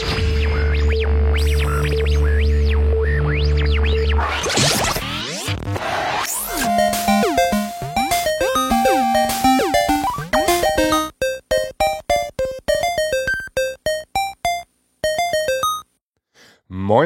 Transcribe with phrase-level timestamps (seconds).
[0.00, 0.08] Moin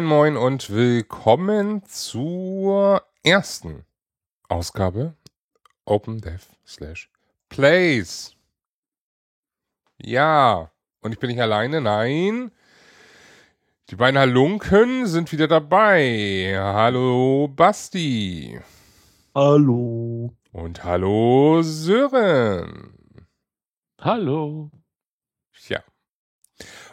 [0.05, 3.85] Moin und willkommen zur ersten
[4.49, 5.17] Ausgabe
[5.85, 7.11] OpenDev slash
[7.49, 8.37] Plays.
[9.99, 10.71] Ja,
[11.01, 12.53] und ich bin nicht alleine, nein.
[13.91, 16.55] Die beiden Halunken sind wieder dabei.
[16.57, 18.59] Hallo Basti.
[19.35, 20.33] Hallo.
[20.53, 22.95] Und hallo Sören.
[24.01, 24.71] Hallo.
[25.69, 25.81] Ja.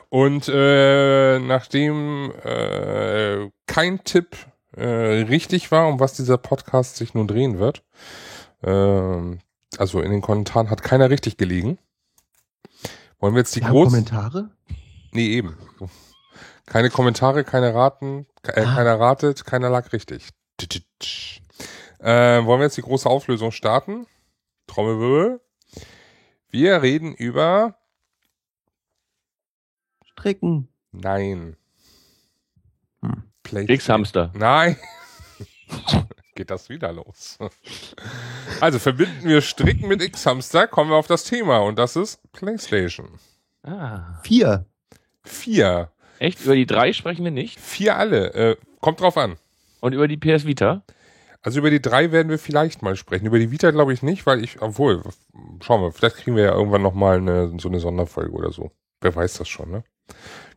[0.09, 4.35] Und äh, nachdem äh, kein Tipp
[4.75, 7.85] äh, richtig war, um was dieser Podcast sich nun drehen wird,
[8.63, 9.38] äh,
[9.77, 11.80] also in den Kommentaren hat keiner richtig gelegen.
[13.19, 14.05] Wollen wir jetzt die haben großen...
[14.05, 14.49] Kommentare?
[15.13, 15.58] Nee, eben.
[16.71, 18.75] Keine Kommentare, keine Raten, äh, Ah.
[18.75, 20.30] keiner ratet, keiner lag richtig.
[22.00, 24.08] Äh, wollen wir jetzt die große Auflösung starten?
[24.67, 25.42] Trommelwirbel.
[26.49, 27.75] Wir reden über...
[30.05, 30.69] Strecken.
[30.94, 31.58] Nein.
[33.02, 33.23] Hm.
[33.67, 34.31] X-Hamster.
[34.33, 34.77] Nein.
[36.36, 37.38] Geht das wieder los.
[38.61, 43.19] Also verbinden wir Stricken mit X-Hamster, kommen wir auf das Thema und das ist PlayStation.
[43.64, 44.19] Ah.
[44.23, 44.66] Vier.
[45.23, 45.92] Vier.
[46.22, 46.39] Echt?
[46.41, 47.59] Über die drei sprechen wir nicht?
[47.59, 48.33] Vier alle.
[48.36, 49.38] Äh, kommt drauf an.
[49.80, 50.83] Und über die PS Vita?
[51.41, 53.25] Also über die drei werden wir vielleicht mal sprechen.
[53.25, 55.02] Über die Vita glaube ich nicht, weil ich, obwohl,
[55.61, 58.69] schauen wir, vielleicht kriegen wir ja irgendwann nochmal eine, so eine Sonderfolge oder so.
[59.02, 59.83] Wer weiß das schon, ne?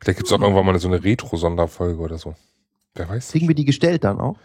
[0.00, 2.34] Vielleicht gibt's auch irgendwann mal so eine Retro-Sonderfolge oder so.
[2.94, 4.36] Wer weiß das Kriegen wir die gestellt dann auch?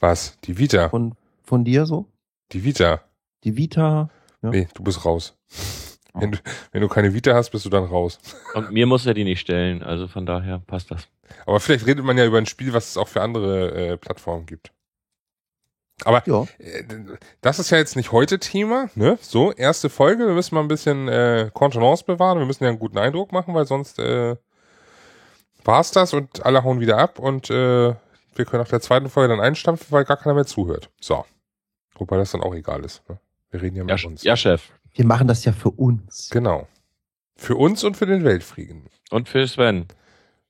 [0.00, 0.36] Was?
[0.40, 0.88] Die Vita.
[0.88, 2.06] Von, von dir so?
[2.50, 3.02] Die Vita.
[3.44, 4.10] Die Vita.
[4.42, 4.50] Ja.
[4.50, 5.36] Nee, du bist raus.
[6.18, 6.38] Wenn du,
[6.72, 8.18] wenn du keine Vita hast, bist du dann raus.
[8.54, 11.08] Und mir muss er die nicht stellen, also von daher passt das.
[11.44, 14.46] Aber vielleicht redet man ja über ein Spiel, was es auch für andere äh, Plattformen
[14.46, 14.72] gibt.
[16.04, 16.42] Aber Ja.
[16.58, 16.84] äh,
[17.40, 19.18] das ist ja jetzt nicht heute Thema, ne?
[19.20, 22.78] So, erste Folge, wir müssen mal ein bisschen äh, Kontenance bewahren, wir müssen ja einen
[22.78, 24.36] guten Eindruck machen, weil sonst äh,
[25.64, 27.94] war's das und alle hauen wieder ab und äh,
[28.34, 30.90] wir können nach der zweiten Folge dann einstampfen, weil gar keiner mehr zuhört.
[31.00, 31.24] So.
[31.94, 33.08] Wobei das dann auch egal ist.
[33.08, 33.18] Ne?
[33.50, 34.22] Wir reden ja mit Ja, uns.
[34.22, 34.70] ja, Chef.
[34.96, 36.30] Wir machen das ja für uns.
[36.30, 36.66] Genau.
[37.36, 38.86] Für uns und für den Weltfrieden.
[39.10, 39.86] Und für Sven.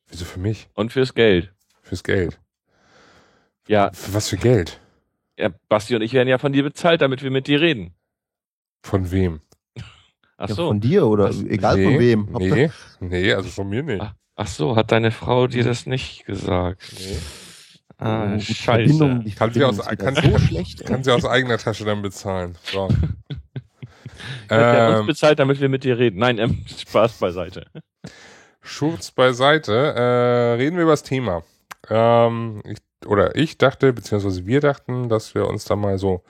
[0.08, 0.68] Wieso für mich?
[0.74, 1.52] Und fürs Geld.
[1.82, 2.38] Fürs Geld.
[3.68, 4.80] Ja, Für was für Geld?
[5.36, 7.92] ja, Basti und ich werden ja von dir bezahlt, damit wir mit dir reden.
[8.84, 9.40] Von wem?
[10.38, 10.68] Ach Ja, so.
[10.68, 11.42] von dir oder Was?
[11.42, 12.28] egal nee, von wem.
[12.38, 12.70] Nee,
[13.00, 14.04] nee, also von mir nicht.
[14.36, 16.82] Ach so, hat deine Frau dir das nicht gesagt?
[16.98, 17.16] Nee.
[17.98, 18.54] Ah, Oh, scheiße.
[18.62, 20.84] Verbindung, die Kann sie aus- Verbindung kann- so schlecht.
[20.86, 22.56] Kann sie aus eigener Tasche dann bezahlen.
[22.62, 22.88] So.
[24.50, 26.18] Hat der uns ähm, bezahlt, damit wir mit dir reden?
[26.18, 27.66] Nein, ähm, Spaß beiseite.
[28.60, 29.72] Schurz beiseite.
[29.72, 31.42] Äh, reden wir über das Thema.
[31.88, 36.22] Ähm, ich, oder ich dachte, beziehungsweise wir dachten, dass wir uns da mal so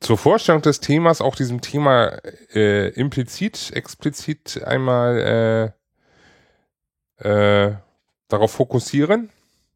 [0.00, 2.18] zur Vorstellung des Themas, auch diesem Thema
[2.54, 5.74] äh, implizit, explizit einmal
[7.20, 7.74] äh, äh,
[8.28, 9.30] darauf fokussieren.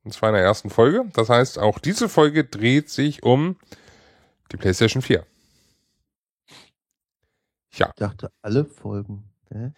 [0.05, 1.05] Und zwar in der ersten Folge.
[1.13, 3.57] Das heißt, auch diese Folge dreht sich um
[4.51, 5.25] die PlayStation 4.
[7.75, 9.25] Ja, Ich dachte, alle Folgen.
[9.51, 9.73] Hä?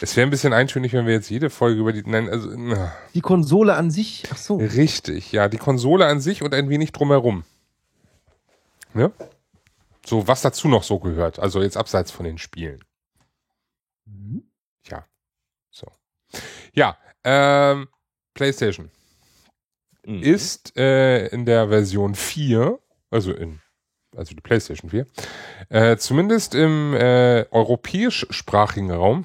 [0.00, 2.02] es wäre ein bisschen eintönig, wenn wir jetzt jede Folge über die.
[2.04, 2.50] Nein, also.
[2.56, 2.92] Na.
[3.14, 4.24] Die Konsole an sich.
[4.32, 4.56] Ach so.
[4.56, 7.44] Richtig, ja, die Konsole an sich und ein wenig drumherum.
[8.92, 9.10] Ne?
[10.06, 12.84] So, was dazu noch so gehört, also jetzt abseits von den Spielen.
[14.04, 14.44] Mhm.
[14.86, 15.04] Ja,
[15.70, 15.86] so.
[16.74, 17.88] Ja, ähm,
[18.34, 18.90] PlayStation
[20.06, 20.22] Mhm.
[20.22, 22.78] ist äh, in der Version 4,
[23.10, 23.60] also in,
[24.16, 25.06] also die PlayStation 4,
[25.70, 29.24] äh, zumindest im äh, europäischsprachigen Raum,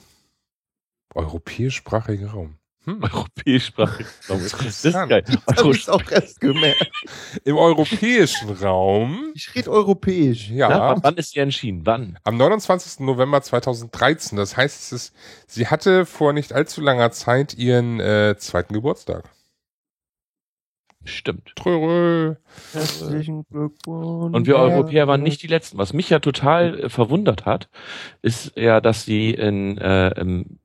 [1.16, 3.04] europäischsprachigen Raum, hm?
[3.04, 4.08] Europäischsprachig.
[4.28, 5.24] Das ist geil.
[5.48, 6.90] Hab ich auch erst gemerkt.
[7.44, 10.50] im europäischen Raum, Ich rede europäisch.
[10.50, 11.82] ja, Ja, wann ist sie entschieden?
[11.86, 12.18] Wann?
[12.24, 13.02] Am 29.
[13.02, 14.38] November 2013.
[14.38, 15.16] Das heißt, es ist,
[15.48, 19.30] sie hatte vor nicht allzu langer Zeit ihren äh, zweiten Geburtstag.
[21.10, 21.54] Stimmt.
[21.56, 22.36] Trörö.
[22.74, 24.36] Herzlichen Glückwunsch.
[24.36, 25.78] Und wir Europäer waren nicht die Letzten.
[25.78, 27.70] Was mich ja total äh, verwundert hat,
[28.22, 30.60] ist ja, dass sie in äh, im,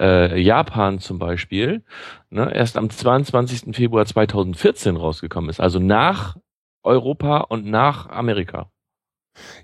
[0.00, 1.84] äh, Japan zum Beispiel
[2.30, 3.74] ne, erst am 22.
[3.74, 5.60] Februar 2014 rausgekommen ist.
[5.60, 6.36] Also nach
[6.82, 8.70] Europa und nach Amerika.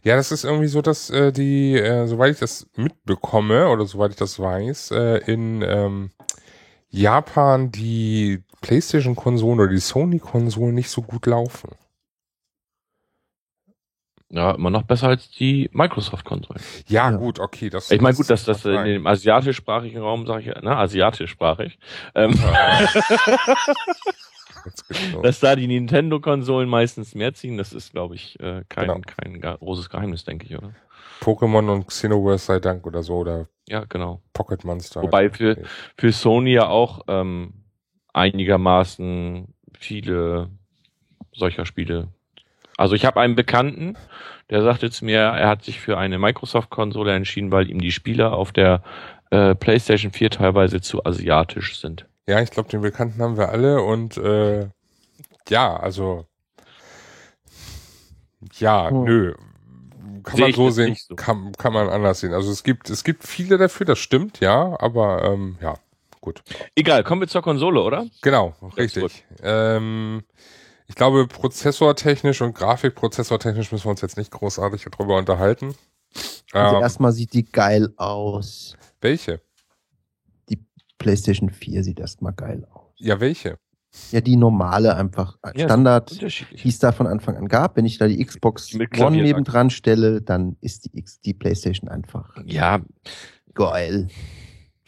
[0.03, 4.11] Ja, das ist irgendwie so, dass äh, die, äh, soweit ich das mitbekomme oder soweit
[4.11, 6.11] ich das weiß, äh, in ähm,
[6.91, 11.71] Japan die PlayStation-Konsolen oder die Sony-Konsolen nicht so gut laufen.
[14.31, 16.63] Ja, immer noch besser als die Microsoft-Konsolen.
[16.87, 17.17] Ja, Ja.
[17.19, 17.69] gut, okay.
[17.69, 18.87] Das, Ich meine, gut, dass das in Nein.
[18.87, 21.79] dem asiatischsprachigen Raum, sage ich, ne, asiatischsprachig,
[22.15, 22.33] ähm,
[25.23, 29.01] dass da die Nintendo-Konsolen meistens mehr ziehen, das ist, glaube ich, äh, kein, Genau.
[29.07, 30.73] kein großes Geheimnis, denke ich, oder?
[31.21, 34.23] Pokémon und Xenoverse sei Dank oder so oder Ja, genau.
[34.33, 35.03] Pocket Monster.
[35.03, 35.37] Wobei halt.
[35.37, 35.63] für-
[35.99, 37.62] Für Sony ja auch ähm,
[38.13, 40.51] einigermaßen viele
[41.33, 42.09] solcher Spiele.
[42.79, 43.97] Also ich habe einen Bekannten,
[44.51, 48.33] der sagte zu mir, er hat sich für eine Microsoft-Konsole entschieden, weil ihm die Spiele
[48.33, 48.83] auf der
[49.31, 52.07] äh, PlayStation 4 teilweise zu asiatisch sind.
[52.29, 54.69] Ja, ich glaube, den Bekannten haben wir alle und äh,
[55.49, 56.27] ja, also
[58.59, 59.05] ja, Hm.
[59.05, 59.35] nö.
[60.25, 61.17] Kann Sehe man so sehen, so.
[61.17, 62.35] kann, kann man anders sehen.
[62.35, 65.75] Also es gibt, es gibt viele dafür, das stimmt, ja, aber ähm, ja,
[66.23, 66.43] gut.
[66.75, 68.07] Egal, kommen wir zur Konsole, oder?
[68.23, 69.25] Genau, richtig.
[69.43, 70.23] Ähm,
[70.87, 75.75] ich glaube, prozessortechnisch und grafikprozessortechnisch müssen wir uns jetzt nicht großartig darüber unterhalten.
[76.53, 78.77] Also Ähm, erstmal sieht die geil aus.
[79.03, 79.43] welche?
[80.99, 82.93] PlayStation 4 sieht erstmal geil aus.
[82.97, 83.59] Ja, welche?
[84.13, 87.77] Ja, die normale einfach Ja, Standard, die es da von Anfang an gab.
[87.77, 91.35] Wenn ich da die Xbox Die mit One nebendran stelle, dann ist die, X, die
[91.35, 92.81] PlayStation einfach Ja,
[93.53, 94.09] geil.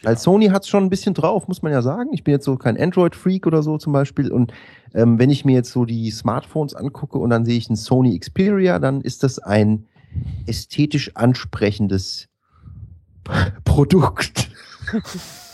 [0.03, 2.11] Weil Sony hat's schon ein bisschen drauf, muss man ja sagen.
[2.13, 4.31] Ich bin jetzt so kein Android-Freak oder so zum Beispiel.
[4.31, 4.53] Und
[4.93, 8.17] ähm, wenn ich mir jetzt so die Smartphones angucke und dann sehe ich einen Sony
[8.19, 9.85] Xperia, dann ist das ein
[10.45, 12.27] ästhetisch ansprechendes
[13.63, 14.49] Produkt.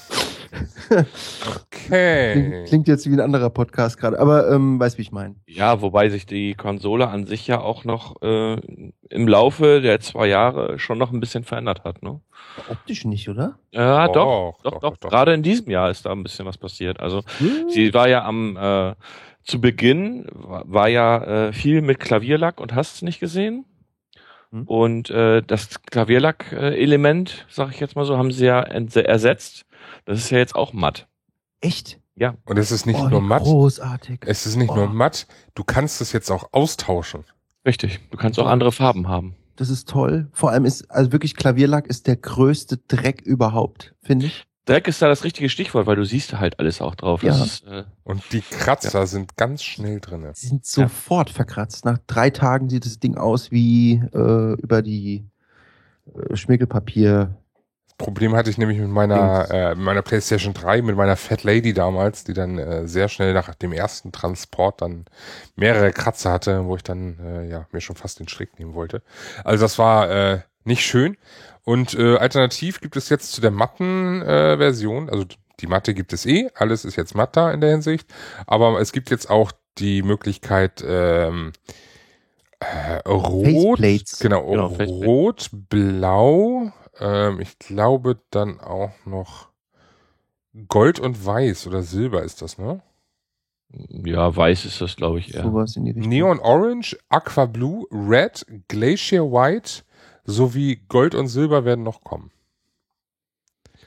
[0.92, 2.34] Okay.
[2.34, 5.36] Klingt, klingt jetzt wie ein anderer Podcast gerade, aber ähm, weiß, wie ich meine.
[5.48, 8.56] ja, wobei sich die Konsole an sich ja auch noch äh,
[9.10, 12.20] im Laufe der zwei Jahre schon noch ein bisschen verändert hat, ne?
[12.70, 13.58] Optisch nicht, oder?
[13.72, 15.10] Ja, Doch, doch, doch, doch, doch, doch.
[15.10, 17.00] Gerade in diesem Jahr ist da ein bisschen was passiert.
[17.00, 17.24] Also
[17.70, 18.96] sie war ja am äh,
[19.44, 23.66] zu Beginn war, war ja äh, viel mit Klavierlack und hast es nicht gesehen.
[24.52, 24.64] Hm.
[24.64, 29.66] Und äh, das Klavierlack-Element, sag ich jetzt mal so, haben sie ja ersetzt.
[30.06, 31.08] Das ist ja jetzt auch matt.
[31.62, 32.00] Echt?
[32.16, 32.36] Ja.
[32.46, 34.22] Und es ist nicht oh, nur matt, Großartig.
[34.26, 34.76] es ist nicht Oh.
[34.76, 37.24] nur matt, du kannst es jetzt auch austauschen.
[37.66, 38.00] Richtig.
[38.10, 39.36] Du kannst auch andere Farben haben.
[39.56, 40.28] Das ist toll.
[40.34, 44.46] Vor allem ist, also wirklich Klavierlack ist der größte Dreck überhaupt, finde ich.
[44.66, 47.24] Dreck ist da das richtige Stichwort, weil du siehst halt alles auch drauf.
[47.24, 47.44] Ja.
[47.44, 50.32] ist, äh, Und die Kratzer sind ganz schnell drinne.
[50.36, 51.84] Sie sind sofort verkratzt.
[51.86, 55.26] Nach drei Tagen sieht das Ding aus wie äh, über die
[56.16, 57.38] äh, Schmirgelpapier.
[57.98, 62.24] Problem hatte ich nämlich mit meiner, äh, meiner PlayStation 3, mit meiner Fat Lady damals,
[62.24, 65.06] die dann äh, sehr schnell nach dem ersten Transport dann
[65.56, 69.02] mehrere Kratzer hatte, wo ich dann äh, ja mir schon fast den Strick nehmen wollte.
[69.44, 71.18] Also das war äh, nicht schön.
[71.64, 75.26] Und äh, alternativ gibt es jetzt zu der matten äh, Version, also
[75.60, 78.08] die Matte gibt es eh, alles ist jetzt matt da in der Hinsicht,
[78.48, 81.54] aber es gibt jetzt auch die Möglichkeit ähm,
[82.60, 84.20] äh, rot, Faceplates.
[84.20, 89.50] genau, Genau, rot, blau, ähm, ich glaube dann auch noch
[90.68, 92.82] Gold und Weiß oder Silber ist das, ne?
[93.90, 95.44] ja, weiß ist das, glaube ich, eher.
[95.44, 96.10] Sowas in die Richtung.
[96.10, 99.84] Neon Orange, Aqua Blue, Red, Glacier White
[100.26, 102.32] sowie Gold und Silber werden noch kommen.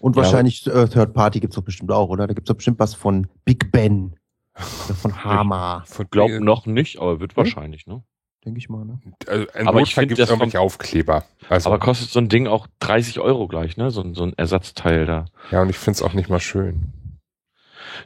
[0.01, 2.27] Und Ja, wahrscheinlich äh, Third Party gibt's doch bestimmt auch, oder?
[2.27, 4.17] Da gibt's doch bestimmt was von Big Ben.
[4.55, 7.39] Oder von Hama, Von Glaub noch nicht, aber wird Hm?
[7.39, 8.05] wahrscheinlich, ne?
[8.45, 8.85] Denke ich mal.
[8.85, 8.99] Ne?
[9.27, 11.25] also im Aber ich Notfall find, gibt es das irgendwelche Aufkleber.
[11.49, 13.91] Also, Aber kostet so ein Ding auch 30 Euro gleich, ne?
[13.91, 15.27] So, ein- so ein Ersatzteil da.
[15.51, 16.93] ja, und ich finde es auch nicht mal schön.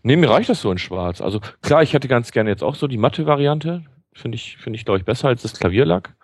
[0.03, 1.21] Nee, mir reicht das so in schwarz.
[1.21, 3.85] Also klar, ich hätte ganz gerne jetzt auch so die matte Variante.
[4.13, 6.15] Finde ich, finde ich, glaube ich, besser als das Klavierlack.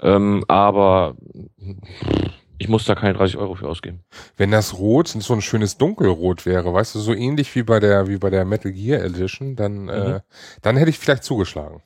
[0.00, 1.16] Ähm, aber
[2.58, 4.00] ich muss da keine 30 Euro für ausgeben.
[4.36, 8.06] Wenn das Rot so ein schönes Dunkelrot wäre, weißt du, so ähnlich wie bei der,
[8.06, 10.20] wie bei der Metal Gear Edition, dann, äh,
[10.62, 11.82] dann hätte ich vielleicht zugeschlagen.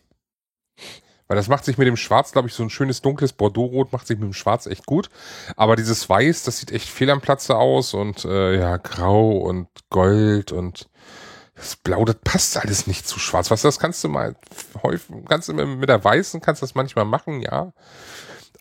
[1.29, 4.07] Weil das macht sich mit dem Schwarz, glaube ich, so ein schönes dunkles Bordeaux-Rot macht
[4.07, 5.11] sich mit dem Schwarz echt gut.
[5.57, 9.69] Aber dieses Weiß, das sieht echt fehl am Platze aus und äh, ja, Grau und
[9.91, 10.89] Gold und
[11.57, 13.51] das Blau, das passt alles nicht zu Schwarz.
[13.51, 14.37] Was das kannst du mal
[14.83, 17.73] häufig, kannst du mit, der Weißen kannst du das manchmal machen, ja.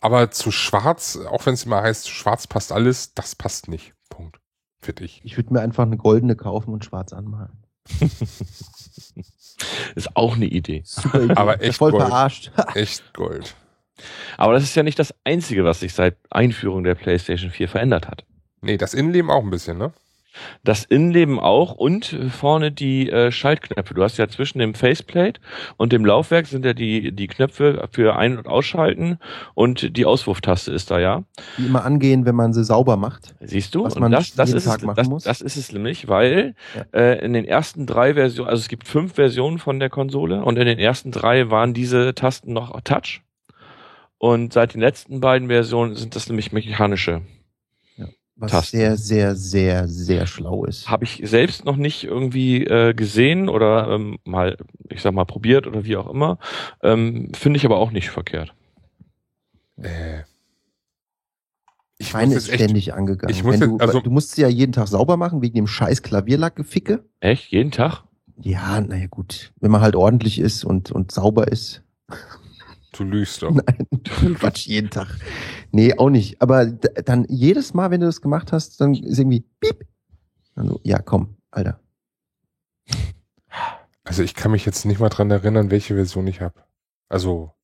[0.00, 3.94] Aber zu Schwarz, auch wenn es immer heißt, Schwarz passt alles, das passt nicht.
[4.08, 4.40] Punkt.
[4.80, 5.20] Für dich.
[5.24, 7.65] Ich würde mir einfach eine goldene kaufen und schwarz anmalen.
[9.94, 10.82] Ist auch eine Idee.
[10.84, 11.34] Super Idee.
[11.34, 12.04] Aber echt Voll Gold.
[12.04, 12.50] verarscht.
[12.74, 13.54] Echt Gold.
[14.36, 18.06] Aber das ist ja nicht das Einzige, was sich seit Einführung der PlayStation 4 verändert
[18.08, 18.26] hat.
[18.60, 19.92] Nee, das Innenleben auch ein bisschen, ne?
[20.64, 23.94] Das Innenleben auch und vorne die äh, Schaltknöpfe.
[23.94, 25.40] Du hast ja zwischen dem Faceplate
[25.76, 29.18] und dem Laufwerk sind ja die, die Knöpfe für Ein- und Ausschalten
[29.54, 31.24] und die Auswurftaste ist da ja.
[31.58, 33.34] Die immer angehen, wenn man sie sauber macht.
[33.40, 33.84] Siehst du?
[33.84, 35.24] Was man das, das, jeden ist Tag es, machen das, muss.
[35.24, 36.54] das ist es nämlich, weil
[36.92, 40.58] äh, in den ersten drei Versionen, also es gibt fünf Versionen von der Konsole und
[40.58, 43.22] in den ersten drei waren diese Tasten noch Touch.
[44.18, 47.22] Und seit den letzten beiden Versionen sind das nämlich mechanische.
[48.38, 48.76] Was Tasten.
[48.76, 50.90] sehr, sehr, sehr, sehr schlau ist.
[50.90, 54.58] Habe ich selbst noch nicht irgendwie äh, gesehen oder ähm, mal,
[54.90, 56.38] ich sag mal, probiert oder wie auch immer.
[56.82, 58.52] Ähm, Finde ich aber auch nicht verkehrt.
[59.80, 60.20] Äh,
[61.98, 63.34] ich Meine ist echt, ständig angegangen.
[63.34, 65.54] ich muss Wenn jetzt- du, also- du musst sie ja jeden Tag sauber machen wegen
[65.54, 67.04] dem scheiß Klavierlackgeficke.
[67.20, 67.50] Echt?
[67.50, 68.02] Jeden Tag?
[68.42, 69.52] Ja, naja gut.
[69.60, 71.82] Wenn man halt ordentlich ist und, und sauber ist.
[72.98, 73.50] Du lügst doch.
[73.50, 73.86] Nein,
[74.34, 75.08] Quatsch, jeden Tag.
[75.72, 76.40] Nee, auch nicht.
[76.40, 79.86] Aber dann jedes Mal, wenn du das gemacht hast, dann ist irgendwie piep.
[80.54, 81.80] Also, ja, komm, Alter.
[84.04, 86.54] Also ich kann mich jetzt nicht mal dran erinnern, welche Version ich habe.
[87.08, 87.55] Also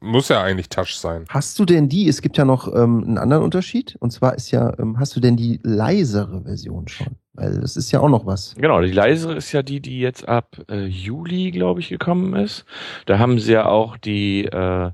[0.00, 1.24] muss ja eigentlich Touch sein.
[1.28, 4.50] Hast du denn die, es gibt ja noch ähm, einen anderen Unterschied, und zwar ist
[4.50, 7.16] ja, ähm, hast du denn die leisere Version schon?
[7.34, 8.54] Weil das ist ja auch noch was.
[8.56, 12.64] Genau, die leisere ist ja die, die jetzt ab äh, Juli, glaube ich, gekommen ist.
[13.06, 14.90] Da haben sie ja auch die, äh,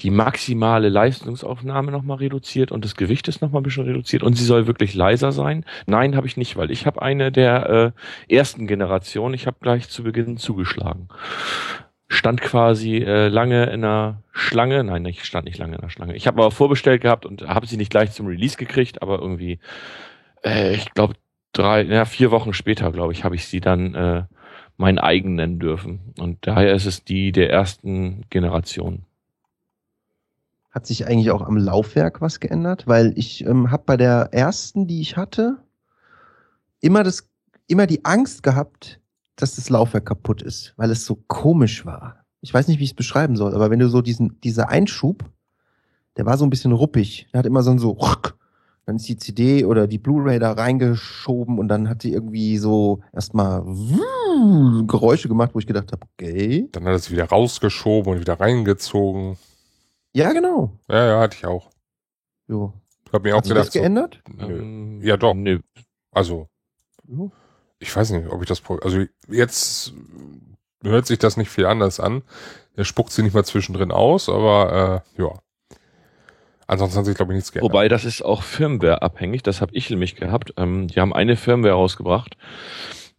[0.00, 4.44] die maximale Leistungsaufnahme nochmal reduziert und das Gewicht ist nochmal ein bisschen reduziert und sie
[4.44, 5.64] soll wirklich leiser sein.
[5.86, 7.94] Nein, habe ich nicht, weil ich habe eine der
[8.28, 11.08] äh, ersten Generation, ich habe gleich zu Beginn zugeschlagen.
[12.14, 16.14] Stand quasi äh, lange in einer Schlange, nein, ich stand nicht lange in einer Schlange.
[16.14, 19.58] Ich habe aber vorbestellt gehabt und habe sie nicht gleich zum Release gekriegt, aber irgendwie,
[20.44, 21.14] äh, ich glaube,
[21.52, 24.22] drei, ja, vier Wochen später, glaube ich, habe ich sie dann äh,
[24.76, 26.14] mein eigen nennen dürfen.
[26.18, 29.04] Und daher ist es die der ersten Generation.
[30.70, 32.86] Hat sich eigentlich auch am Laufwerk was geändert?
[32.86, 35.58] Weil ich ähm, habe bei der ersten, die ich hatte,
[36.80, 37.28] immer das,
[37.68, 39.00] immer die Angst gehabt,
[39.36, 42.24] dass das Laufwerk kaputt ist, weil es so komisch war.
[42.40, 45.24] Ich weiß nicht, wie ich es beschreiben soll, aber wenn du so diesen, dieser Einschub,
[46.16, 47.26] der war so ein bisschen ruppig.
[47.32, 47.96] Der hat immer so ein so,
[48.86, 53.00] dann ist die CD oder die Blu-ray da reingeschoben und dann hat sie irgendwie so
[53.12, 53.62] erstmal
[54.86, 56.68] Geräusche gemacht, wo ich gedacht habe, okay.
[56.72, 59.36] Dann hat es wieder rausgeschoben und wieder reingezogen.
[60.14, 60.78] Ja, genau.
[60.88, 61.70] Ja, ja, hatte ich auch.
[62.46, 62.74] Jo.
[63.06, 64.22] Ich habe mir auch Hat sich das gedacht, so, geändert?
[64.36, 64.58] nö.
[64.58, 65.34] Ähm, Ja, doch.
[65.34, 65.60] Nö.
[66.12, 66.48] also
[67.08, 67.30] Jo.
[67.84, 69.92] Ich weiß nicht, ob ich das, also jetzt
[70.82, 72.22] hört sich das nicht viel anders an.
[72.76, 75.32] Er spuckt sie nicht mal zwischendrin aus, aber äh, ja.
[76.66, 77.70] Ansonsten hat sich, glaube ich, nichts geändert.
[77.70, 79.42] Wobei, das ist auch Firmware abhängig.
[79.42, 80.54] Das habe ich nämlich gehabt.
[80.56, 82.38] Ähm, die haben eine Firmware rausgebracht.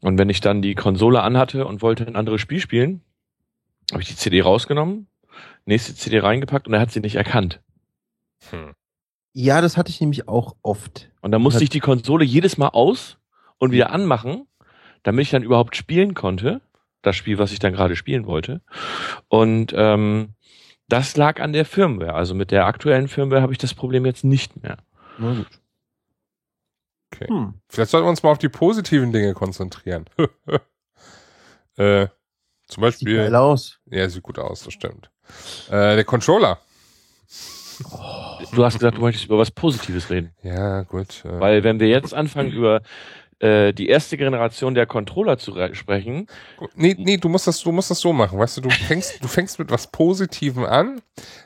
[0.01, 3.01] Und wenn ich dann die Konsole anhatte und wollte ein anderes Spiel spielen,
[3.91, 5.07] habe ich die CD rausgenommen,
[5.65, 7.61] nächste CD reingepackt und er hat sie nicht erkannt.
[8.49, 8.73] Hm.
[9.33, 11.11] Ja, das hatte ich nämlich auch oft.
[11.21, 13.19] Und dann musste ich die Konsole jedes Mal aus
[13.59, 14.47] und wieder anmachen,
[15.05, 16.61] damit ich dann überhaupt spielen konnte.
[17.03, 18.61] Das Spiel, was ich dann gerade spielen wollte.
[19.27, 20.33] Und ähm,
[20.89, 22.15] das lag an der Firmware.
[22.15, 24.77] Also mit der aktuellen Firmware habe ich das Problem jetzt nicht mehr.
[25.19, 25.47] Na gut.
[27.13, 27.27] Okay.
[27.27, 27.53] Hm.
[27.69, 30.05] Vielleicht sollten wir uns mal auf die positiven Dinge konzentrieren.
[31.77, 32.07] äh,
[32.67, 33.17] zum Sieht Beispiel.
[33.17, 33.79] geil aus.
[33.85, 35.11] Ja, sieht gut aus, das stimmt.
[35.69, 36.59] Äh, der Controller.
[38.53, 40.33] Du hast gesagt, du möchtest über was Positives reden.
[40.41, 41.23] Ja, gut.
[41.25, 42.81] Äh, Weil wenn wir jetzt anfangen über
[43.39, 46.27] äh, die erste Generation der Controller zu re- sprechen,
[46.75, 49.27] Nee, nee, du musst das, du musst das so machen, weißt du, du fängst, du
[49.27, 51.01] fängst mit was Positivem an,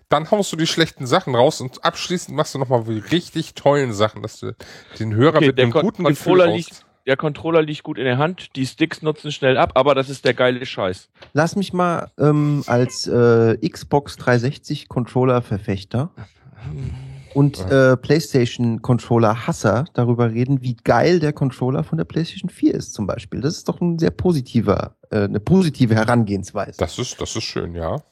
[0.10, 3.92] dann haust du die schlechten Sachen raus und abschließend machst du nochmal die richtig tollen
[3.94, 4.56] Sachen, dass du
[5.00, 6.86] den Hörer Okay, mit einem Kon- guten Controller Gefühl liegt- raus.
[7.08, 10.26] der Controller liegt gut in der Hand, die Sticks nutzen schnell ab, aber das ist
[10.26, 11.10] der geile Scheiß.
[11.34, 16.12] Lass mich mal ähm, als äh, Xbox 360 Controller Verfechter
[17.40, 22.74] und äh, PlayStation Controller Hasser darüber reden, wie geil der Controller von der PlayStation 4
[22.74, 23.40] ist zum Beispiel.
[23.40, 26.78] Das ist doch ein sehr positiver, äh, eine positive Herangehensweise.
[26.78, 28.04] Das ist, das ist schön, ja.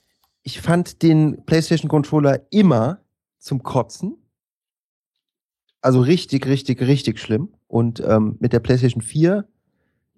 [0.44, 3.00] ich fand den PlayStation Controller immer
[3.38, 4.16] zum Kotzen.
[5.82, 7.50] Also richtig, richtig, richtig schlimm.
[7.68, 9.46] Und ähm, mit der PlayStation 4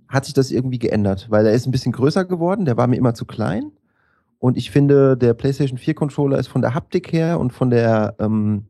[0.08, 2.98] hat sich das irgendwie geändert, weil er ist ein bisschen größer geworden, der war mir
[2.98, 3.72] immer zu klein.
[4.40, 8.16] Und ich finde, der PlayStation 4 Controller ist von der Haptik her und von der,
[8.20, 8.68] ähm,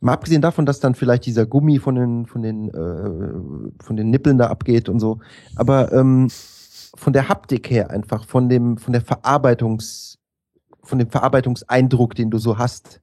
[0.00, 4.10] mal abgesehen davon, dass dann vielleicht dieser Gummi von den, von den, äh, von den
[4.10, 5.20] Nippeln da abgeht und so,
[5.56, 6.28] aber ähm,
[6.94, 10.18] von der Haptik her einfach, von dem, von der Verarbeitungs,
[10.82, 13.00] von dem Verarbeitungseindruck, den du so hast,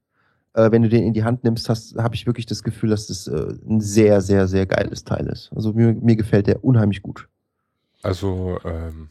[0.54, 3.27] äh, wenn du den in die Hand nimmst, habe ich wirklich das Gefühl, dass das
[3.27, 5.51] äh, ein sehr, sehr, sehr geiles Teil ist.
[5.56, 7.27] Also mir, mir gefällt der unheimlich gut.
[8.04, 9.10] Also, ähm,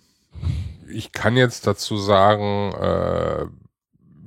[0.88, 3.46] ich kann jetzt dazu sagen, äh,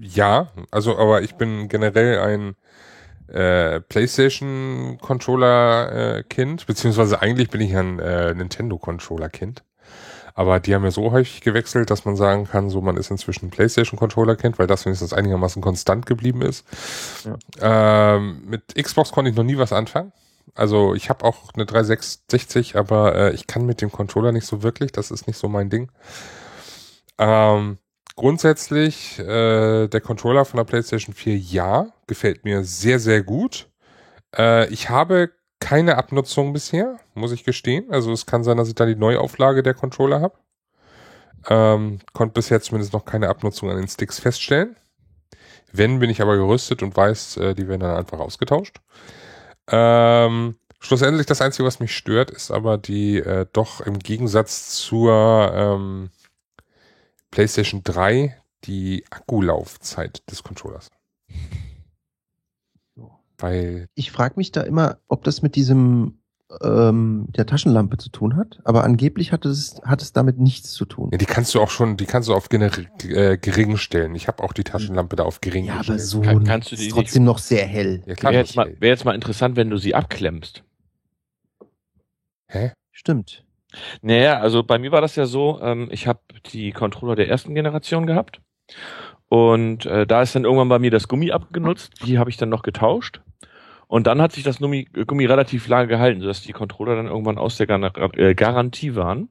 [0.02, 2.56] ja, also, aber ich bin generell ein
[3.34, 6.24] äh, PlayStation Controller äh,
[6.66, 9.64] beziehungsweise eigentlich bin ich ein äh, Nintendo Controller Kind.
[10.34, 13.50] Aber die haben ja so häufig gewechselt, dass man sagen kann, so man ist inzwischen
[13.50, 16.66] PlayStation Controller Kind, weil das wenigstens einigermaßen konstant geblieben ist.
[17.60, 20.14] Ähm, mit Xbox konnte ich noch nie was anfangen.
[20.56, 24.64] Also ich habe auch eine 360, aber äh, ich kann mit dem Controller nicht so
[24.64, 24.92] wirklich.
[24.92, 25.92] Das ist nicht so mein Ding.
[27.20, 27.78] Ähm,
[28.16, 33.70] grundsätzlich äh, der Controller von der PlayStation 4 ja, gefällt mir sehr, sehr gut.
[34.36, 37.92] Äh, ich habe keine Abnutzung bisher, muss ich gestehen.
[37.92, 40.38] Also es kann sein, dass ich da die Neuauflage der Controller habe.
[41.50, 44.76] Ähm, konnte bisher zumindest noch keine Abnutzung an den Sticks feststellen.
[45.72, 48.78] Wenn, bin ich aber gerüstet und weiß, äh, die werden dann einfach ausgetauscht.
[49.68, 55.52] Ähm, schlussendlich das Einzige, was mich stört, ist aber die äh, doch im Gegensatz zur
[55.54, 56.10] ähm,
[57.32, 60.90] PlayStation 3 die Akkulaufzeit des Controllers.
[63.38, 66.20] Weil Ich frage mich da immer, ob das mit diesem
[66.62, 70.86] ähm, der Taschenlampe zu tun hat, aber angeblich hat es, hat es damit nichts zu
[70.86, 71.10] tun.
[71.12, 74.16] ja, die kannst du auch schon, die kannst du auf äh, gering stellen.
[74.16, 76.02] Ich habe auch die Taschenlampe da auf gering Ja, aber gestellt.
[76.02, 78.02] so Kann- kannst du ist die nicht- trotzdem noch sehr hell.
[78.08, 78.34] Ja, klar.
[78.34, 80.64] Wäre jetzt, mal, wär jetzt mal interessant, wenn du sie abklemmst.
[82.48, 82.72] Hä?
[82.92, 83.46] Stimmt.
[84.02, 86.20] Naja, also bei mir war das ja so, ähm, ich habe
[86.52, 88.42] die Controller der ersten Generation gehabt
[89.28, 92.50] und äh, da ist dann irgendwann bei mir das Gummi abgenutzt, die habe ich dann
[92.50, 93.22] noch getauscht
[93.90, 97.40] und dann hat sich das Gummi, Gummi relativ lange gehalten, sodass die Controller dann irgendwann
[97.40, 99.30] aus der Gar äh, Garantie waren.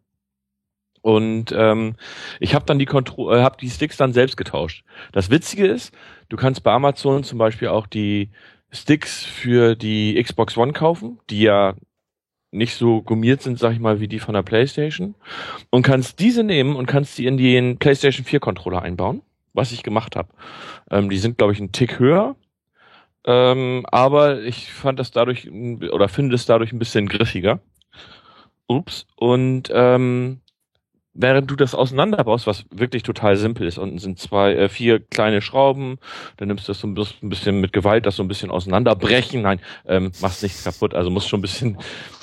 [1.00, 1.94] Und ähm,
[2.40, 4.84] ich habe dann die Kontro äh, hab die Sticks dann selbst getauscht.
[5.12, 5.94] Das Witzige ist,
[6.28, 8.30] du kannst bei Amazon zum Beispiel auch die
[8.72, 11.74] Sticks für die Xbox One kaufen, die ja
[12.50, 15.14] nicht so gummiert sind, sag ich mal, wie die von der PlayStation.
[15.70, 19.82] Und kannst diese nehmen und kannst die in den PlayStation 4 Controller einbauen, was ich
[19.82, 20.28] gemacht habe.
[20.90, 22.36] Ähm, die sind, glaube ich, einen Tick höher.
[23.24, 27.60] Ähm, aber ich fand das dadurch oder finde es dadurch ein bisschen griffiger.
[28.66, 29.06] Ups.
[29.16, 30.40] Und ähm,
[31.20, 35.42] während du das auseinanderbaust, was wirklich total simpel ist, unten sind zwei, äh, vier kleine
[35.42, 35.98] Schrauben,
[36.36, 38.50] dann nimmst du das so ein bis- ein bisschen mit Gewalt, das so ein bisschen
[38.50, 39.42] auseinanderbrechen.
[39.42, 40.94] Nein, ähm, machst nichts kaputt.
[40.94, 41.78] Also muss schon ein bisschen,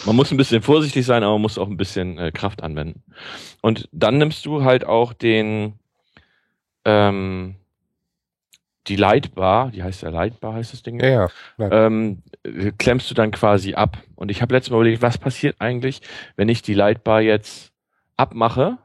[0.05, 3.03] man muss ein bisschen vorsichtig sein, aber man muss auch ein bisschen äh, Kraft anwenden.
[3.61, 5.73] Und dann nimmst du halt auch den,
[6.85, 7.55] ähm,
[8.87, 11.03] die Lightbar, die heißt ja Lightbar, heißt das Ding?
[11.03, 11.71] Ja, ja.
[11.87, 13.97] ähm, äh, klemmst du dann quasi ab.
[14.15, 16.01] Und ich habe letztes Mal überlegt, was passiert eigentlich,
[16.37, 17.73] wenn ich die Lightbar jetzt
[18.15, 18.77] abmache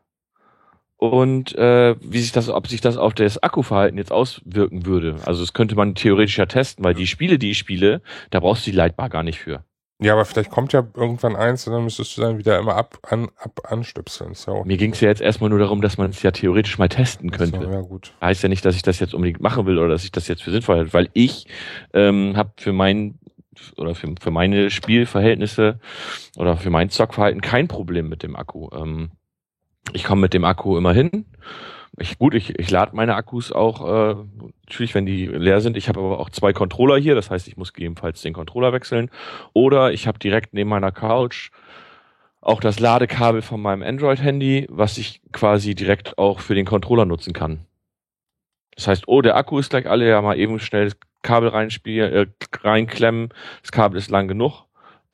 [1.01, 5.17] und äh, wie sich das, ob sich das auf das Akkuverhalten jetzt auswirken würde.
[5.25, 8.67] Also das könnte man theoretisch ja testen, weil die Spiele, die ich spiele, da brauchst
[8.67, 9.65] du die Lightbar gar nicht für.
[10.03, 12.99] Ja, aber vielleicht kommt ja irgendwann eins und dann müsstest du dann wieder immer ab,
[13.03, 14.35] an, ab anstöpseln.
[14.47, 16.91] Auch Mir ging es ja jetzt erstmal nur darum, dass man es ja theoretisch mal
[16.91, 17.61] testen könnte.
[17.63, 18.13] So, ja, gut.
[18.21, 20.43] heißt ja nicht, dass ich das jetzt unbedingt machen will oder dass ich das jetzt
[20.43, 21.47] für sinnvoll halte, weil ich
[21.95, 23.19] ähm, habe für mein
[23.79, 25.81] oder für, für meine Spielverhältnisse
[26.37, 28.69] oder für mein Zockverhalten kein Problem mit dem Akku.
[28.75, 29.13] Ähm,
[29.93, 31.27] ich komme mit dem Akku immer hin.
[31.99, 34.17] Ich, gut, ich, ich lade meine Akkus auch, äh,
[34.67, 35.77] natürlich, wenn die leer sind.
[35.77, 39.11] Ich habe aber auch zwei Controller hier, das heißt, ich muss gegebenenfalls den Controller wechseln.
[39.53, 41.51] Oder ich habe direkt neben meiner Couch
[42.41, 47.33] auch das Ladekabel von meinem Android-Handy, was ich quasi direkt auch für den Controller nutzen
[47.33, 47.67] kann.
[48.77, 52.13] Das heißt, oh, der Akku ist gleich alle, ja mal eben schnell das Kabel reinspielen,
[52.13, 52.27] äh,
[52.63, 53.29] reinklemmen,
[53.61, 54.65] das Kabel ist lang genug,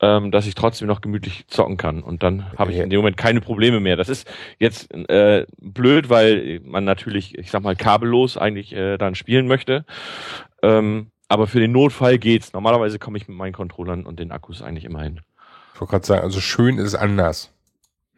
[0.01, 2.03] ähm, dass ich trotzdem noch gemütlich zocken kann.
[2.03, 3.97] Und dann habe ich in dem Moment keine Probleme mehr.
[3.97, 4.29] Das ist
[4.59, 9.85] jetzt äh, blöd, weil man natürlich, ich sag mal, kabellos eigentlich äh, dann spielen möchte.
[10.63, 12.53] Ähm, aber für den Notfall geht's.
[12.53, 15.21] Normalerweise komme ich mit meinen Controllern und den Akkus eigentlich immer hin.
[15.75, 17.53] Ich wollte gerade sagen, also schön ist anders.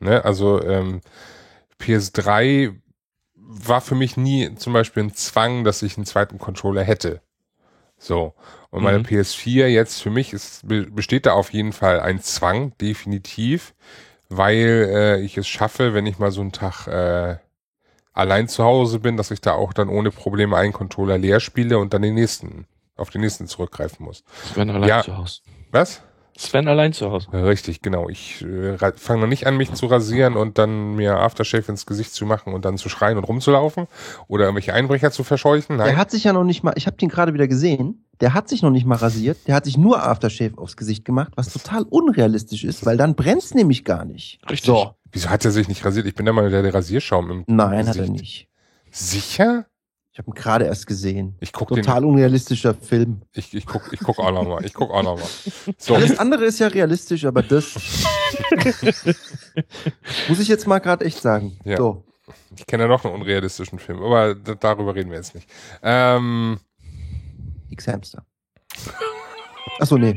[0.00, 0.24] Ne?
[0.24, 1.00] Also ähm,
[1.80, 2.74] PS3
[3.34, 7.22] war für mich nie zum Beispiel ein Zwang, dass ich einen zweiten Controller hätte.
[7.98, 8.34] So.
[8.70, 9.04] Und meine Mhm.
[9.04, 13.74] PS4 jetzt für mich ist, be- besteht da auf jeden Fall ein Zwang, definitiv,
[14.28, 17.38] weil äh, ich es schaffe, wenn ich mal so einen Tag äh,
[18.12, 21.78] allein zu Hause bin, dass ich da auch dann ohne Probleme einen Controller leer spiele
[21.78, 24.24] und dann den nächsten, auf den nächsten zurückgreifen muss.
[24.52, 25.02] Sven allein Ja.
[25.02, 25.40] zu Hause.
[25.70, 26.02] Was?
[26.38, 27.26] Sven allein zu Hause.
[27.32, 28.08] Richtig, genau.
[28.08, 32.14] Ich äh, fange noch nicht an, mich zu rasieren und dann mir Aftershave ins Gesicht
[32.14, 33.88] zu machen und dann zu schreien und rumzulaufen
[34.28, 35.78] oder irgendwelche Einbrecher zu verscheuchen.
[35.78, 35.96] Der Nein.
[35.96, 38.62] hat sich ja noch nicht mal, ich habe den gerade wieder gesehen, der hat sich
[38.62, 42.62] noch nicht mal rasiert, der hat sich nur Aftershave aufs Gesicht gemacht, was total unrealistisch
[42.62, 44.38] ist, weil dann brennt's nämlich gar nicht.
[44.48, 44.66] Richtig.
[44.66, 44.92] So.
[45.10, 46.06] Wieso hat er sich nicht rasiert?
[46.06, 48.12] Ich bin der Meinung, der hat Rasierschaum im Nein, hat er Gesicht.
[48.12, 48.48] nicht.
[48.92, 49.66] Sicher?
[50.18, 51.36] Ich habe ihn gerade erst gesehen.
[51.38, 53.22] Ich guck den, Total unrealistischer Film.
[53.34, 54.64] ich, ich guck, ich guck auch noch mal.
[54.64, 55.28] Ich guck auch noch mal.
[55.78, 55.94] So.
[55.94, 57.76] Alles andere ist ja realistisch, aber das
[60.28, 61.56] muss ich jetzt mal gerade echt sagen.
[61.64, 61.76] Ja.
[61.76, 62.02] So.
[62.56, 65.48] Ich kenne ja noch einen unrealistischen Film, aber darüber reden wir jetzt nicht.
[65.84, 66.58] Ähm,
[67.70, 68.26] X-Hamster.
[69.78, 70.16] Achso, nee,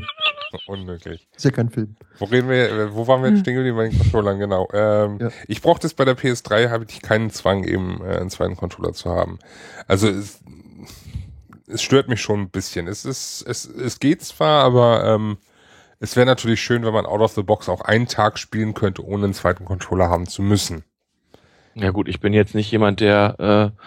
[0.66, 1.28] unmöglich.
[1.34, 1.96] ist ja kein Film.
[2.18, 4.38] Wo reden wir, äh, wo waren wir jetzt stehen geblieben bei den Controllern?
[4.38, 4.68] Genau.
[4.72, 5.30] Ähm, Ja.
[5.48, 8.92] Ich brauchte es bei der PS3, habe ich keinen Zwang, eben äh, einen zweiten Controller
[8.92, 9.38] zu haben.
[9.86, 10.40] Also es,
[11.66, 12.86] es stört mich schon ein bisschen.
[12.86, 15.38] Es ist, es, es geht zwar, aber ähm,
[16.00, 19.04] es wäre natürlich schön, wenn man out of the box auch einen Tag spielen könnte,
[19.04, 20.84] ohne einen zweiten Controller haben zu müssen.
[21.74, 23.82] Ja gut, ich bin jetzt nicht jemand, der äh,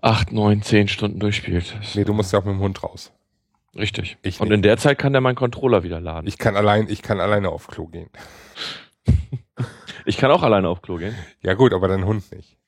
[0.00, 1.74] acht, neun, zehn Stunden durchspielt.
[1.94, 3.12] Nee, du musst ja auch mit dem Hund raus.
[3.76, 4.16] Richtig.
[4.22, 4.56] Ich Und nicht.
[4.56, 6.26] in der Zeit kann der meinen Controller wieder laden.
[6.26, 8.10] Ich kann allein, ich kann alleine auf Klo gehen.
[10.06, 11.14] Ich kann auch alleine auf Klo gehen.
[11.40, 12.58] Ja gut, aber dein Hund nicht.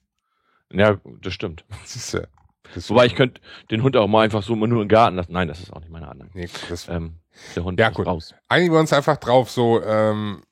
[0.73, 1.67] Ja, das stimmt.
[1.85, 2.27] Siehst du.
[2.75, 5.33] Das- Wobei ich könnte den Hund auch mal einfach so nur im Garten lassen.
[5.33, 6.31] Nein, das ist auch nicht meine Annahme.
[6.33, 6.49] Nee,
[6.89, 7.17] Ähm,
[7.55, 8.07] der Hund Ja, gut.
[8.07, 8.35] raus.
[8.49, 10.43] einigen wir uns einfach drauf, so, ähm,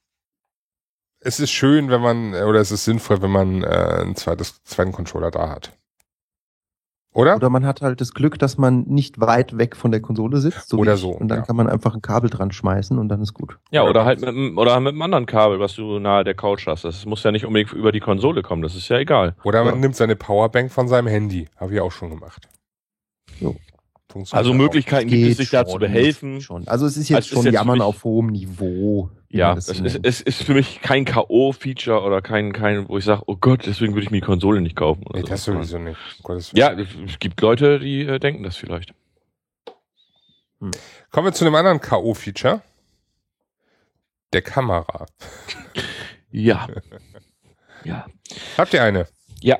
[1.21, 4.93] es ist schön, wenn man, oder es ist sinnvoll, wenn man äh, ein zweites, zweiten
[4.93, 5.73] Controller da hat.
[7.15, 7.37] Oder?
[7.37, 10.73] Oder man hat halt das Glück, dass man nicht weit weg von der Konsole sitzt.
[10.73, 11.45] wie Oder so, Und dann ja.
[11.45, 13.57] kann man einfach ein Kabel dran schmeißen und dann ist gut.
[13.71, 16.35] Ja, Oder oder halt mit, einem- oder mit einem anderen Kabel, was du nahe der
[16.35, 16.85] Couch hast.
[16.85, 18.63] Das muss ja nicht unbedingt über die Konsole kommen.
[18.63, 19.37] Das ist ja egal.
[19.45, 19.81] Oder man Ja.
[19.81, 21.47] nimmt seine Powerbank von seinem Handy.
[21.57, 22.49] Habe ich auch schon gemacht.
[23.41, 23.55] Jo.
[24.15, 24.55] Funktioniert Also.
[24.55, 26.41] Möglichkeiten gibt es, sich da zu schon, behelfen.
[26.41, 26.69] Schon.
[26.69, 29.11] Also es ist Also jetzt es ist schon jetzt Jammern mich- auf hohem Niveau.
[29.29, 33.23] Ja, so ist, es ist für mich kein K.O.-Feature oder kein, kein, wo ich sage,
[33.27, 35.03] oh Gott, deswegen würde ich mir die Konsole nicht kaufen.
[35.09, 35.29] Oder Nee, so.
[35.31, 35.99] das sowieso nicht.
[36.53, 38.95] Ja, es gibt Leute, die äh, denken das vielleicht.
[40.61, 42.61] Kommen wir zu einem anderen K.O.-Feature.
[44.33, 45.07] Der Kamera.
[46.37, 46.67] Ja.
[47.85, 48.07] ja.
[48.59, 49.07] Habt ihr eine?
[49.41, 49.59] Ja.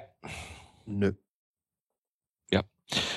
[0.87, 1.13] Nö.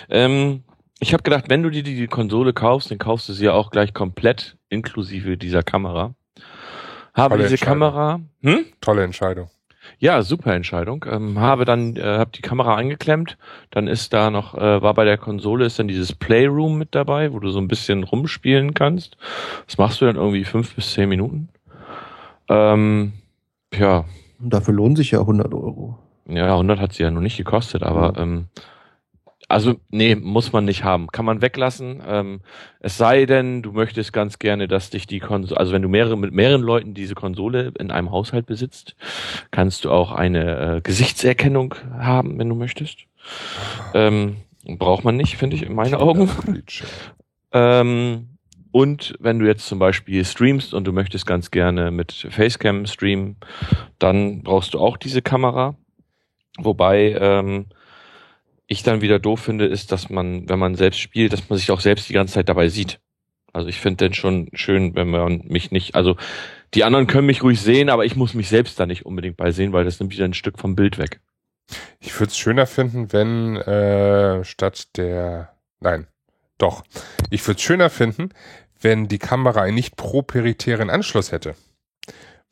[0.10, 0.63] Ähm,
[0.99, 3.71] ich habe gedacht, wenn du dir die Konsole kaufst, dann kaufst du sie ja auch
[3.71, 6.13] gleich komplett inklusive dieser Kamera.
[7.13, 7.63] Habe Tolle diese.
[7.63, 8.65] Kamera, hm?
[8.81, 9.49] Tolle Entscheidung.
[9.99, 11.05] Ja, super Entscheidung.
[11.10, 13.38] Ähm, habe dann, äh, habe die Kamera eingeklemmt.
[13.71, 17.31] Dann ist da noch, äh, war bei der Konsole ist dann dieses Playroom mit dabei,
[17.33, 19.17] wo du so ein bisschen rumspielen kannst.
[19.65, 21.49] Das machst du dann irgendwie fünf bis zehn Minuten.
[22.49, 23.13] Ähm,
[23.73, 24.05] ja,
[24.39, 25.97] Und dafür lohnen sich ja 100 Euro.
[26.27, 28.47] ja, 100 hat sie ja noch nicht gekostet, aber ähm,
[29.47, 31.07] also nee, muss man nicht haben.
[31.07, 32.03] Kann man weglassen.
[32.05, 32.41] Ähm,
[32.79, 36.17] es sei denn, du möchtest ganz gerne, dass dich die Konsole, also wenn du mehrere
[36.17, 38.95] mit mehreren Leuten diese Konsole in einem Haushalt besitzt,
[39.51, 43.05] kannst du auch eine äh, Gesichtserkennung haben, wenn du möchtest.
[43.93, 46.29] Ähm, braucht man nicht, finde ich, in meinen Augen.
[47.53, 48.27] Ähm,
[48.71, 53.38] und wenn du jetzt zum Beispiel streamst und du möchtest ganz gerne mit Facecam streamen,
[53.97, 55.75] dann brauchst du auch diese Kamera.
[56.60, 57.67] Wobei ähm,
[58.67, 61.71] ich dann wieder doof finde, ist, dass man, wenn man selbst spielt, dass man sich
[61.71, 62.99] auch selbst die ganze Zeit dabei sieht.
[63.53, 66.15] Also ich finde den schon schön, wenn man mich nicht, also
[66.73, 69.51] die anderen können mich ruhig sehen, aber ich muss mich selbst da nicht unbedingt bei
[69.51, 71.21] sehen, weil das nimmt wieder ein Stück vom Bild weg.
[71.99, 75.53] Ich würde es schöner finden, wenn äh, statt der.
[75.80, 76.08] Nein,
[76.58, 76.84] doch.
[77.30, 78.30] Ich würde es schöner finden,
[78.82, 81.56] wenn die Kamera einen nicht proprietären Anschluss hätte.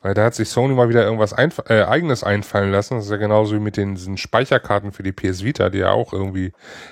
[0.06, 2.94] Weil da hat sich Sony mal wieder irgendwas einf äh, eigenes einfallen lassen.
[2.94, 5.90] Das ist ja genauso wie mit den diesen Speicherkarten für die PS Vita, die ja
[5.90, 6.52] auch irgendwie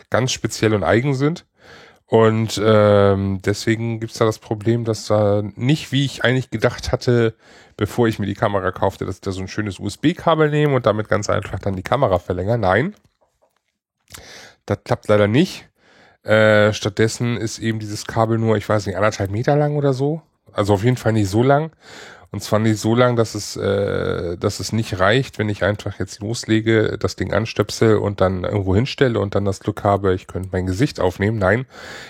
[0.09, 1.45] ganz speziell und eigen sind.
[2.07, 7.35] Und ähm, deswegen gibt's da das Problem, dass da nicht, wie ich eigentlich gedacht hatte,
[7.77, 10.87] bevor ich mir die Kamera kaufte, dass ich da so ein schönes USB-Kabel nehme und
[10.87, 12.57] damit ganz einfach dann die Kamera verlängere.
[12.57, 12.95] Nein,
[14.65, 15.69] das klappt leider nicht.
[16.23, 20.23] Äh, stattdessen ist eben dieses Kabel nur, ich weiß nicht, anderthalb Meter lang oder so.
[20.51, 21.71] Also auf jeden Fall nicht so lang.
[22.33, 25.99] Und zwar nicht so lang, dass es, äh, dass es nicht reicht, wenn ich einfach
[25.99, 30.25] jetzt loslege, das Ding anstöpsel und dann irgendwo hinstelle und dann das Glück habe, ich
[30.25, 31.37] könnte mein Gesicht aufnehmen.
[31.37, 31.67] Nein,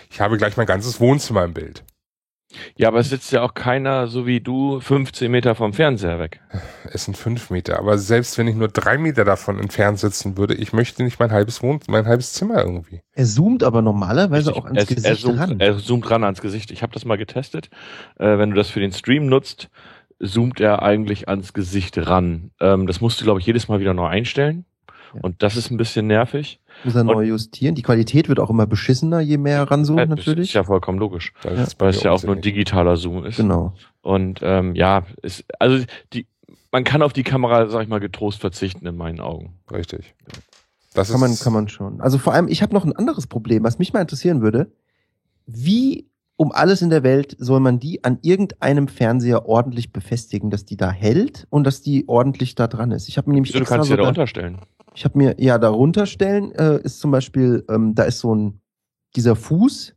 [0.09, 1.83] ich habe gleich mein ganzes Wohnzimmer im Bild.
[2.75, 6.39] Ja, aber es sitzt ja auch keiner, so wie du, 15 Meter vom Fernseher weg.
[6.91, 7.79] Es sind fünf Meter.
[7.79, 11.31] Aber selbst wenn ich nur drei Meter davon entfernt sitzen würde, ich möchte nicht mein
[11.31, 13.01] halbes Wohn mein halbes Zimmer irgendwie.
[13.11, 14.63] Er zoomt aber normalerweise Richtig.
[14.63, 15.59] auch ans er, Gesicht er zoomt, ran.
[15.59, 16.71] Er zoomt ran ans Gesicht.
[16.71, 17.69] Ich habe das mal getestet.
[18.17, 19.69] Äh, wenn du das für den Stream nutzt,
[20.19, 22.51] zoomt er eigentlich ans Gesicht ran.
[22.59, 24.65] Ähm, das musst du, glaube ich, jedes Mal wieder neu einstellen.
[25.13, 25.21] Ja.
[25.21, 26.59] Und das ist ein bisschen nervig.
[26.83, 27.75] Muss er neu justieren.
[27.75, 30.49] Die Qualität wird auch immer beschissener, je mehr er ranzoomt, Das natürlich.
[30.49, 31.33] ist ja vollkommen logisch.
[31.43, 31.63] Das Ja.
[31.63, 33.37] ist bei Weil es ja auch nur ein digitaler Zoom ist.
[33.37, 33.73] Genau.
[34.01, 36.25] Und ähm, ja, ist, also die,
[36.71, 39.53] man kann auf die Kamera, sag ich mal, getrost verzichten in meinen Augen.
[39.71, 40.15] Richtig.
[40.95, 42.01] Das Kann man, kann man schon.
[42.01, 44.71] Also vor allem, ich habe noch ein anderes Problem, was mich mal interessieren würde.
[45.45, 50.65] Wie um alles in der Welt soll man die an irgendeinem Fernseher ordentlich befestigen, dass
[50.65, 53.07] die da hält und dass die ordentlich da dran ist?
[53.07, 54.59] Ich habe mir nämlich Wieso, du extra kannst ja da unterstellen.
[54.95, 58.61] Ich habe mir, ja, darunter stellen äh, ist zum Beispiel, ähm, da ist so ein,
[59.15, 59.95] dieser Fuß,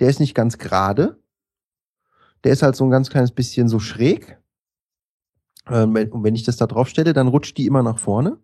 [0.00, 1.18] der ist nicht ganz gerade.
[2.44, 4.38] Der ist halt so ein ganz kleines bisschen so schräg.
[5.68, 8.38] Ähm, wenn, und wenn ich das da drauf stelle, dann rutscht die immer nach vorne.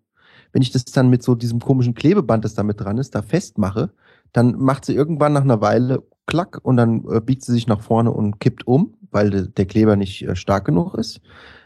[0.53, 3.23] Wenn ich das dann mit so diesem komischen Klebeband, das da mit dran ist, da
[3.23, 3.93] festmache,
[4.33, 7.81] dann macht sie irgendwann nach einer Weile klack und dann äh, biegt sie sich nach
[7.81, 11.21] vorne und kippt um, weil de, der Kleber nicht äh, stark genug ist.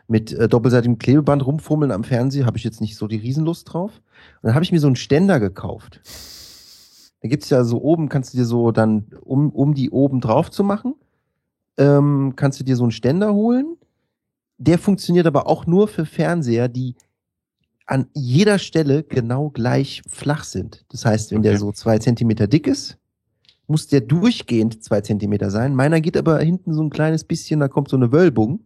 [0.09, 3.93] Mit äh, doppelseitigem Klebeband rumfummeln am Fernseher habe ich jetzt nicht so die Riesenlust drauf.
[4.43, 6.01] Und dann habe ich mir so einen Ständer gekauft.
[7.21, 10.51] Da gibt's ja so oben, kannst du dir so dann, um, um die oben drauf
[10.51, 10.95] zu machen,
[11.77, 13.77] ähm, kannst du dir so einen Ständer holen.
[14.57, 16.97] Der funktioniert aber auch nur für Fernseher, die
[17.87, 20.85] an jeder Stelle genau gleich flach sind.
[20.91, 21.61] Das heißt, wenn der Okay.
[21.61, 22.99] so zwei Zentimeter dick ist,
[23.69, 25.75] muss der durchgehend zwei Zentimeter sein.
[25.75, 28.65] Meiner geht aber hinten so ein kleines bisschen, da kommt so eine Wölbung.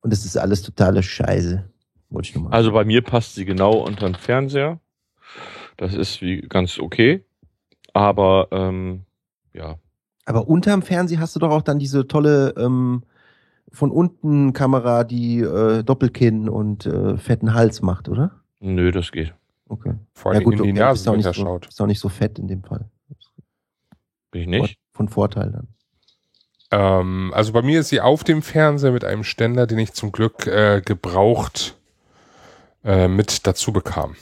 [0.00, 1.64] Und das ist alles totale Scheiße.
[2.10, 2.50] Wollte ich nur mal.
[2.50, 4.80] Also bei mir passt sie genau unter den Fernseher.
[5.76, 7.24] Das ist wie ganz okay.
[7.92, 9.02] Aber ähm,
[9.52, 9.76] ja,
[10.24, 13.02] Aber unterm Fernseher hast du doch auch dann diese tolle ähm,
[13.70, 18.32] von unten Kamera, die äh, Doppelkinn und äh, fetten Hals macht, oder?
[18.60, 19.34] nö, das geht.
[19.68, 19.94] Okay.
[20.14, 21.66] Vor allem in die okay, Nase auch nicht so, schaut.
[21.66, 22.88] bist auch nicht so fett in dem Fall.
[24.30, 24.78] Bin ich nicht?
[24.92, 25.68] Von Vorteil dann.
[26.70, 30.12] Ähm, also bei mir ist sie auf dem Fernseher mit einem Ständer, den ich zum
[30.12, 31.76] Glück äh, gebraucht
[32.84, 34.16] äh, mit dazu bekam.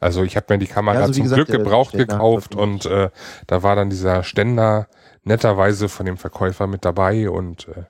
[0.00, 3.10] Also ich habe mir die Kamera Ja, also zum gesagt, Glück gebraucht gekauft und äh,
[3.46, 4.86] da war dann dieser Ständer
[5.24, 7.84] netterweise von dem Verkäufer mit dabei und äh,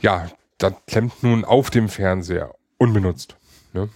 [0.00, 3.36] ja, das klemmt nun auf dem Fernseher unbenutzt.
[3.74, 3.90] Ne?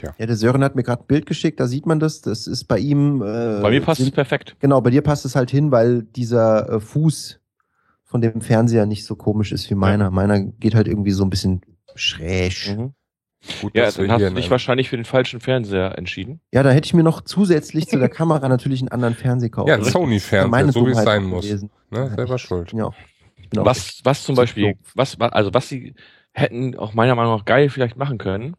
[0.00, 2.20] Ja, der Sören hat mir gerade ein Bild geschickt, da sieht man das.
[2.22, 3.22] Das ist bei ihm.
[3.22, 4.56] Äh, Bei mir passt es perfekt.
[4.60, 7.40] Genau, bei dir passt es halt hin, weil dieser äh, Fuß
[8.04, 10.10] von dem Fernseher nicht so komisch ist wie meiner.
[10.10, 11.60] Meiner geht halt irgendwie so ein bisschen
[11.94, 12.76] schräg.
[12.76, 12.94] Mhm.
[13.60, 16.40] Gut, Ja, dann hast du dich in wahrscheinlich für den falschen Fernseher entschieden.
[16.52, 19.68] Ja, da hätte ich mir noch zusätzlich zu der Kamera natürlich einen anderen Fernseher kaufen.
[19.68, 21.44] ja, Sony-Fernseher, so wie es sein muss.
[21.44, 21.70] gewesen.
[21.90, 22.12] Ne?
[22.14, 22.72] Selber schuld.
[22.72, 22.90] Ja
[23.54, 25.94] Was, was zum zu Beispiel, was, wa- also was sie
[26.32, 28.54] hätten auch meiner Meinung nach geil vielleicht machen können,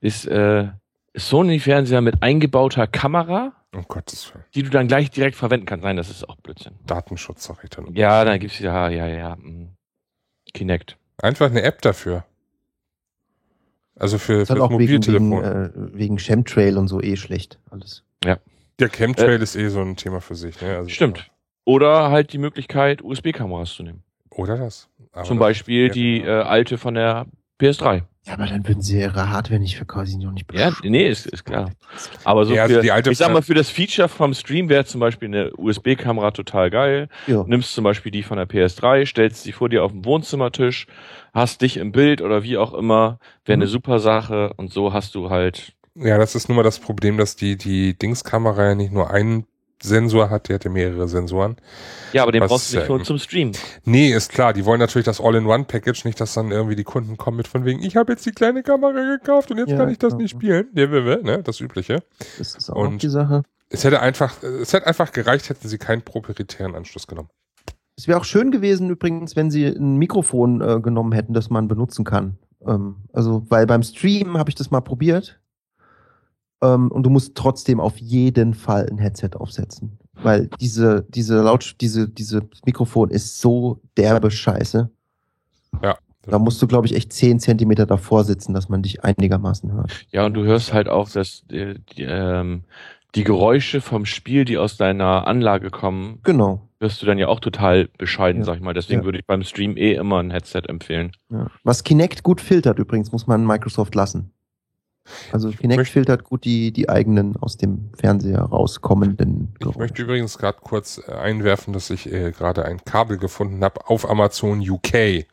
[0.00, 0.68] ist äh,
[1.14, 4.44] Sony-Fernseher mit eingebauter Kamera, Um Gottes Willen.
[4.54, 5.84] die du dann gleich direkt verwenden kannst.
[5.84, 6.74] Nein, das ist auch Blödsinn.
[6.86, 7.94] Datenschutz, sag ich dann.
[7.94, 9.74] Ja, dann gibt's ja, ja, ja, mm,
[10.52, 10.96] Kinect.
[11.18, 12.24] Einfach eine App dafür.
[13.98, 15.92] Also für, ist halt für das auch wegen, wegen, Mobiltelefon.
[15.92, 18.02] äh, wegen Chemtrail und so eh schlecht alles.
[18.78, 20.60] Der Chemtrail ist eh so ein Thema für sich.
[20.60, 20.76] Ne?
[20.76, 21.30] Also, Stimmt.
[21.64, 24.02] Oder halt die Möglichkeit, USB-Kameras zu nehmen.
[24.28, 24.90] Oder das.
[25.12, 26.30] Aber Zum das- Beispiel ja, die genau.
[26.30, 27.24] äh, alte von der
[27.60, 28.02] PS3.
[28.26, 30.90] Ja, aber dann würden sie ihre Hardware nicht sind doch nicht Ja, bescheuert.
[30.90, 31.70] nee, ist, ist klar.
[32.24, 34.68] Aber so Ja, also für, die alte ich sag mal, für das Feature vom Stream
[34.68, 37.08] wäre zum Beispiel eine USB-Kamera total geil.
[37.28, 37.44] Ja.
[37.46, 40.88] Nimmst zum Beispiel die von der PS3, stellst sie vor dir auf den Wohnzimmertisch,
[41.32, 43.62] hast dich im Bild oder wie auch immer, wäre Mhm.
[43.62, 47.16] eine super Sache und so hast du halt, Ja, das ist nun mal das Problem,
[47.18, 49.46] dass die, die Dingskamera ja nicht nur einen
[49.82, 51.56] Sensor hat, die hat ja mehrere Sensoren.
[52.12, 53.52] ja, aber den Was, brauchst du nicht für ähm, zum Stream.
[53.84, 57.36] Nee, ist klar, die wollen natürlich das All-in-One-Package, nicht, dass dann irgendwie die Kunden kommen
[57.36, 59.98] mit von wegen, ich habe jetzt die kleine Kamera gekauft und jetzt Ja, kann ich
[59.98, 60.22] das klar.
[60.22, 60.68] nicht spielen.
[60.74, 61.42] Ja, wir, wir, ne?
[61.42, 62.02] Das Übliche.
[62.38, 63.42] Das ist auch Und- die Sache.
[63.68, 67.28] Es hätte einfach, es hätte einfach gereicht, hätten sie keinen proprietären Anschluss genommen.
[67.96, 71.66] Es wäre auch schön gewesen übrigens, wenn sie ein Mikrofon äh, genommen hätten, das man
[71.66, 72.38] benutzen kann.
[72.66, 75.40] Ähm, also, weil beim Stream habe ich das mal probiert.
[76.62, 79.98] Ähm, und du musst trotzdem auf jeden Fall ein Headset aufsetzen.
[80.14, 84.90] Weil diese, diese Laut, diese, diese Mikrofon ist so derbe Scheiße.
[85.82, 85.96] Ja.
[86.28, 89.92] Da musst du, glaube ich, echt 10 Zentimeter davor sitzen, dass man dich einigermaßen hört.
[90.10, 92.64] Ja, und du hörst halt auch, dass äh, die, ähm,
[93.14, 96.62] die Geräusche vom Spiel, die aus deiner Anlage kommen, Genau.
[96.80, 98.46] wirst du dann ja auch total bescheiden, Ja.
[98.46, 98.74] sag ich mal.
[98.74, 99.04] Deswegen Ja.
[99.04, 101.12] würde ich beim Stream eh immer ein Headset empfehlen.
[101.30, 101.46] Ja.
[101.62, 104.32] Was Kinect gut filtert übrigens, muss man Microsoft lassen.
[105.32, 110.58] Also Kinect filtert gut die, die eigenen aus dem Fernseher rauskommenden Ich möchte übrigens gerade
[110.60, 115.26] kurz äh, einwerfen, dass ich äh, gerade ein Kabel gefunden habe auf Amazon UK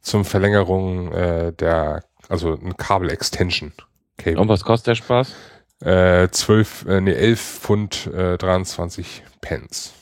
[0.00, 3.72] zum Verlängerung äh, der, also ein Kabel-Extension.
[3.72, 4.48] Und Cable.
[4.48, 5.34] was kostet der Spaß?
[5.80, 9.92] Äh, 12, äh, nee, 11 Pfund äh, 23 Pence.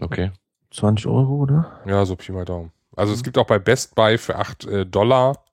[0.00, 0.30] Okay.
[0.70, 1.80] 20 Euro, oder?
[1.86, 2.72] Ja, so Pi mal Daumen.
[2.96, 3.24] Also es Mhm.
[3.24, 5.44] gibt auch bei Best Buy für 8 äh, Dollar.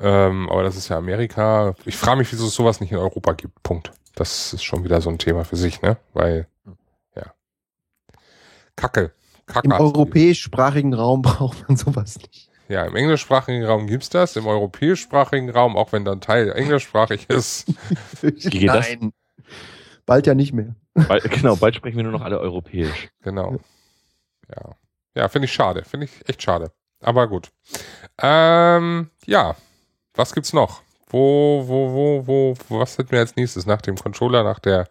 [0.00, 1.74] Ähm, aber das ist ja Amerika.
[1.84, 3.62] Ich frage mich, wieso es sowas nicht in Europa gibt.
[3.62, 3.92] Punkt.
[4.14, 5.96] Das ist schon wieder so ein Thema für sich, ne?
[6.12, 6.46] Weil,
[7.16, 7.32] ja.
[8.76, 9.12] Kacke.
[9.46, 9.66] Kacke.
[9.66, 12.50] Im europäischsprachigen Raum braucht man sowas nicht.
[12.68, 14.36] Ja, im englischsprachigen Raum gibt's das.
[14.36, 17.66] Im europäischsprachigen Raum, auch wenn dann Teil englischsprachig ist.
[18.22, 18.88] geht das?
[18.88, 19.12] Nein.
[20.06, 20.74] Bald ja nicht mehr.
[20.94, 23.10] Bald, genau, bald sprechen wir nur noch alle europäisch.
[23.22, 23.58] Genau.
[24.48, 24.76] Ja.
[25.14, 25.84] Ja, finde ich schade.
[25.84, 26.72] Finde ich echt schade.
[27.00, 27.50] Aber gut.
[28.20, 29.56] Ähm, ja.
[30.14, 30.82] Was gibt's noch?
[31.08, 33.66] Wo, wo, wo, wo, wo was hätten wir als nächstes?
[33.66, 34.88] Nach dem Controller, nach der,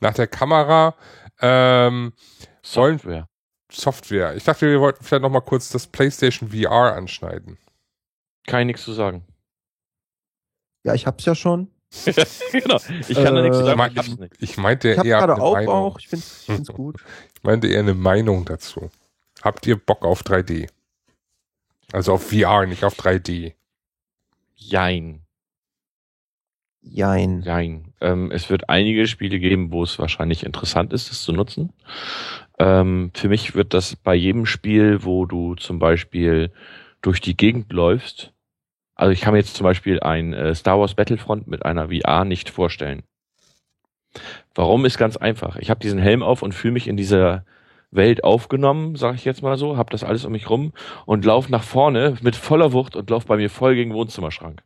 [0.00, 0.94] nach der Kamera,
[1.40, 2.12] ähm,
[2.62, 3.28] Sollen- Software.
[3.70, 4.36] Software.
[4.36, 7.56] Ich dachte, wir wollten vielleicht noch mal kurz das PlayStation VR anschneiden.
[8.46, 9.24] Kann ich nichts zu sagen.
[10.84, 11.70] Ja, ich hab's ja schon.
[12.52, 12.78] genau.
[13.08, 13.78] Ich kann da nichts zu Äh, sagen.
[13.78, 14.34] mein- Ich hab's nicht.
[14.40, 15.74] Ich meinte Ich eher gerade eine auch Meinung.
[15.74, 15.98] auch.
[15.98, 16.96] Ich find's, ich find's gut.
[17.34, 18.90] Ich meinte eher eine Meinung dazu.
[19.42, 20.68] Habt ihr Bock auf 3D?
[21.92, 23.54] Also auf VR, nicht auf 3D.
[24.68, 25.22] Jein.
[26.80, 27.42] Jein.
[27.42, 27.94] Jein.
[28.00, 31.72] Ähm, es wird einige Spiele geben, wo es wahrscheinlich interessant ist, es zu nutzen.
[32.58, 36.52] Ähm, für mich wird das bei jedem Spiel, wo du zum Beispiel
[37.00, 38.32] durch die Gegend läufst.
[38.94, 42.24] Also ich kann mir jetzt zum Beispiel ein äh, Star Wars Battlefront mit einer VR
[42.24, 43.04] nicht vorstellen.
[44.54, 45.56] Warum ist ganz einfach.
[45.56, 47.44] Ich habe diesen Helm auf und fühle mich in dieser
[47.92, 50.72] Welt aufgenommen, sage ich jetzt mal so, habe das alles um mich rum
[51.06, 54.62] und lauf nach vorne mit voller Wucht und lauf bei mir voll gegen den Wohnzimmerschrank.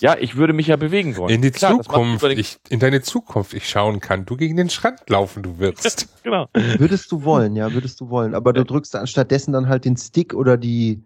[0.00, 1.34] Ja, ich würde mich ja bewegen wollen.
[1.34, 5.00] In die Klar, Zukunft, ich, in deine Zukunft ich schauen kann, du gegen den Schrank
[5.08, 6.08] laufen, du wirst.
[6.22, 6.48] genau.
[6.52, 8.34] Würdest du wollen, ja, würdest du wollen.
[8.34, 11.02] Aber du drückst anstattdessen dann halt den Stick oder die,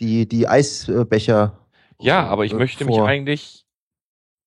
[0.00, 1.56] die, die Eisbecher.
[2.00, 3.06] Ja, aber ich äh, möchte mich vor.
[3.06, 3.64] eigentlich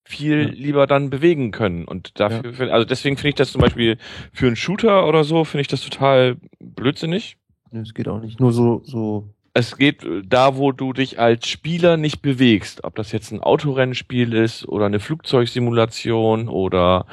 [0.08, 0.50] viel Ja.
[0.54, 1.84] lieber dann bewegen können.
[1.86, 3.98] Und dafür, find- also deswegen finde ich das zum Beispiel
[4.32, 7.38] für einen Shooter oder so, finde ich das total blödsinnig.
[7.72, 8.40] Nee, das geht auch nicht.
[8.40, 9.28] Nur so, so.
[9.56, 12.84] Es geht äh, da, wo du dich als Spieler nicht bewegst.
[12.84, 17.06] Ob das jetzt ein Autorennspiel ist oder eine Flugzeugsimulation oder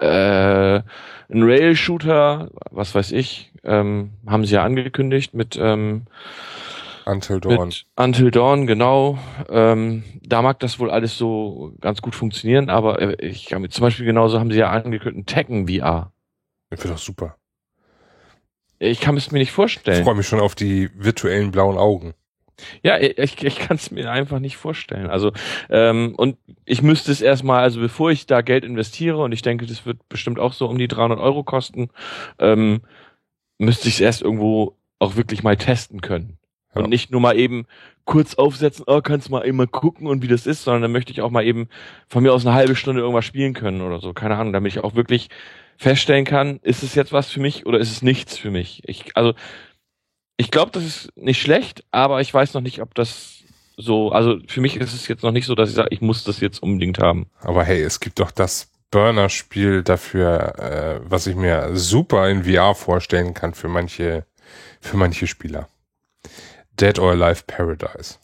[0.00, 0.06] äh,
[1.32, 6.02] ein Rail-Shooter, was weiß ich, ähm, haben sie ja angekündigt mit ähm,
[7.04, 7.68] Until Dawn.
[7.68, 9.18] mit Until Dawn, genau.
[9.48, 13.68] Ähm, da mag das wohl alles so ganz gut funktionieren, aber äh, ich kann mir
[13.70, 16.12] zum Beispiel genauso haben sie ja angekündigt, Tekken VR.
[16.70, 17.36] Das wird doch super.
[18.78, 20.04] Ich kann es mir nicht Ich vorstellen.
[20.04, 22.14] freue mich schon auf die virtuellen blauen Augen.
[22.82, 25.08] Ja, ich, ich kann es mir einfach nicht vorstellen.
[25.08, 25.32] Also
[25.70, 29.66] ähm, und ich müsste es erstmal, also bevor ich da Geld investiere und ich denke,
[29.66, 31.90] das wird bestimmt auch so um die 300 Euro kosten,
[32.38, 32.82] ähm,
[33.58, 36.38] müsste ich es erst irgendwo auch wirklich mal testen können.
[36.74, 36.82] Ja.
[36.82, 37.66] Und nicht nur mal eben
[38.04, 41.12] kurz aufsetzen, oh, kannst mal eben mal gucken und wie das ist, sondern dann möchte
[41.12, 41.68] ich auch mal eben
[42.08, 44.12] von mir aus eine halbe Stunde irgendwas spielen können oder so.
[44.12, 45.28] Keine Ahnung, damit ich auch wirklich
[45.76, 48.82] feststellen kann, ist es jetzt was für mich oder ist es nichts für mich?
[48.86, 49.34] Ich, also,
[50.36, 53.42] ich glaube, das ist nicht schlecht, aber ich weiß noch nicht, ob das
[53.76, 56.24] so, also für mich ist es jetzt noch nicht so, dass ich sage, ich muss
[56.24, 57.26] das jetzt unbedingt haben.
[57.40, 62.74] Aber hey, es gibt doch das Burner-Spiel dafür, äh, was ich mir super in VR
[62.74, 64.26] vorstellen kann für manche,
[64.80, 65.68] für manche Spieler.
[66.80, 68.18] Dead or Alive Paradise.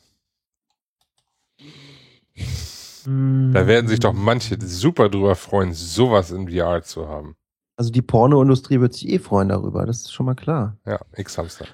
[3.04, 7.36] Da werden sich doch manche super drüber freuen, sowas in VR zu haben.
[7.76, 10.76] Also die Pornoindustrie wird sich eh freuen darüber, das ist schon mal klar.
[10.84, 11.66] Ja, X-Hamster.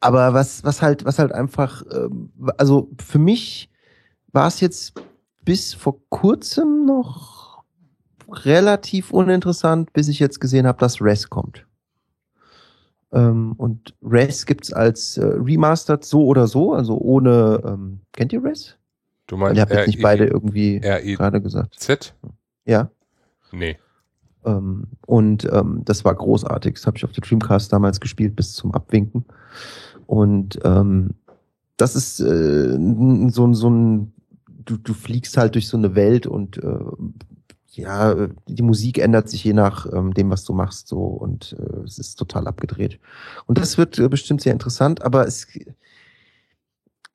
[0.00, 3.70] Aber was, was halt, was halt einfach, ähm, also für mich
[4.32, 4.94] war es jetzt
[5.44, 7.64] bis vor kurzem noch
[8.30, 11.65] relativ uninteressant, bis ich jetzt gesehen habe, dass Res kommt.
[13.16, 18.44] Ähm, und Res gibt's als äh, Remastered so oder so, also ohne, ähm, kennt ihr
[18.44, 18.76] Res?
[19.26, 20.80] Du meinst habt jetzt nicht beide irgendwie
[21.16, 21.80] gerade gesagt.
[22.66, 22.90] Ja.
[23.52, 23.76] Nee.
[24.44, 26.74] Ähm, und ähm, das war großartig.
[26.74, 29.24] Das habe ich auf der Dreamcast damals gespielt bis zum Abwinken.
[30.06, 31.10] Und ähm,
[31.76, 32.70] das ist äh,
[33.30, 34.12] so, ein- so ein,
[34.64, 36.78] du, du fliegst halt durch so eine Welt und äh,
[37.76, 41.56] ja, äh, die Musik ändert sich je nach ähm, dem, was du machst, so und
[41.58, 42.98] äh, es ist total abgedreht.
[43.46, 45.46] Und das wird äh, bestimmt sehr interessant, aber es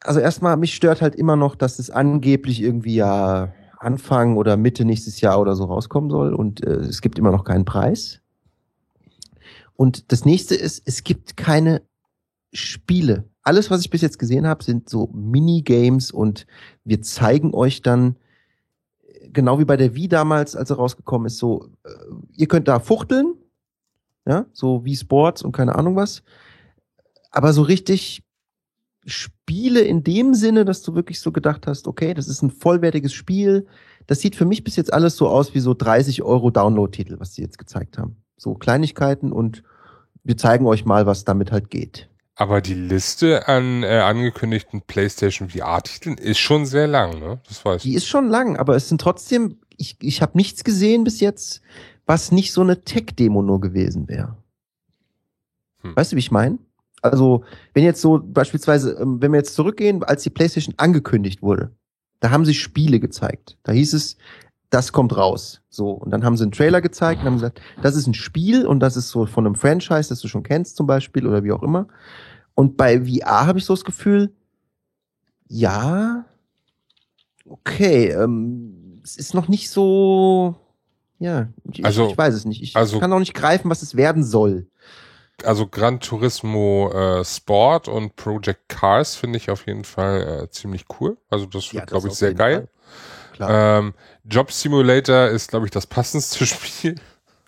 [0.04, 4.86] also erstmal, mich stört halt immer noch, dass es angeblich irgendwie ja Anfang oder Mitte
[4.86, 8.20] nächstes Jahr oder so rauskommen soll und äh, es gibt immer noch keinen Preis.
[9.76, 11.82] Und das nächste ist, es gibt keine
[12.54, 13.30] Spiele.
[13.44, 16.46] Alles, was ich bis jetzt gesehen habe, sind so Minigames und
[16.84, 18.18] wir zeigen euch dann,
[19.34, 21.90] genau wie bei der Wii damals, als er rausgekommen ist, so, äh,
[22.34, 23.36] ihr könnt da fuchteln,
[24.26, 26.24] ja, so wie Sports und keine Ahnung was.
[27.32, 28.24] Aber so richtig
[29.06, 33.14] Spiele in dem Sinne, dass du wirklich so gedacht hast, okay, das ist ein vollwertiges
[33.14, 33.66] Spiel.
[34.06, 37.34] Das sieht für mich bis jetzt alles so aus wie so 30 Euro Download-Titel, was
[37.34, 38.18] sie jetzt gezeigt haben.
[38.38, 39.64] So Kleinigkeiten und
[40.24, 42.11] wir zeigen euch mal, was damit halt geht.
[42.42, 47.40] Aber die Liste an äh, angekündigten PlayStation VR-Titeln ist schon sehr lang, ne?
[47.48, 47.98] Das weiß Die ich.
[47.98, 51.62] ist schon lang, aber es sind trotzdem, ich, ich habe nichts gesehen bis jetzt,
[52.08, 54.38] was nicht so eine Tech-Demo nur gewesen wäre.
[55.84, 55.96] Hm.
[55.96, 56.58] Weißt du, wie ich meine?
[57.04, 57.44] Also,
[57.76, 61.76] wenn jetzt so beispielsweise, ähm, wenn wir jetzt zurückgehen, als die PlayStation angekündigt wurde,
[62.22, 63.60] da haben sie Spiele gezeigt.
[63.62, 64.18] Da hieß es,
[64.72, 65.62] das kommt raus.
[65.70, 68.66] So, und dann haben sie einen Trailer gezeigt und haben gesagt, das ist ein Spiel
[68.66, 71.52] und das ist so von einem Franchise, das du schon kennst zum Beispiel oder wie
[71.52, 71.88] auch immer.
[72.56, 74.34] Und bei VR habe ich so das Gefühl,
[75.48, 76.26] ja,
[77.48, 80.56] okay, ähm, es ist noch nicht so,
[81.20, 82.62] ja, ich, Also- ich weiß es nicht.
[82.62, 84.68] Ich also- kann auch nicht greifen, was es werden soll.
[85.44, 90.86] Also Gran Turismo äh, Sport und Project Cars finde ich auf jeden Fall äh, ziemlich
[91.00, 91.18] cool.
[91.32, 92.68] Also das wird, das glaube ich, sehr geil.
[93.40, 96.94] Ähm, Job Simulator ist, glaube ich, das passendste Spiel.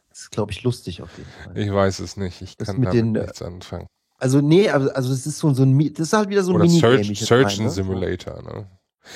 [0.10, 1.56] das ist, glaube ich, lustig auf jeden Fall.
[1.58, 2.42] Ich weiß es nicht.
[2.42, 3.86] Ich Das kann mit damit den, äh, nichts anfangen.
[4.24, 6.64] Also, nee, also, das ist so, so ein, das ist halt wieder so ein Oder
[6.64, 7.02] Minigame.
[7.02, 7.70] Jetzt Surgeon meine, ne?
[7.72, 8.42] Simulator.
[8.42, 8.68] Ne?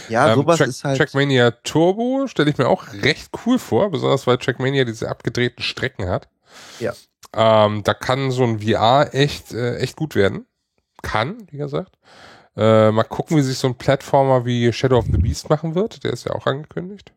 [0.09, 0.97] Ja, Ähm, sowas Track, ist halt.
[0.97, 6.09] Trackmania Turbo stelle ich mir auch recht cool vor, besonders weil Trackmania diese abgedrehten Strecken
[6.09, 6.27] hat.
[6.81, 6.91] Ja.
[7.33, 10.45] Ähm, da kann so ein VR echt, äh, echt gut werden.
[11.03, 11.97] Kann, wie gesagt.
[12.57, 16.03] Äh, mal gucken, wie sich so ein Plattformer wie Shadow of the Beast machen wird.
[16.03, 17.13] Der ist ja auch angekündigt.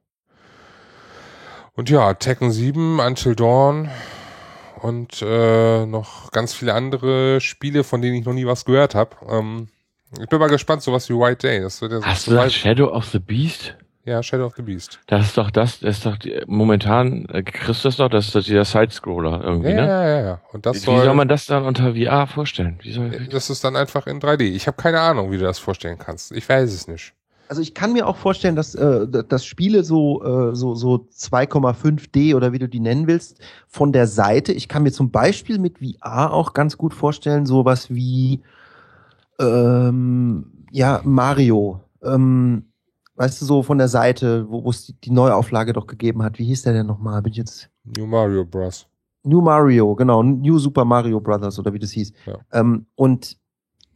[1.72, 3.90] Und ja, Tekken 7, Until Dawn
[4.82, 9.16] und äh, noch ganz viele andere Spiele, von denen ich noch nie was gehört habe.
[9.28, 9.68] Ähm,
[10.18, 11.60] ich bin mal gespannt, sowas wie White Day.
[11.60, 13.76] Das wird ja so Hast du gesagt Shadow of the Beast?
[14.04, 14.98] Ja, Shadow of the Beast.
[15.06, 18.26] Das ist doch das, das ist doch die, momentan, äh, kriegst du das doch, das
[18.26, 19.86] ist doch dieser Sidescroller irgendwie, ja, ne?
[19.86, 20.40] Ja, ja, ja.
[20.52, 22.78] Und das wie, soll, wie soll man das dann unter VR vorstellen?
[22.82, 24.42] Wie soll, das ist dann einfach in 3D.
[24.42, 26.32] Ich habe keine Ahnung, wie du das vorstellen kannst.
[26.32, 27.12] Ich weiß es nicht.
[27.50, 32.36] Also ich kann mir auch vorstellen, dass, äh, dass Spiele so, äh, so, so 2,5D
[32.36, 35.78] oder wie du die nennen willst, von der Seite, ich kann mir zum Beispiel mit
[35.80, 38.40] VR auch ganz gut vorstellen, sowas wie
[39.40, 41.80] ähm, ja, Mario.
[42.04, 42.66] Ähm,
[43.16, 46.38] weißt du, so von der Seite, wo es die, die Neuauflage doch gegeben hat.
[46.38, 47.20] Wie hieß der denn nochmal?
[47.20, 47.68] Bin ich jetzt.
[47.82, 48.86] New Mario Bros.
[49.24, 52.12] New Mario, genau, New Super Mario Brothers oder wie das hieß.
[52.26, 52.38] Ja.
[52.52, 53.36] Ähm, und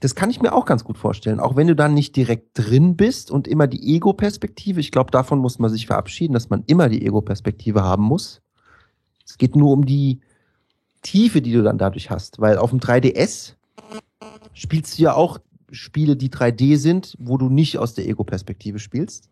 [0.05, 1.41] das kann ich mir auch ganz gut vorstellen.
[1.41, 5.39] Auch wenn du dann nicht direkt drin bist und immer die Ego-Perspektive, ich glaube, davon
[5.39, 8.43] muss man sich verabschieden, dass man immer die Ego-Perspektive haben muss.
[9.25, 10.21] Es geht nur um die
[11.01, 12.39] Tiefe, die du dann dadurch hast.
[12.39, 13.55] Weil auf dem 3DS
[14.53, 15.39] spielst du ja auch
[15.71, 19.31] Spiele, die 3D sind, wo du nicht aus der Ego-Perspektive spielst.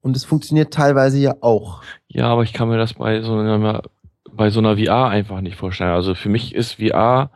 [0.00, 1.84] Und es funktioniert teilweise ja auch.
[2.08, 3.82] Ja, aber ich kann mir das bei so einer,
[4.32, 5.92] bei so einer VR einfach nicht vorstellen.
[5.92, 7.30] Also für mich ist VR,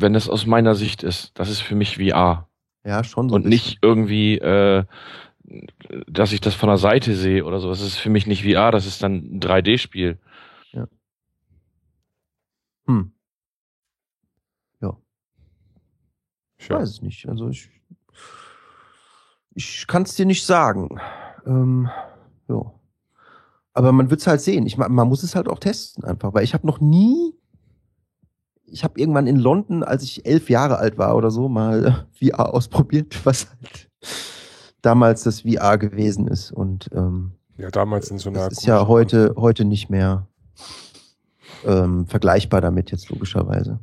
[0.00, 2.48] wenn das aus meiner Sicht ist, das ist für mich VR.
[2.84, 3.34] Ja, schon so.
[3.34, 4.84] Und nicht irgendwie, äh,
[6.06, 7.68] dass ich das von der Seite sehe oder so.
[7.68, 10.18] Das ist für mich nicht VR, das ist dann ein 3D-Spiel.
[10.72, 10.86] Ja.
[12.86, 13.12] Hm.
[16.62, 16.76] Ich Ja.
[16.78, 17.26] weiß es nicht.
[17.26, 17.70] Also ich,
[19.54, 21.00] ich kann es dir nicht sagen.
[21.46, 21.88] Ähm,
[22.48, 22.72] ja.
[23.72, 24.66] Aber man wird es halt sehen.
[24.66, 27.32] Ich, ma- man muss es halt auch testen einfach, weil ich habe noch nie,
[28.70, 32.30] ich habe irgendwann in London, als ich elf Jahre alt war oder so, mal äh,
[32.30, 33.88] VR ausprobiert, was halt
[34.82, 36.52] damals das VR gewesen ist.
[36.52, 38.48] Und ähm, Ja, damals in so einer.
[38.48, 40.26] das ist ja heute, heute nicht mehr
[41.66, 43.80] ähm, vergleichbar damit jetzt logischerweise.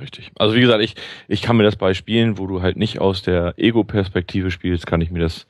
[0.00, 0.32] Richtig.
[0.36, 0.96] Also wie gesagt, ich,
[1.28, 5.00] ich kann mir das bei Spielen, wo du halt nicht aus der Ego-Perspektive spielst, kann
[5.00, 5.46] ich mir das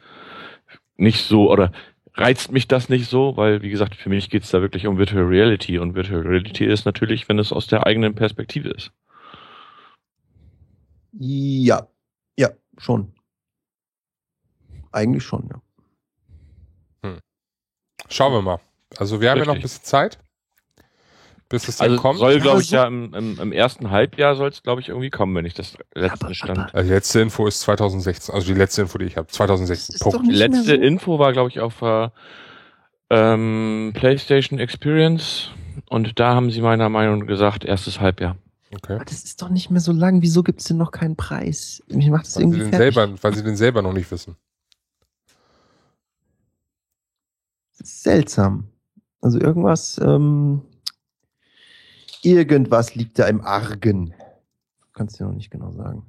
[0.96, 1.72] nicht so oder
[2.18, 5.24] reizt mich das nicht so, weil wie gesagt, für mich geht's da wirklich um Virtual
[5.24, 8.92] Reality und Virtual Reality ist natürlich, wenn es aus der eigenen Perspektive ist.
[11.12, 11.88] Ja,
[12.38, 13.12] ja, schon.
[14.92, 15.62] Eigentlich schon, ja.
[18.08, 18.60] Schauen wir mal.
[18.96, 19.72] Also wir haben ja noch ein Richtig.
[19.72, 20.18] bisschen Zeit,
[21.48, 22.18] bis es dann Also kommt.
[22.18, 24.88] soll, Ja, glaube ich, so- ja im, im, im ersten Halbjahr soll es, glaube ich,
[24.88, 26.58] irgendwie kommen, wenn ich das letzte Aber- Stand.
[26.58, 29.94] aber- Also die letzte Info ist 2016, also die letzte Info, die ich habe, 2016.
[29.94, 30.26] Das ist Punkt.
[30.30, 30.72] Die letzte so.
[30.74, 32.08] Info war, glaube ich, auf äh,
[33.10, 35.48] ähm, PlayStation Experience
[35.88, 38.36] und da haben sie meiner Meinung nach gesagt, erstes Halbjahr.
[38.74, 38.96] Okay.
[38.96, 40.20] Aber Das ist doch nicht mehr so lang.
[40.20, 41.82] Wieso gibt's denn noch keinen Preis?
[41.88, 42.94] Mich macht das Weil sie, irgendwie den fertig.
[42.94, 44.36] selber, weil sie den selber noch nicht wissen.
[47.78, 48.68] Das ist seltsam.
[49.22, 50.62] Also irgendwas, ähm,
[52.32, 54.14] irgendwas liegt da im Argen.
[54.92, 56.04] Kannst du noch nicht genau sagen.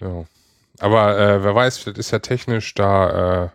[0.00, 0.24] Ja.
[0.78, 3.48] Aber äh, wer weiß, vielleicht ist ja technisch da äh,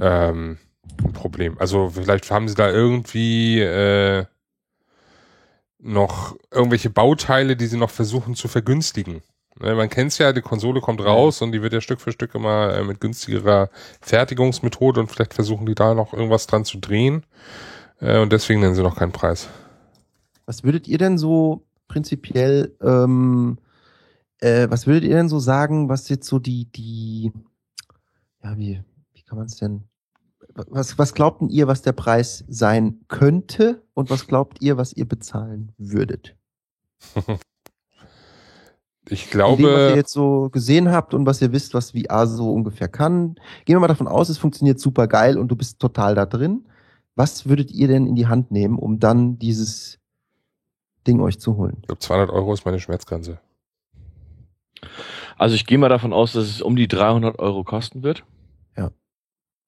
[0.00, 0.58] ähm,
[1.02, 1.56] ein Problem.
[1.58, 4.24] Also vielleicht haben sie da irgendwie äh,
[5.78, 9.22] noch irgendwelche Bauteile, die sie noch versuchen zu vergünstigen.
[9.60, 12.34] Ne, man kennt's ja, die Konsole kommt raus und die wird ja Stück für Stück
[12.34, 13.70] immer äh, mit günstigerer
[14.00, 17.24] Fertigungsmethode und vielleicht versuchen die da noch irgendwas dran zu drehen.
[18.00, 19.48] Äh, und deswegen nennen sie noch keinen Preis.
[20.46, 23.58] Was würdet ihr denn so prinzipiell, ähm,
[24.40, 27.32] äh, was würdet ihr denn so sagen, was jetzt so die, die,
[28.42, 28.82] ja, wie,
[29.12, 29.84] wie kann man es denn,
[30.54, 34.92] was, was glaubt denn ihr, was der Preis sein könnte und was glaubt ihr, was
[34.92, 36.36] ihr bezahlen würdet?
[39.10, 41.90] Ich Von dem, was ihr glaube, jetzt so gesehen habt und was ihr wisst, was
[41.90, 43.34] VR so ungefähr kann.
[43.64, 46.66] Gehen wir mal davon aus, es funktioniert super geil und du bist total da drin.
[47.14, 49.98] Was würdet ihr denn in die Hand nehmen, um dann dieses
[51.06, 51.76] Ding euch zu holen?
[51.80, 53.40] ich glaube 200 Euro ist meine Schmerzgrenze.
[55.36, 58.24] Also ich gehe mal davon aus, dass es um die 300 Euro kosten wird.
[58.76, 58.90] Ja.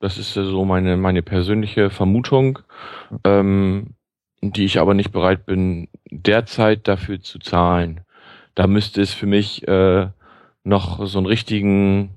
[0.01, 2.61] Das ist ja so meine, meine persönliche Vermutung,
[3.25, 3.95] ähm,
[4.43, 8.03] die ich aber nicht bereit bin, derzeit dafür zu zahlen.
[8.55, 10.09] Da müsste es für mich äh,
[10.65, 12.11] noch so einen richtigen,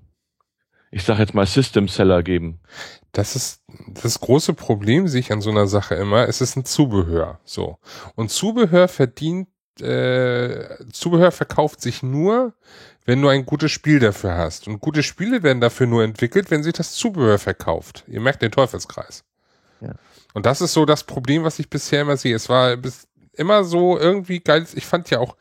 [0.91, 2.59] ich sag jetzt mal System Seller geben.
[3.11, 3.61] Das ist
[4.01, 6.27] das große Problem, sehe ich an so einer Sache immer.
[6.27, 7.77] Es ist ein Zubehör, so.
[8.15, 9.49] Und Zubehör verdient,
[9.81, 12.53] äh, Zubehör verkauft sich nur,
[13.05, 14.67] wenn du ein gutes Spiel dafür hast.
[14.67, 18.03] Und gute Spiele werden dafür nur entwickelt, wenn sich das Zubehör verkauft.
[18.07, 19.23] Ihr merkt den Teufelskreis.
[19.81, 19.93] Ja.
[20.33, 22.35] Und das ist so das Problem, was ich bisher immer sehe.
[22.35, 24.65] Es war bis immer so irgendwie geil.
[24.75, 25.35] Ich fand ja auch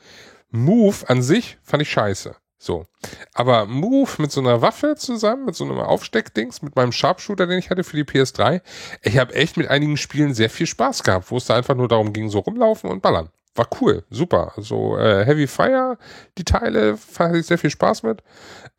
[0.50, 2.34] Move an sich fand ich scheiße.
[2.58, 2.86] So.
[3.34, 7.58] Aber Move mit so einer Waffe zusammen, mit so einem Aufsteckdings, mit meinem Sharpshooter, den
[7.58, 8.60] ich hatte für die PS3,
[9.02, 11.88] ich habe echt mit einigen Spielen sehr viel Spaß gehabt, wo es da einfach nur
[11.88, 13.30] darum ging, so rumlaufen und ballern.
[13.54, 14.52] War cool, super.
[14.56, 15.98] So äh, Heavy Fire,
[16.36, 18.22] die Teile, fand ich sehr viel Spaß mit.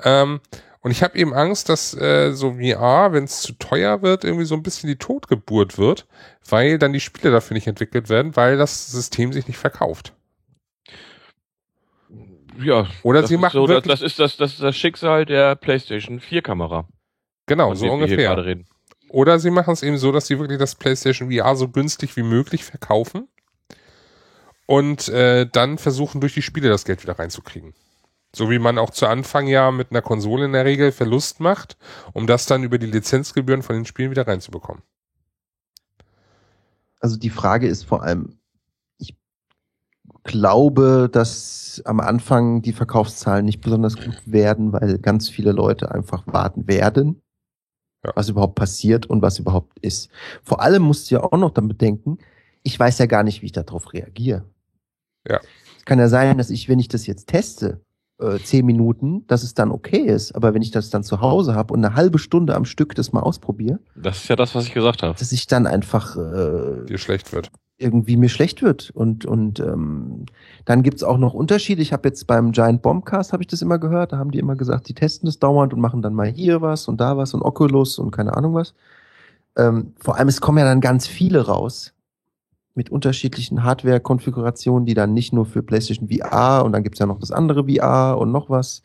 [0.04, 0.42] Ähm,
[0.82, 4.46] und ich habe eben Angst, dass äh, so VR, wenn es zu teuer wird, irgendwie
[4.46, 6.08] so ein bisschen die Totgeburt wird,
[6.48, 10.14] weil dann die Spiele dafür nicht entwickelt werden, weil das System sich nicht verkauft.
[12.62, 14.76] Ja, Oder das sie ist machen so, das, wirklich, das ist das, das ist das
[14.76, 16.88] Schicksal der PlayStation 4 Kamera.
[17.46, 18.58] genau, so ungefähr.
[19.10, 22.24] Oder sie machen es eben so, dass sie wirklich das PlayStation VR so günstig wie
[22.24, 23.28] möglich verkaufen
[24.68, 27.74] und äh, dann versuchen, durch die Spiele das Geld wieder reinzukriegen.
[28.36, 31.78] So wie man auch zu Anfang ja mit einer Konsole in der Regel Verlust macht,
[32.14, 34.84] um das dann über die Lizenzgebühren von den Spielen wieder reinzubekommen.
[37.00, 38.39] Also die Frage ist vor allem,
[40.24, 46.24] glaube, dass am Anfang die Verkaufszahlen nicht besonders gut werden, weil ganz viele Leute einfach
[46.28, 47.22] warten werden,
[48.06, 48.12] Ja.
[48.16, 50.10] was überhaupt passiert und was überhaupt ist.
[50.44, 52.18] Vor allem musst du ja auch noch damit denken,
[52.64, 54.44] ich weiß ja gar nicht, wie ich darauf reagiere.
[55.28, 55.40] Ja.
[55.78, 57.82] Es kann ja sein, dass ich, wenn ich das jetzt teste,
[58.22, 60.34] äh, zehn Minuten, dass es dann okay ist.
[60.36, 63.14] Aber wenn ich das dann zu Hause habe und eine halbe Stunde am Stück das
[63.14, 65.18] mal ausprobiere, Das ist ja das, was ich gesagt habe.
[65.18, 67.50] dass ich dann einfach äh, Dir schlecht wird.
[67.80, 68.92] Irgendwie mir schlecht wird.
[68.92, 70.26] Und, und ähm,
[70.66, 71.82] dann gibt's auch noch Unterschiede.
[71.82, 74.56] Ich habe jetzt beim Giant Bombcast, habe ich das immer gehört, da haben die immer
[74.56, 77.42] gesagt, die testen das dauernd und machen dann mal hier was und da was und
[77.42, 78.74] Oculus und keine Ahnung was.
[79.58, 81.94] Ähm, vor allem, es kommen ja dann ganz viele raus
[82.76, 87.20] mit unterschiedlichen Hardware-Konfigurationen, die dann nicht nur für PlayStation VR und dann gibt's ja noch
[87.20, 88.84] das andere VR und noch was.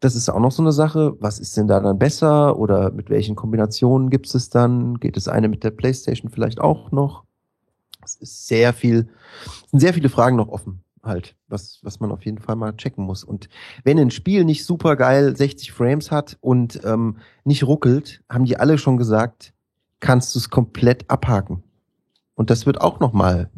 [0.00, 1.14] Das ist auch noch so eine Sache.
[1.20, 4.98] Was ist denn da dann besser oder mit welchen Kombinationen gibt's es dann?
[4.98, 7.24] Geht das eine mit der PlayStation vielleicht auch noch?
[8.04, 9.08] Es ist sehr viel,
[9.70, 13.04] sind sehr viele Fragen noch offen halt, was, was man auf jeden Fall mal checken
[13.04, 13.24] muss.
[13.24, 13.48] Und
[13.84, 18.58] wenn ein Spiel nicht super geil 60 Frames hat und ähm, nicht ruckelt, haben die
[18.58, 19.52] alle schon gesagt,
[20.00, 21.62] kannst du es komplett abhaken.
[22.34, 23.50] Und das wird auch noch mal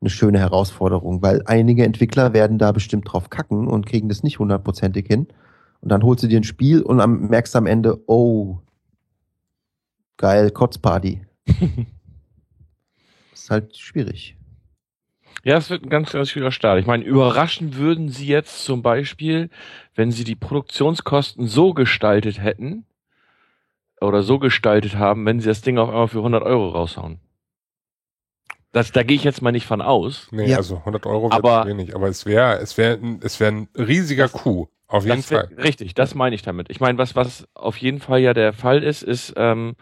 [0.00, 4.38] eine schöne Herausforderung, weil einige Entwickler werden da bestimmt drauf kacken und kriegen das nicht
[4.38, 5.26] hundertprozentig hin.
[5.80, 6.98] Und dann holst du dir ein Spiel und
[7.30, 8.58] merkst am Ende, oh,
[10.16, 11.22] geil, Kotzparty.
[13.48, 14.36] ist halt schwierig.
[15.44, 16.80] Ja, es wird ein ganz, ganz schwieriger Start.
[16.80, 19.48] Ich meine, überraschen würden sie jetzt zum Beispiel,
[19.94, 22.84] wenn sie die Produktionskosten so gestaltet hätten
[24.00, 27.20] oder so gestaltet haben, wenn sie das Ding auf einmal für 100 Euro raushauen.
[28.72, 30.28] Das, da gehe ich jetzt mal nicht von aus.
[30.30, 30.58] Nee, Ja.
[30.58, 31.94] also 100 Euro Aber- wenig.
[31.94, 34.68] Aber es wäre es wäre es wäre ein riesiger Coup.
[34.88, 35.54] Auf jeden Das wär- Fall.
[35.62, 36.68] Richtig, das meine ich damit.
[36.70, 39.76] Ich meine, was, was auf jeden Fall ja der Fall ist, ist, ähm,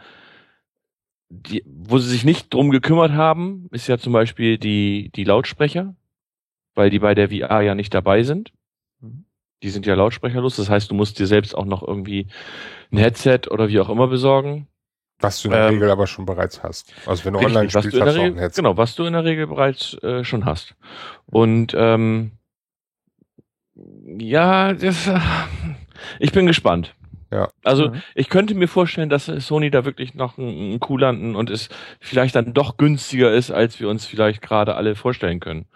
[1.28, 5.94] die, wo sie sich nicht drum gekümmert haben, ist ja zum Beispiel die, die Lautsprecher,
[6.74, 8.52] weil die bei der VR ja nicht dabei sind.
[9.00, 9.24] Mhm.
[9.62, 12.28] Die sind ja lautsprecherlos, das heißt, du musst dir selbst auch noch irgendwie
[12.92, 14.68] ein Headset oder wie auch immer besorgen.
[15.18, 16.92] Was du in der Ähm, Regel aber schon bereits hast.
[17.06, 18.62] Also wenn du Richtig, online spielst, du hast du auch ein Headset.
[18.62, 20.74] Genau, was du in der Regel bereits äh, schon hast.
[21.24, 22.32] Und ähm,
[24.18, 25.18] ja, das, äh,
[26.20, 26.94] ich bin gespannt.
[27.30, 27.48] Ja.
[27.64, 28.02] Also Mhm.
[28.14, 31.68] ich könnte mir vorstellen, dass Sony da wirklich noch einen, einen Coup landen und es
[32.00, 35.66] vielleicht dann doch günstiger ist, als wir uns vielleicht gerade alle vorstellen können.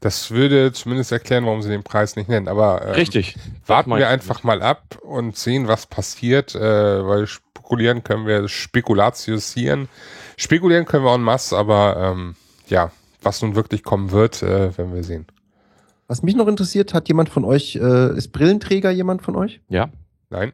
[0.00, 2.46] Das würde zumindest erklären, warum sie den Preis nicht nennen.
[2.46, 3.36] Aber ähm, Richtig.
[3.66, 9.88] Warten wir einfach mal ab und sehen, was passiert, äh, weil spekulieren können wir spekulatiosieren.
[10.36, 12.36] Spekulieren können wir en masse, aber ähm,
[12.68, 15.26] ja, was nun wirklich kommen wird, äh, werden wir sehen.
[16.06, 19.60] Was mich noch interessiert, hat jemand von euch, äh, ist Brillenträger jemand von euch?
[19.68, 19.90] Ja.
[20.30, 20.52] Nein?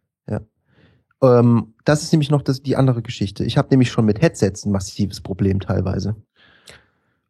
[1.22, 3.44] Ähm, das ist nämlich noch das, die andere Geschichte.
[3.44, 6.16] Ich habe nämlich schon mit Headsets ein massives Problem teilweise,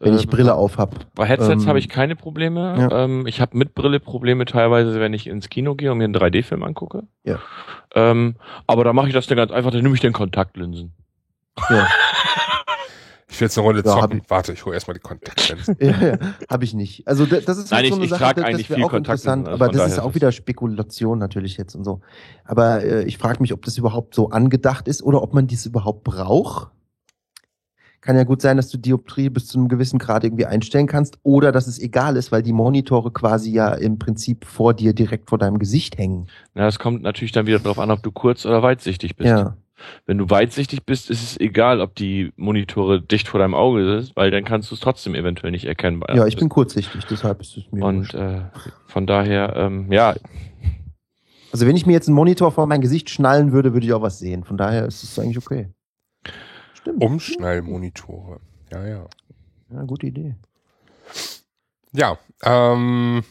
[0.00, 1.14] wenn ich Ähm, Brille auf hab.
[1.14, 2.76] Bei Headsets Ähm, habe ich keine Probleme.
[2.90, 3.04] ja.
[3.04, 6.16] Ähm, ich habe mit Brille Probleme teilweise, wenn ich ins Kino gehe und mir einen
[6.16, 7.04] 3D-Film angucke.
[7.22, 7.38] Ja.
[7.94, 8.34] Ähm,
[8.66, 10.92] aber da mache ich das dann ganz einfach, dann nehme ich den Kontaktlinsen.
[11.70, 11.86] Ja,
[13.34, 14.18] Ich will jetzt eine Runde Ja, zocken.
[14.22, 15.76] ich- Warte, ich hole erstmal die Kontaktlinsen.
[15.80, 16.18] ja, ja
[16.48, 17.06] habe ich nicht.
[17.08, 18.76] Also da- das ist Nein, halt ich- so eine ich Sache, das, eigentlich das viel
[18.84, 22.00] wäre auch interessant, also aber das ist auch wieder Spekulation natürlich jetzt und so.
[22.44, 25.66] Aber äh, ich frage mich, ob das überhaupt so angedacht ist oder ob man dies
[25.66, 26.70] überhaupt braucht.
[28.00, 31.18] Kann ja gut sein, dass du Dioptrie bis zu einem gewissen Grad irgendwie einstellen kannst
[31.22, 35.30] oder dass es egal ist, weil die Monitore quasi ja im Prinzip vor dir direkt
[35.30, 36.28] vor deinem Gesicht hängen.
[36.54, 39.28] Na, das kommt natürlich dann wieder darauf an, ob du kurz- oder weitsichtig bist.
[39.28, 39.56] Ja.
[40.06, 44.16] Wenn du weitsichtig bist, ist es egal, ob die Monitore dicht vor deinem Auge sind,
[44.16, 46.02] weil dann kannst du es trotzdem eventuell nicht erkennen.
[46.14, 47.84] Ja, ich bin kurzsichtig, deshalb ist es mir.
[47.84, 48.42] Und äh,
[48.86, 50.14] von daher, ähm, ja,
[51.52, 54.02] Also wenn ich mir jetzt einen Monitor vor mein Gesicht schnallen würde, würde ich auch
[54.02, 54.44] was sehen.
[54.44, 55.68] Von daher ist es eigentlich okay.
[56.74, 57.02] Stimmt.
[57.02, 58.40] Umschnallmonitore.
[58.72, 59.06] Ja, ja.
[59.72, 60.34] Ja, gute Idee.
[61.92, 63.22] Ja, ähm.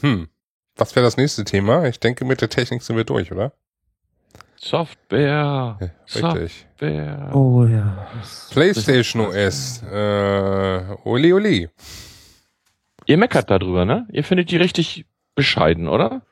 [0.00, 0.28] Hm.
[0.80, 1.84] Was wäre das nächste Thema?
[1.84, 3.52] Ich denke, mit der Technik sind wir durch, oder?
[4.56, 5.76] Software.
[5.78, 6.66] Ja, richtig.
[6.70, 7.30] Software.
[7.34, 8.08] Oh ja.
[8.50, 9.82] PlayStation OS.
[9.82, 11.68] Äh, Oli Oli.
[13.04, 14.06] Ihr meckert darüber, ne?
[14.10, 15.04] Ihr findet die richtig
[15.34, 16.22] bescheiden, oder?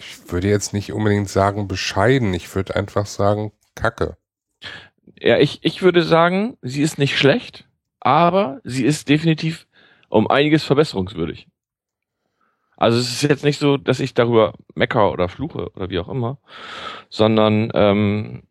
[0.00, 2.34] Ich würde jetzt nicht unbedingt sagen bescheiden.
[2.34, 4.16] Ich würde einfach sagen Kacke.
[5.20, 7.64] Ja, ich, ich würde sagen, sie ist nicht schlecht,
[8.00, 9.68] aber sie ist definitiv
[10.08, 11.46] um einiges verbesserungswürdig.
[12.78, 16.08] Also es ist jetzt nicht so, dass ich darüber mecker oder fluche oder wie auch
[16.08, 16.38] immer,
[17.10, 18.44] sondern ähm,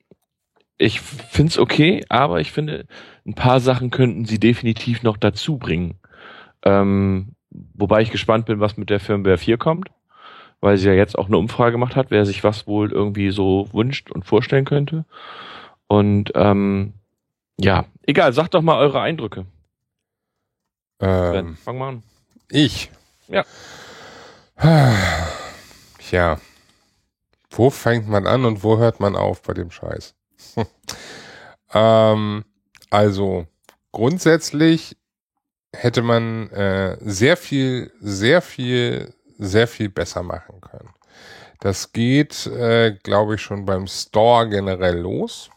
[0.77, 2.85] ich find's okay, aber ich finde,
[3.25, 5.95] ein paar Sachen könnten sie definitiv noch dazu bringen.
[6.63, 9.89] Ähm, wobei ich gespannt bin, was mit der Firmware 4 kommt,
[10.59, 13.69] weil sie ja jetzt auch eine Umfrage gemacht hat, wer sich was wohl irgendwie so
[13.71, 15.05] wünscht und vorstellen könnte.
[15.87, 16.93] Und ähm,
[17.57, 19.45] ja, egal, sagt doch mal eure Eindrücke.
[20.99, 22.03] Ähm, Ben, fang mal an.
[22.51, 22.91] ich.
[23.29, 23.45] Ja.
[26.11, 26.39] Ja.
[27.49, 30.15] Wo fängt man an und wo hört man auf bei dem Scheiß?
[31.73, 32.45] ähm,
[32.89, 33.47] also
[33.91, 34.97] grundsätzlich
[35.75, 40.89] hätte man äh, sehr viel, sehr viel, sehr viel besser machen können.
[41.59, 45.49] Das geht, äh, glaube ich, schon beim Store generell los.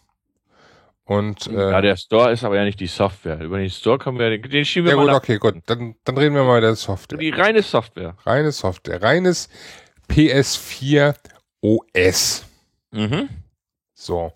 [1.11, 3.41] Und äh, ja, der Store ist aber ja nicht die Software.
[3.41, 5.17] Über den Store können wir, den schieben wir ja mal gut, nach.
[5.19, 5.57] okay, gut.
[5.67, 7.19] Dann, dann reden wir mal über die Software.
[7.19, 8.17] Die reine Software.
[8.25, 9.03] Reine Software.
[9.03, 9.49] Reines
[10.09, 11.17] PS4
[11.63, 12.45] OS.
[12.93, 13.29] Mhm.
[13.93, 14.33] So.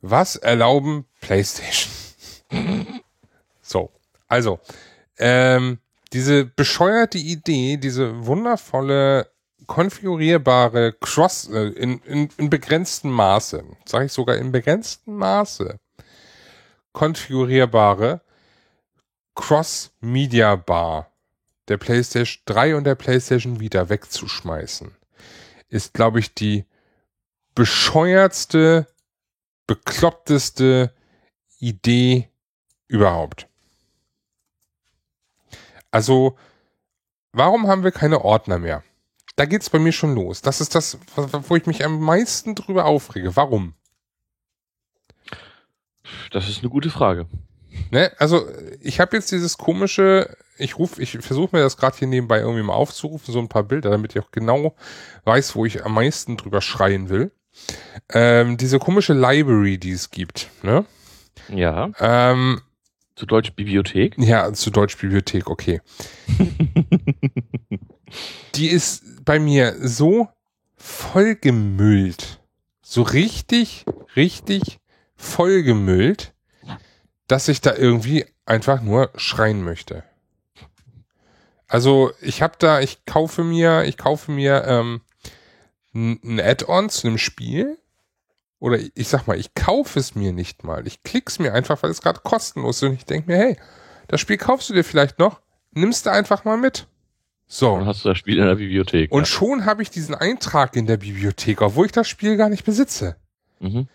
[0.00, 1.92] Was erlauben PlayStation?
[3.60, 3.92] so,
[4.26, 4.58] also,
[5.16, 5.78] ähm,
[6.12, 9.30] diese bescheuerte Idee, diese wundervolle,
[9.68, 15.78] konfigurierbare Cross, äh, in, in, in begrenztem Maße, sage ich sogar in begrenztem Maße,
[16.92, 18.22] konfigurierbare
[19.36, 21.12] Cross-Media-Bar
[21.68, 24.96] der PlayStation 3 und der PlayStation Vita wegzuschmeißen,
[25.68, 26.64] ist, glaube ich, die
[27.54, 28.88] bescheuertste,
[29.66, 30.94] bekloppteste
[31.58, 32.30] Idee
[32.88, 33.46] überhaupt.
[35.90, 36.38] Also,
[37.32, 38.82] warum haben wir keine Ordner mehr?
[39.38, 40.42] Da geht's bei mir schon los.
[40.42, 43.36] Das ist das, wo ich mich am meisten drüber aufrege.
[43.36, 43.74] Warum?
[46.32, 47.26] Das ist eine gute Frage.
[47.92, 48.10] Ne?
[48.18, 48.48] Also,
[48.80, 52.64] ich habe jetzt dieses komische, ich rufe, ich versuche mir das gerade hier nebenbei irgendwie
[52.64, 54.74] mal aufzurufen, so ein paar Bilder, damit ich auch genau
[55.22, 57.30] weiß, wo ich am meisten drüber schreien will.
[58.12, 60.84] Ähm, diese komische Library, die es gibt, ne?
[61.48, 61.92] Ja.
[62.00, 62.60] Ähm,
[63.14, 64.18] Zu Deutsch Bibliothek.
[64.18, 65.80] ja, zu Deutsch Bibliothek, okay.
[68.58, 70.28] die ist bei mir so
[70.76, 72.40] vollgemüllt.
[72.82, 73.84] So richtig,
[74.16, 74.80] richtig
[75.16, 76.34] vollgemüllt,
[77.28, 80.02] dass ich da irgendwie einfach nur schreien möchte.
[81.68, 85.02] Also ich habe da, ich kaufe mir, ich kaufe mir ähm,
[85.94, 87.78] ein Add-on zu einem Spiel
[88.58, 90.84] oder ich, sag mal, ich kaufe es mir nicht mal.
[90.88, 93.56] Ich klick's mir einfach, weil es gerade kostenlos ist und ich denke mir, hey,
[94.08, 96.88] das Spiel kaufst du dir vielleicht noch, nimmst du einfach mal mit.
[97.48, 97.76] So.
[97.76, 99.10] Dann hast du das Spiel in der Bibliothek.
[99.10, 102.64] Und schon habe ich diesen Eintrag in der Bibliothek, obwohl ich das Spiel gar nicht
[102.64, 103.16] besitze.
[103.60, 103.68] ja.
[103.68, 103.88] mhm.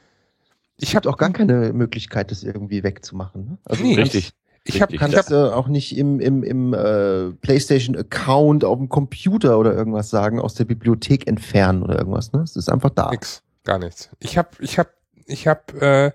[0.78, 3.46] Ich habe auch gar keine Möglichkeit, das irgendwie wegzumachen.
[3.46, 3.58] Ne?
[3.64, 3.96] Also Nee.
[3.96, 4.34] Richtig.
[4.64, 9.60] ich habe kannst hab, äh, auch nicht im, im, im äh, PlayStation-Account auf dem Computer
[9.60, 12.34] oder irgendwas sagen, aus der Bibliothek entfernen oder irgendwas.
[12.34, 12.42] Ne?
[12.42, 13.12] Es ist einfach da.
[13.12, 14.10] nix, gar nichts.
[14.20, 14.90] Ich habe ich habe
[15.26, 16.12] ich habe äh,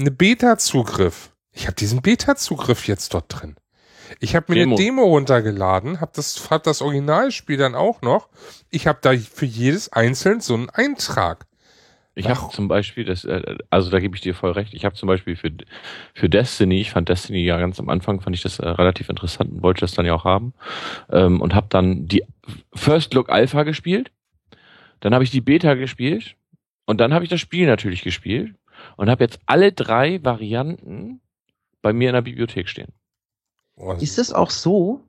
[0.00, 1.30] eine Beta Zugriff.
[1.52, 3.56] Ich habe diesen Beta Zugriff jetzt dort drin.
[4.18, 4.76] Ich habe mir Demo.
[4.76, 8.28] eine Demo runtergeladen, habe das hab das Originalspiel dann auch noch.
[8.70, 11.46] Ich habe da für jedes einzeln so einen Eintrag.
[12.16, 14.94] Ich habe zum Beispiel, das, äh, also da gebe ich dir voll recht, ich habe
[14.94, 15.50] zum Beispiel für,
[16.12, 19.52] für Destiny, ich fand Destiny ja ganz am Anfang, fand ich das äh, relativ interessant
[19.52, 20.52] und wollte das dann ja auch haben
[21.10, 22.24] ähm, und habe dann die
[22.74, 24.10] First Look Alpha gespielt,
[25.00, 26.34] dann habe ich die Beta gespielt
[26.84, 28.54] und dann habe ich das Spiel natürlich gespielt
[28.96, 31.20] und habe jetzt alle drei Varianten
[31.80, 32.92] bei mir in der Bibliothek stehen.
[34.00, 35.00] Ist es auch so?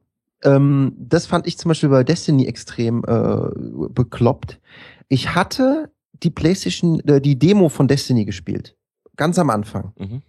[0.43, 4.59] Ähm, das fand ich zum Beispiel bei Destiny extrem äh, bekloppt.
[5.07, 5.91] Ich hatte
[6.23, 8.75] die PlayStation, äh, die Demo von Destiny gespielt.
[9.17, 9.93] Ganz am Anfang.
[9.97, 10.21] Mhm.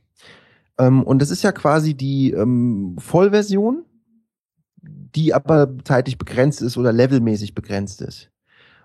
[0.79, 3.85] Ähm, und das ist ja quasi die ähm, Vollversion,
[4.83, 8.31] die aber zeitlich begrenzt ist oder levelmäßig begrenzt ist.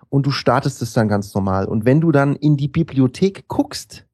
[0.08, 1.66] Und du startest es dann ganz normal.
[1.66, 4.06] Und wenn du dann in die Bibliothek guckst,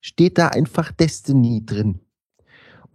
[0.00, 2.00] steht da einfach Destiny drin.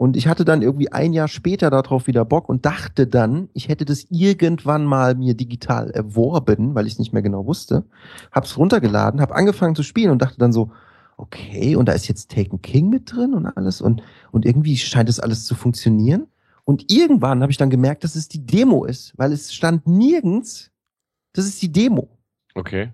[0.04, 3.70] Und ich hatte dann irgendwie ein Jahr später darauf wieder Bock und dachte dann, ich
[3.70, 7.86] hätte das irgendwann mal mir digital erworben, weil ich es nicht mehr genau wusste.
[8.30, 10.72] Hab's runtergeladen, hab angefangen zu spielen und dachte dann so,
[11.16, 15.08] okay, und da ist jetzt Taken King mit drin und alles und, und irgendwie scheint
[15.08, 16.28] es alles zu funktionieren.
[16.66, 20.70] Und irgendwann habe ich dann gemerkt, dass es die Demo ist, weil es stand nirgends,
[21.32, 22.10] das ist die Demo.
[22.56, 22.92] Okay.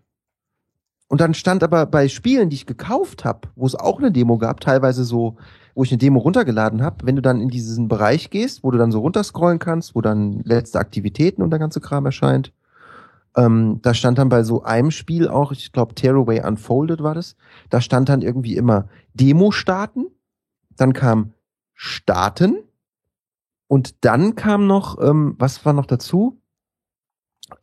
[1.08, 4.38] Und dann stand aber bei Spielen, die ich gekauft habe, wo es auch eine Demo
[4.38, 5.38] gab, teilweise so,
[5.80, 8.78] wo ich eine Demo runtergeladen habe, wenn du dann in diesen Bereich gehst, wo du
[8.78, 12.52] dann so runterscrollen kannst, wo dann letzte Aktivitäten und der ganze Kram erscheint,
[13.38, 17.38] ähm, da stand dann bei so einem Spiel auch, ich glaube Tearaway Unfolded war das,
[17.70, 20.08] da stand dann irgendwie immer Demo starten,
[20.76, 21.32] dann kam
[21.76, 22.58] starten
[23.68, 26.42] und dann kam noch, ähm, was war noch dazu?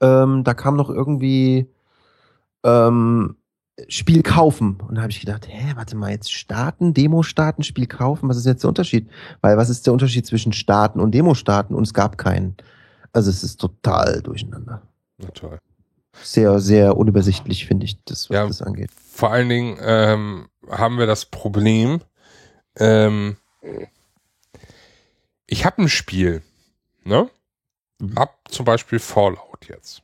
[0.01, 1.71] Ähm, da kam noch irgendwie
[2.65, 3.37] ähm,
[3.89, 4.79] Spiel kaufen.
[4.89, 8.37] Und da habe ich gedacht, hä, warte mal, jetzt starten, Demo starten, Spiel kaufen, was
[8.39, 9.09] ist jetzt der Unterschied?
[9.43, 11.75] Weil was ist der Unterschied zwischen starten und Demo starten?
[11.75, 12.57] Und es gab keinen.
[13.13, 14.83] Also es ist total durcheinander.
[15.19, 15.59] Na toll.
[16.23, 18.47] Sehr, sehr unübersichtlich, finde ich, das, was Ja.
[18.47, 18.91] das angeht.
[19.13, 22.01] Vor allen Dingen ähm, haben wir das Problem,
[22.79, 23.37] ähm,
[25.47, 26.43] ich habe ein Spiel,
[27.05, 27.29] ne?
[28.01, 28.15] Mhm.
[28.19, 30.03] Hab zum Beispiel Fallout jetzt.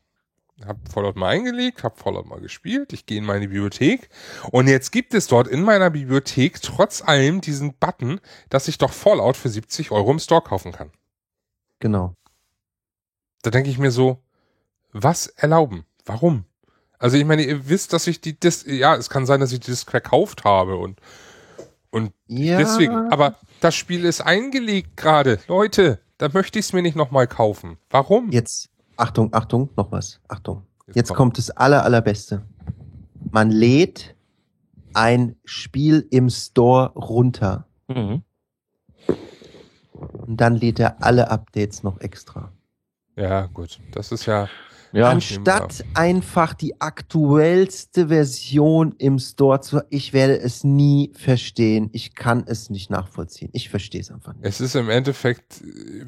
[0.66, 4.08] Hab Fallout mal eingelegt, hab Fallout mal gespielt, ich gehe in meine Bibliothek
[4.50, 8.92] und jetzt gibt es dort in meiner Bibliothek trotz allem diesen Button, dass ich doch
[8.92, 10.90] Fallout für 70 Euro im Store kaufen kann.
[11.80, 12.14] Genau.
[13.42, 14.22] Da denke ich mir so,
[14.92, 15.84] was erlauben?
[16.04, 16.44] Warum?
[16.98, 19.60] Also ich meine, ihr wisst, dass ich die Dis ja, es kann sein, dass ich
[19.60, 21.00] die Disc verkauft habe und
[21.90, 22.56] und Ja.
[22.56, 25.38] deswegen, aber das Spiel ist eingelegt gerade.
[25.46, 27.76] Leute, da möchte ich es mir nicht nochmal kaufen.
[27.90, 28.30] Warum?
[28.30, 28.70] Jetzt,
[29.02, 30.20] Achtung, Achtung, noch was.
[30.28, 30.62] Achtung.
[30.86, 31.16] Jetzt Jetzt komm.
[31.16, 32.42] kommt das aller, allerbeste.
[33.30, 34.14] Man lädt
[34.94, 38.22] ein Spiel im Store runter Mhm.
[40.26, 42.52] und dann lädt er alle Updates noch extra.
[43.16, 43.80] Ja, gut.
[43.92, 44.48] Das ist ja,
[44.94, 51.88] Ja, Anstatt einfach die aktuellste Version im Store zu, ich werde es nie verstehen.
[51.92, 53.48] Ich kann es nicht nachvollziehen.
[53.54, 54.44] Ich verstehe es einfach nicht.
[54.44, 56.04] es ist im Endeffekt, äh,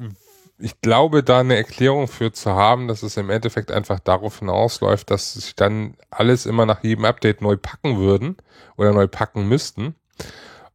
[0.57, 5.11] ich glaube, da eine Erklärung für zu haben, dass es im Endeffekt einfach darauf hinausläuft,
[5.11, 8.37] dass sich dann alles immer nach jedem Update neu packen würden
[8.77, 9.95] oder neu packen müssten.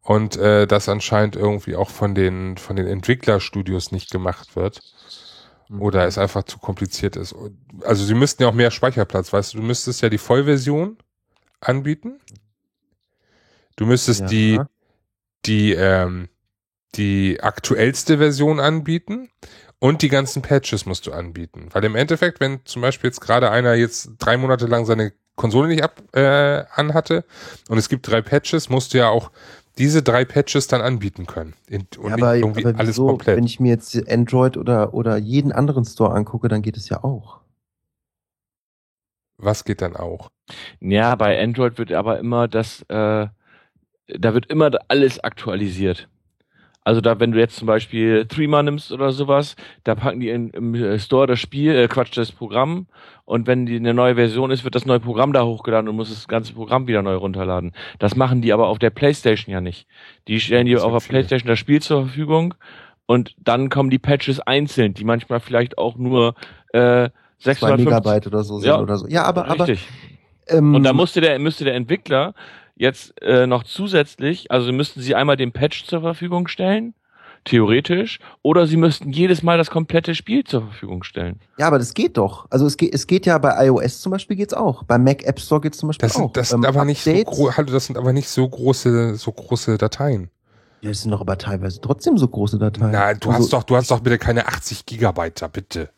[0.03, 4.81] Und äh, das anscheinend irgendwie auch von den, von den Entwicklerstudios nicht gemacht wird.
[5.79, 7.35] Oder es einfach zu kompliziert ist.
[7.85, 10.99] Also sie müssten ja auch mehr Speicherplatz, weißt du, du müsstest ja die Vollversion
[11.61, 12.19] anbieten.
[13.77, 14.27] Du müsstest Ja.
[14.27, 14.61] die,
[15.47, 16.29] die, ähm,
[16.97, 19.31] die aktuellste Version anbieten
[19.81, 21.69] und die ganzen Patches musst du anbieten.
[21.73, 25.69] Weil im Endeffekt, wenn zum Beispiel jetzt gerade einer jetzt drei Monate lang seine Konsole
[25.69, 27.25] nicht ab, äh, anhatte
[27.69, 29.31] und es gibt drei Patches, musst du ja auch
[29.79, 31.55] diese drei Patches dann anbieten können.
[31.67, 33.37] In, und Ja, nicht aber, irgendwie aber alles wieso, komplett.
[33.39, 37.03] wenn ich mir jetzt Android oder, oder jeden anderen Store angucke, dann geht es ja
[37.03, 37.41] auch.
[39.39, 40.29] Was geht dann auch?
[40.81, 43.29] Ja, bei Android wird aber immer das, äh,
[44.09, 46.09] da wird immer alles aktualisiert.
[46.83, 49.55] Also da, wenn du jetzt zum Beispiel Threema nimmst oder sowas,
[49.85, 52.87] da packen die in, im äh, Store das Spiel, äh, Quatsch, das Programm
[53.27, 56.09] und wenn die eine neue Version ist, wird das neue Programm da hochgeladen und muss
[56.09, 57.73] das ganze Programm wieder neu runterladen.
[57.99, 59.87] Das machen die aber auf der Playstation ja nicht.
[60.27, 61.19] Die stellen dir auf der viele.
[61.19, 62.55] Playstation das Spiel zur Verfügung
[63.05, 66.35] und dann kommen die Patches einzeln, die manchmal vielleicht auch nur
[66.73, 67.11] äh,
[67.41, 69.07] Zwei 650 Megabyte oder so sind Ja, oder so.
[69.07, 69.89] Ja, aber, aber, Richtig.
[70.49, 72.35] ähm, Und da musste der, müsste der Entwickler
[72.81, 76.95] jetzt äh, noch zusätzlich, also müssten sie einmal den Patch zur Verfügung stellen,
[77.45, 81.41] theoretisch, oder sie müssten jedes Mal das komplette Spiel zur Verfügung stellen.
[81.59, 82.47] ja, aber das geht doch.
[82.51, 84.83] Also es geht, es geht ja bei iOS zum Beispiel geht's auch.
[84.85, 86.33] Beim Mac App Store geht's zum Beispiel Das sind, auch.
[86.33, 87.11] das sind Ähm, aber nicht so
[87.57, 90.31] hallo, das sind aber nicht so große, so große Dateien.
[90.83, 92.91] Ja, das sind doch aber teilweise trotzdem so große Dateien.
[92.93, 95.91] Na, du Also, hast doch, du hast doch bitte keine 80 Gigabyte da, bitte.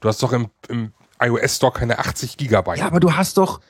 [0.00, 2.78] Du hast doch im, im iOS Store keine 80 Gigabyte.
[2.78, 3.60] Ja, aber du hast doch.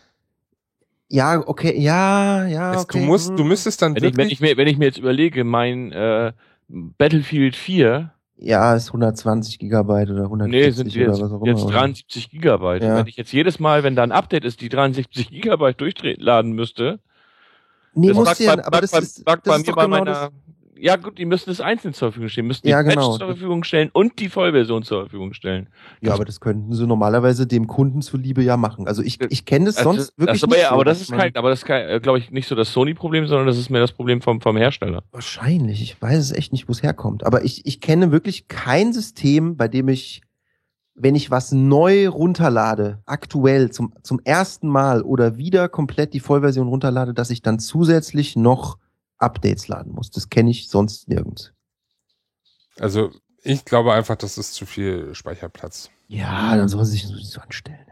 [1.11, 3.01] Ja, okay, ja, ja, Es- okay.
[3.01, 3.37] du musst, hm.
[3.37, 5.91] du müsstest dann Wenn ich, wenn, wirklich, ich mir, wenn ich mir jetzt überlege, mein
[5.93, 6.33] äh,
[6.69, 11.63] Battlefield 4, Ja, ist 120 Gigabyte oder 140 nee, sind oder jetzt, was auch jetzt
[11.63, 11.71] immer.
[11.73, 12.83] 73 Gigabyte.
[12.83, 12.97] Ja.
[12.99, 17.01] Wenn ich jetzt jedes Mal, wenn da ein Update ist, die 73 Gigabyte durchladen müsste,
[17.95, 19.73] Nee, das du ja, bei, aber lag das bei, ist, lag das bei ist mir
[19.73, 20.31] doch bei genau meiner.
[20.81, 23.17] Ja gut, die müssen es einzeln zur Verfügung stellen, müssten Ja, die Patch genau.
[23.17, 25.69] zur Verfügung stellen und die Vollversion zur Verfügung stellen.
[26.01, 28.87] Ja, aber das könnten sie normalerweise dem Kunden zuliebe ja machen.
[28.87, 31.01] Also ich, ich kenne das Also, sonst wirklich das aber, nicht ja, so, aber das
[31.01, 33.71] ist kein, aber das ist kein, glaube ich, nicht so das Sony-Problem, sondern das ist
[33.71, 35.03] mehr das Problem vom, vom Hersteller.
[35.11, 35.83] Wahrscheinlich.
[35.83, 37.25] Ich weiß es echt nicht, wo es herkommt.
[37.25, 40.23] Aber ich, ich kenne wirklich kein System, bei dem ich,
[40.95, 46.69] wenn ich was neu runterlade, aktuell zum, zum ersten Mal oder wieder komplett die Vollversion
[46.69, 48.79] runterlade, dass ich dann zusätzlich noch
[49.19, 50.11] Updates laden muss.
[50.11, 51.53] Das kenne ich sonst nirgends.
[52.79, 53.11] also
[53.43, 55.91] ich glaube einfach, das ist zu viel Speicherplatz.
[56.09, 57.89] Ja, dann soll sie sich so, so anstellen.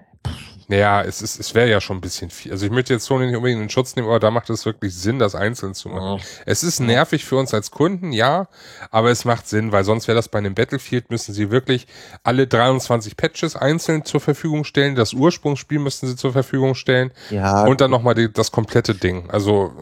[0.69, 2.51] Naja, es, ist, es wäre ja schon ein bisschen viel.
[2.51, 4.95] Also ich möchte jetzt Sony nicht unbedingt in Schutz nehmen, aber da macht es wirklich
[4.97, 6.21] Sinn, das einzeln zu machen.
[6.45, 8.49] Es ist nervig für uns als Kunden, ja,
[8.91, 11.87] aber es macht Sinn, weil sonst wäre das bei einem Battlefield, müssen sie wirklich
[12.25, 17.65] alle 23 Patches einzeln zur Verfügung stellen, das Ursprungsspiel müssten sie zur Verfügung stellen Ja,
[17.65, 19.31] und dann nochmal das komplette Ding.
[19.31, 19.73] Also,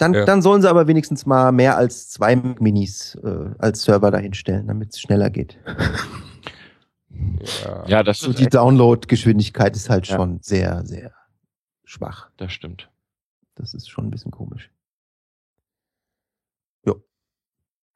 [0.00, 0.24] dann, ja.
[0.24, 4.90] dann sollen sie aber wenigstens mal mehr als zwei Minis äh, als Server dahinstellen, damit
[4.92, 5.58] es schneller geht.
[7.64, 7.86] ja.
[7.86, 10.16] Ja, das So ist die Download-Geschwindigkeit ist halt Ja.
[10.16, 11.12] schon sehr, sehr
[11.84, 12.30] schwach.
[12.36, 12.88] das stimmt.
[13.56, 14.70] Das ist schon ein bisschen komisch.
[16.86, 17.02] Jo.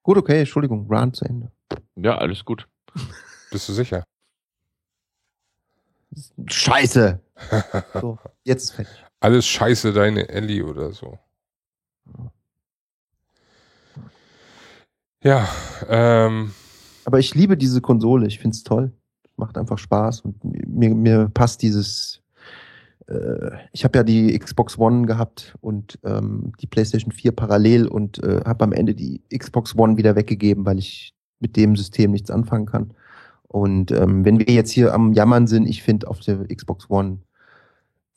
[0.02, 1.50] Gut, okay, Entschuldigung, Run zu Ende.
[1.96, 2.68] Ja, alles gut.
[3.50, 4.04] Bist du sicher?
[6.46, 7.20] Scheiße!
[8.00, 9.04] So, jetzt ist fertig.
[9.20, 11.18] Alles scheiße, deine Ellie oder so.
[15.24, 15.48] Ja,
[15.88, 16.52] ähm,
[17.06, 18.92] Aber ich liebe diese Konsole, ich find's toll.
[19.36, 22.22] Macht einfach Spaß und mir, mir passt dieses.
[23.08, 28.22] Äh, ich habe ja die Xbox One gehabt und ähm, die PlayStation 4 parallel und
[28.22, 32.30] äh, habe am Ende die Xbox One wieder weggegeben, weil ich mit dem System nichts
[32.30, 32.92] anfangen kann.
[33.48, 37.18] Und ähm, wenn wir jetzt hier am Jammern sind, ich finde auf der Xbox One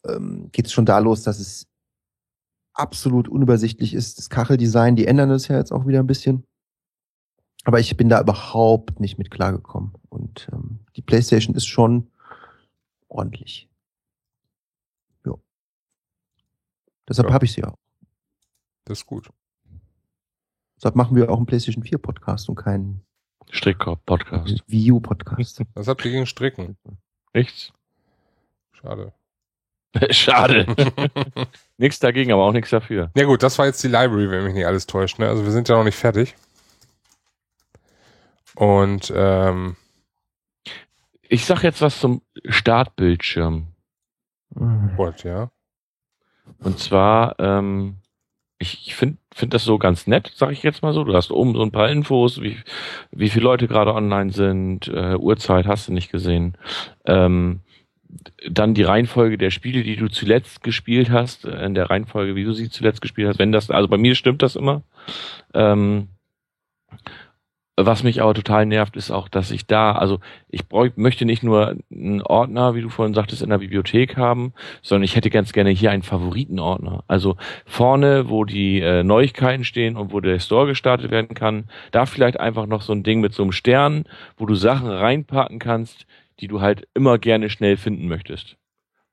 [0.06, 1.68] ähm, geht es schon da los, dass es
[2.78, 4.18] absolut unübersichtlich ist.
[4.18, 6.46] Das Kacheldesign, die ändern es ja jetzt auch wieder ein bisschen.
[7.64, 9.94] Aber ich bin da überhaupt nicht mit klargekommen.
[10.10, 12.12] Und ähm, die PlayStation ist schon
[13.10, 13.70] ordentlich.
[15.26, 15.42] Jo.
[17.10, 17.34] Deshalb Ja.
[17.34, 17.76] habe ich sie auch.
[18.86, 19.30] das ist gut.
[20.78, 23.02] Deshalb machen wir auch einen PlayStation 4 Podcast und keinen
[23.50, 24.64] Strickkorb-Podcast.
[24.68, 25.62] Wii U Podcast.
[25.74, 26.78] Was habt ihr gegen Stricken?
[27.34, 27.74] Nichts.
[28.74, 29.14] Schade.
[30.12, 30.66] Schade.
[31.78, 33.12] nichts dagegen, aber auch nichts dafür.
[33.16, 35.20] Ja gut, das war jetzt die Library, wenn mich nicht alles täuscht.
[35.20, 35.28] Ne?
[35.28, 36.36] Also wir sind ja noch nicht fertig.
[38.56, 39.76] Und ähm,
[41.30, 43.68] Ich sag jetzt was zum Startbildschirm.
[44.96, 45.52] Gott, ja.
[46.60, 47.98] Und zwar, ähm,
[48.58, 51.04] ich, ich finde find das so ganz nett, sag ich jetzt mal so.
[51.04, 52.58] Du hast oben so ein paar Infos, wie,
[53.12, 56.58] wie viele Leute gerade online sind, äh, Uhrzeit hast du nicht gesehen.
[57.06, 57.60] Ähm,
[58.50, 62.44] dann die Reihenfolge der Spiele, die du zuletzt gespielt hast, äh, in der Reihenfolge, wie
[62.44, 63.40] du sie zuletzt gespielt hast.
[63.40, 64.84] Wenn das, also bei mir stimmt das immer.
[65.54, 66.10] Ähm,
[67.80, 71.44] was mich aber total nervt, ist auch, dass ich da, also ich bräuch, möchte nicht
[71.44, 75.54] nur einen Ordner, wie du vorhin sagtest, in der Bibliothek haben, sondern ich hätte ganz
[75.54, 77.04] gerne hier einen Favoritenordner.
[77.08, 77.38] Also
[77.68, 82.40] vorne, wo die äh, Neuigkeiten stehen und wo der Store gestartet werden kann, da vielleicht
[82.40, 84.06] einfach noch so ein Ding mit so einem Stern,
[84.38, 86.08] wo du Sachen reinpacken kannst,
[86.40, 88.58] die du halt immer gerne schnell finden möchtest.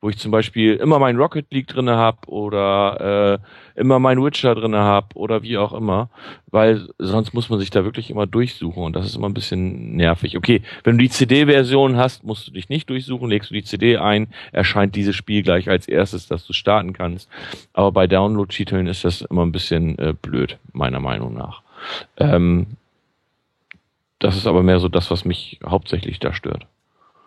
[0.01, 3.41] Wo ich zum Beispiel immer mein Rocket League drinne hab oder
[3.75, 6.11] äh, immer mein Witcher drinne hab oder wie auch immer,
[6.51, 9.97] weil sonst muss man sich da wirklich immer durchsuchen und das ist immer ein bisschen
[9.97, 10.37] nervig.
[10.37, 13.97] Okay, wenn du die CD-Version hast, musst du dich nicht durchsuchen, legst du die CD
[13.97, 17.31] ein, erscheint dieses Spiel gleich als erstes, dass du starten kannst.
[17.73, 21.63] Aber bei Download-Titeln ist das immer ein bisschen äh, blöd, meiner Meinung nach.
[22.19, 22.77] Ähm,
[24.19, 26.67] das ist aber mehr so das, was mich hauptsächlich da stört.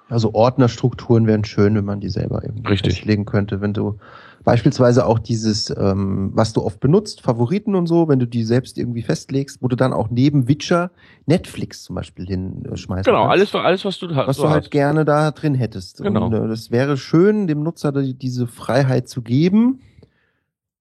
[0.09, 2.95] Also Ordnerstrukturen wären schön, wenn man die selber irgendwie Richtig.
[2.95, 3.59] festlegen könnte.
[3.59, 3.97] Wenn du
[4.45, 8.77] beispielsweise auch dieses, ähm, was du oft benutzt, Favoriten und so, wenn du die selbst
[8.77, 10.91] irgendwie festlegst, wo du dann auch neben Witcher
[11.25, 13.53] Netflix zum Beispiel hinschmeißen Genau, kannst.
[13.53, 14.27] alles, alles was du hast.
[14.27, 14.71] was so du halt hast.
[14.71, 16.01] gerne da drin hättest.
[16.01, 16.27] Genau.
[16.27, 19.81] Und äh, das wäre schön, dem Nutzer die, diese Freiheit zu geben.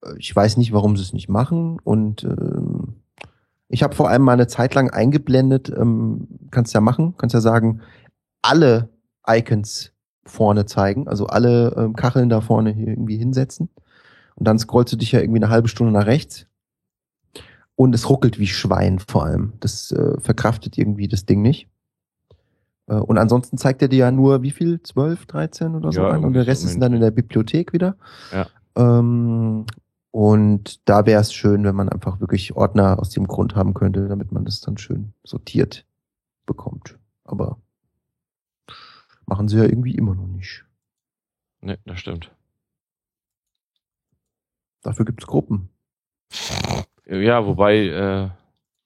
[0.04, 1.78] Äh, Ich weiß nicht, warum sie es nicht machen.
[1.82, 2.94] Und ähm,
[3.68, 7.40] ich habe vor allem mal eine Zeit lang eingeblendet, ähm, kannst ja machen, kannst ja
[7.40, 7.80] sagen,
[8.42, 8.90] alle
[9.28, 9.92] Icons
[10.24, 13.68] vorne zeigen, also alle ähm, Kacheln da vorne hier irgendwie hinsetzen.
[14.34, 16.46] Und dann scrollst du dich ja irgendwie eine halbe Stunde nach rechts.
[17.74, 19.52] Und es ruckelt wie Schwein vor allem.
[19.60, 21.68] Das äh, verkraftet irgendwie das Ding nicht.
[22.86, 24.82] Äh, Und ansonsten zeigt er dir ja nur, wie viel?
[24.82, 26.24] 12, 13 oder so Ja, an.
[26.24, 27.96] Und der Rest ist dann in der Bibliothek wieder.
[28.32, 28.46] Ja.
[28.76, 29.66] Ähm,
[30.10, 34.08] und da wäre es schön, wenn man einfach wirklich Ordner aus dem Grund haben könnte,
[34.08, 35.84] damit man das dann schön sortiert
[36.46, 36.98] bekommt.
[37.24, 37.58] Aber
[39.26, 40.64] machen sie ja irgendwie immer noch nicht.
[41.60, 42.30] Ne, das stimmt.
[44.82, 45.68] Dafür gibt's Gruppen.
[47.06, 48.30] Ja, wobei äh,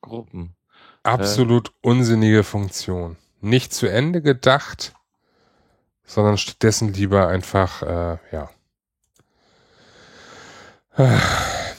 [0.00, 0.56] Gruppen.
[1.02, 3.16] Absolut unsinnige Funktion.
[3.40, 4.94] Nicht zu Ende gedacht,
[6.04, 8.50] sondern stattdessen lieber einfach, äh, ja.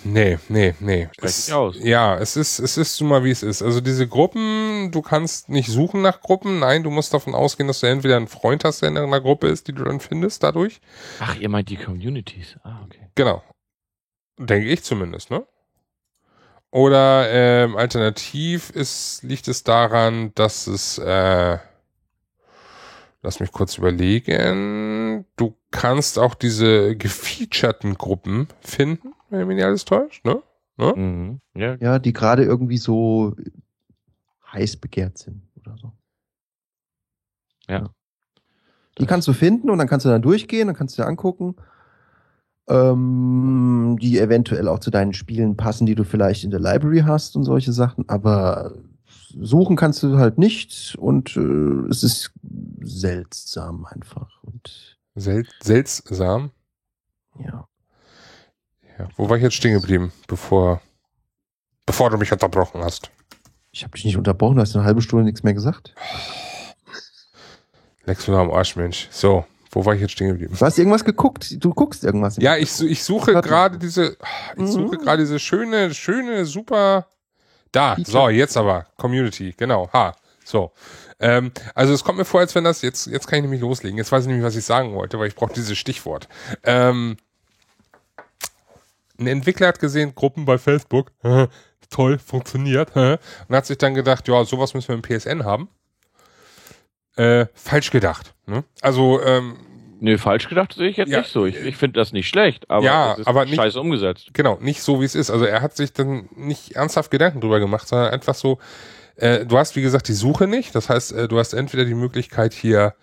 [0.03, 1.09] Nee, nee, nee.
[1.17, 1.77] Es, aus.
[1.79, 3.61] Ja, es ist, es ist nun mal wie es ist.
[3.61, 6.59] Also diese Gruppen, du kannst nicht suchen nach Gruppen.
[6.59, 9.47] Nein, du musst davon ausgehen, dass du entweder einen Freund hast, der in einer Gruppe
[9.47, 10.81] ist, die du dann findest dadurch.
[11.19, 12.55] Ach, ihr meint die Communities.
[12.63, 13.09] Ah, okay.
[13.15, 13.43] Genau.
[14.39, 15.45] Denke ich zumindest, ne?
[16.71, 21.57] Oder ähm, alternativ ist, liegt es daran, dass es äh,
[23.23, 25.25] Lass mich kurz überlegen.
[25.35, 30.41] Du kannst auch diese gefeaturten Gruppen finden, wenn mich nicht alles täuscht, ne?
[30.77, 30.93] ne?
[30.95, 31.41] Mhm.
[31.53, 31.75] Ja.
[31.79, 33.35] Ja, die gerade irgendwie so
[34.51, 35.91] heiß begehrt sind oder so.
[37.69, 37.89] Ja.
[38.97, 41.55] Die kannst du finden und dann kannst du dann durchgehen, dann kannst du dir angucken,
[42.67, 47.35] ähm, die eventuell auch zu deinen Spielen passen, die du vielleicht in der Library hast
[47.35, 48.73] und solche Sachen, aber
[49.39, 52.31] suchen kannst du halt nicht und äh, es ist
[52.81, 56.51] seltsam einfach und Sel seltsam.
[57.39, 57.67] ja.
[58.99, 59.07] Ja.
[59.15, 60.81] Wo war ich jetzt stehen geblieben, bevor,
[61.85, 63.09] bevor du mich unterbrochen hast?
[63.71, 65.95] Ich habe dich nicht unterbrochen, du hast eine halbe Stunde nichts mehr gesagt.
[68.05, 69.07] Lex am Arsch, Mensch.
[69.11, 70.55] So, wo war ich jetzt stehen geblieben?
[70.57, 72.37] Du hast irgendwas geguckt, du guckst irgendwas.
[72.37, 74.17] Ja, ich, ich suche gerade diese,
[74.57, 75.01] ich suche Mhm.
[75.01, 77.07] gerade diese schöne, schöne, super,
[77.71, 78.11] da, Feature.
[78.11, 80.71] so, jetzt aber, Community, genau, ha, so.
[81.19, 83.97] Ähm, also es kommt mir vor, als wenn das, jetzt, jetzt kann ich nämlich loslegen,
[83.97, 86.27] jetzt weiß ich nämlich, was ich sagen wollte, weil ich brauche dieses Stichwort.
[86.63, 87.17] Ähm,
[89.19, 91.11] ein Entwickler hat gesehen, Gruppen bei Facebook,
[91.89, 93.19] toll, funktioniert, und
[93.55, 95.69] hat sich dann gedacht, ja, sowas müssen wir im PSN haben.
[97.17, 98.33] Äh, falsch gedacht.
[98.47, 98.63] Ne?
[98.81, 99.57] Also, ähm,
[100.03, 101.45] Nee, falsch gedacht sehe ich jetzt Ja, nicht so.
[101.45, 104.29] Ich, ich finde das nicht schlecht, aber Ja, es ist aber nicht- scheiße umgesetzt.
[104.33, 105.29] genau, nicht so wie es ist.
[105.29, 108.57] Also er hat sich dann nicht ernsthaft Gedanken drüber gemacht, sondern einfach so,
[109.15, 110.73] äh, du hast wie gesagt die Suche nicht.
[110.73, 112.95] Das heißt, äh, du hast entweder die Möglichkeit hier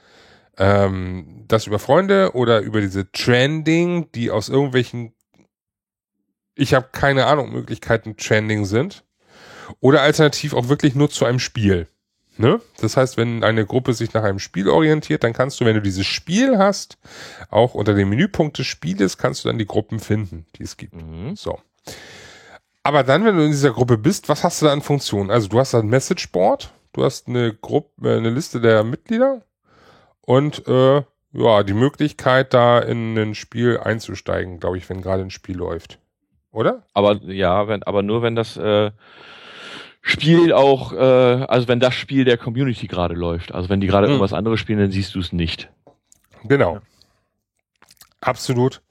[0.57, 5.15] ähm, das über Freunde oder über diese Trending, die aus irgendwelchen,
[6.57, 9.05] ich habe keine Ahnung, Möglichkeiten Trending sind.
[9.79, 11.87] Oder alternativ auch wirklich nur zu einem Spiel.
[12.39, 12.61] Ne?
[12.81, 15.83] Das heißt, wenn eine Gruppe sich nach einem Spiel orientiert, dann kannst du, wenn du
[15.83, 16.97] dieses Spiel hast,
[17.51, 20.95] auch unter dem Menüpunkt des Spieles, kannst du dann die Gruppen finden, die es gibt.
[20.95, 21.35] Mhm.
[21.35, 21.59] So.
[22.85, 25.31] Aber dann, wenn du in dieser Gruppe bist, was hast du da an Funktionen?
[25.31, 29.43] Also du hast ein Messageboard, du hast eine Gruppe, äh, eine Liste der Mitglieder
[30.21, 35.31] und äh, ja, die Möglichkeit, da in ein Spiel einzusteigen, glaube ich, wenn gerade ein
[35.31, 35.99] Spiel läuft.
[36.53, 36.85] Oder?
[36.95, 38.91] Aber ja, wenn, aber nur wenn das äh,
[40.01, 43.53] Spiel auch, äh, also wenn das Spiel der Community gerade läuft.
[43.53, 44.13] Also wenn die gerade Hm.
[44.15, 45.71] irgendwas anderes spielen, dann siehst du es nicht.
[46.45, 46.79] Genau.
[48.21, 48.83] Absolut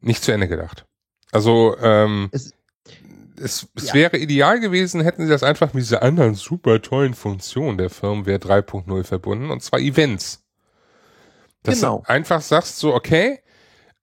[0.00, 0.84] nicht zu Ende gedacht.
[1.30, 2.52] Also, ähm, Es-
[3.40, 3.94] es, es Ja.
[3.94, 8.38] wäre ideal gewesen, hätten sie das einfach mit dieser anderen super tollen Funktion der Firmware
[8.38, 10.42] 3.0 verbunden, und zwar Events.
[11.62, 11.98] Dass Genau.
[12.06, 13.40] du einfach sagst so, okay,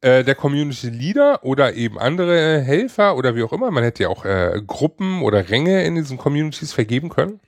[0.02, 4.10] äh, der Community Leader oder eben andere Helfer oder wie auch immer, man hätte ja
[4.10, 7.40] auch äh, Gruppen oder Ränge in diesen Communities vergeben können.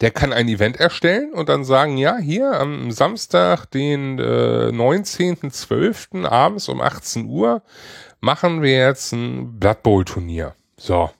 [0.00, 6.24] Der kann ein Event erstellen und dann sagen, ja, hier am Samstag, den äh, 19.12.
[6.24, 7.62] abends um 18 Uhr
[8.20, 10.54] machen wir jetzt ein Blood Bowl Turnier.
[10.76, 11.10] So.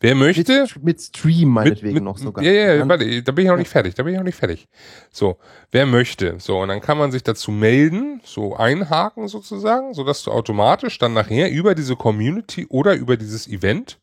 [0.00, 0.62] Wer möchte?
[0.62, 2.44] Mit, mit Stream meinetwegen noch sogar.
[2.44, 4.66] Ja, ja, warte, da bin ich noch nicht fertig, da bin ich noch nicht fertig.
[5.10, 5.38] So,
[5.72, 6.36] wer möchte?
[6.38, 11.14] So, und dann kann man sich dazu melden, so einhaken sozusagen, sodass du automatisch dann
[11.14, 13.98] nachher über diese Community oder über dieses Event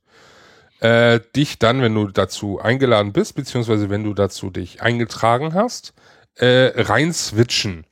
[0.82, 5.94] äh, dich dann, wenn du dazu eingeladen bist, beziehungsweise wenn du dazu dich eingetragen hast,
[6.36, 7.86] äh, rein switchen.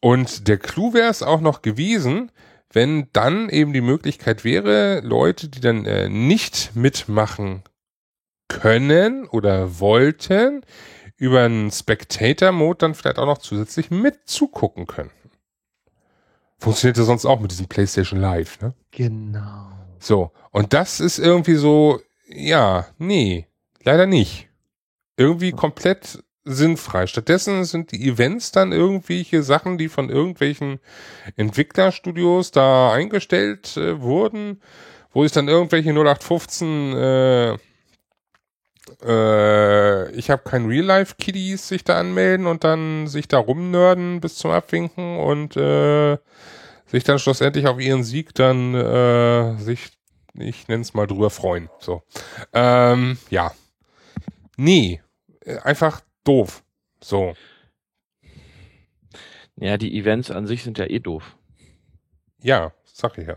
[0.00, 2.30] Und der Clou wäre es auch noch gewesen,
[2.72, 7.62] wenn dann eben die Möglichkeit wäre, Leute, die dann äh, nicht mitmachen
[8.48, 10.64] können oder wollten,
[11.16, 15.30] über einen Spectator-Mode dann vielleicht auch noch zusätzlich mitzugucken könnten.
[16.58, 18.74] Funktionierte sonst auch mit diesem PlayStation Live, ne?
[18.90, 19.70] Genau.
[19.98, 23.46] So, und das ist irgendwie so, ja, nee,
[23.82, 24.48] leider nicht.
[25.16, 27.06] Irgendwie komplett sinnfrei.
[27.06, 30.80] Stattdessen sind die Events dann irgendwelche Sachen, die von irgendwelchen
[31.36, 34.60] Entwicklerstudios da eingestellt äh, wurden,
[35.12, 37.56] wo sich dann irgendwelche 0815 äh,
[39.02, 44.50] äh, ich habe kein Real-Life-Kiddies sich da anmelden und dann sich da rumnörden bis zum
[44.50, 46.18] Abwinken und äh,
[46.86, 49.90] sich dann schlussendlich auf ihren Sieg dann äh, sich,
[50.34, 51.68] ich nenne es mal drüber freuen.
[51.78, 52.02] So.
[52.52, 53.52] Ähm, ja.
[54.56, 55.00] Nee.
[55.44, 56.62] Äh, Einfach doof.
[57.02, 57.34] So.
[59.56, 61.36] Ja, die Events an sich sind ja eh doof.
[62.42, 63.36] Ja, sag ich ja.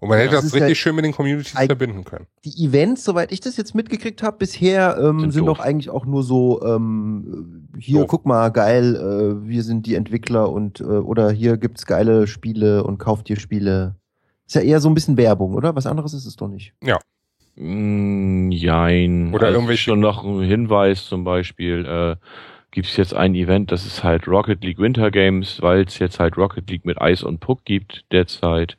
[0.00, 2.28] Und man hätte Das das richtig ja schön mit den Communities verbinden können.
[2.44, 6.06] Die Events, soweit ich das jetzt mitgekriegt habe, bisher ähm, Sind sind, doch eigentlich auch
[6.06, 8.08] nur so, ähm, hier, Doof.
[8.08, 12.84] guck mal, geil, äh, wir sind die Entwickler und äh, oder hier gibt's geile Spiele
[12.84, 13.96] und kauft dir Spiele.
[14.46, 15.74] Ist ja eher so ein bisschen Werbung, oder?
[15.74, 16.74] Was anderes ist es doch nicht.
[17.58, 19.32] Mm, jein.
[19.34, 22.16] Oder also irgendwelche- schon noch ein Hinweis zum Beispiel, äh,
[22.70, 26.20] gibt es jetzt ein Event, das ist halt Rocket League Winter Games, weil es jetzt
[26.20, 28.76] halt Rocket League mit Eis und Puck gibt derzeit.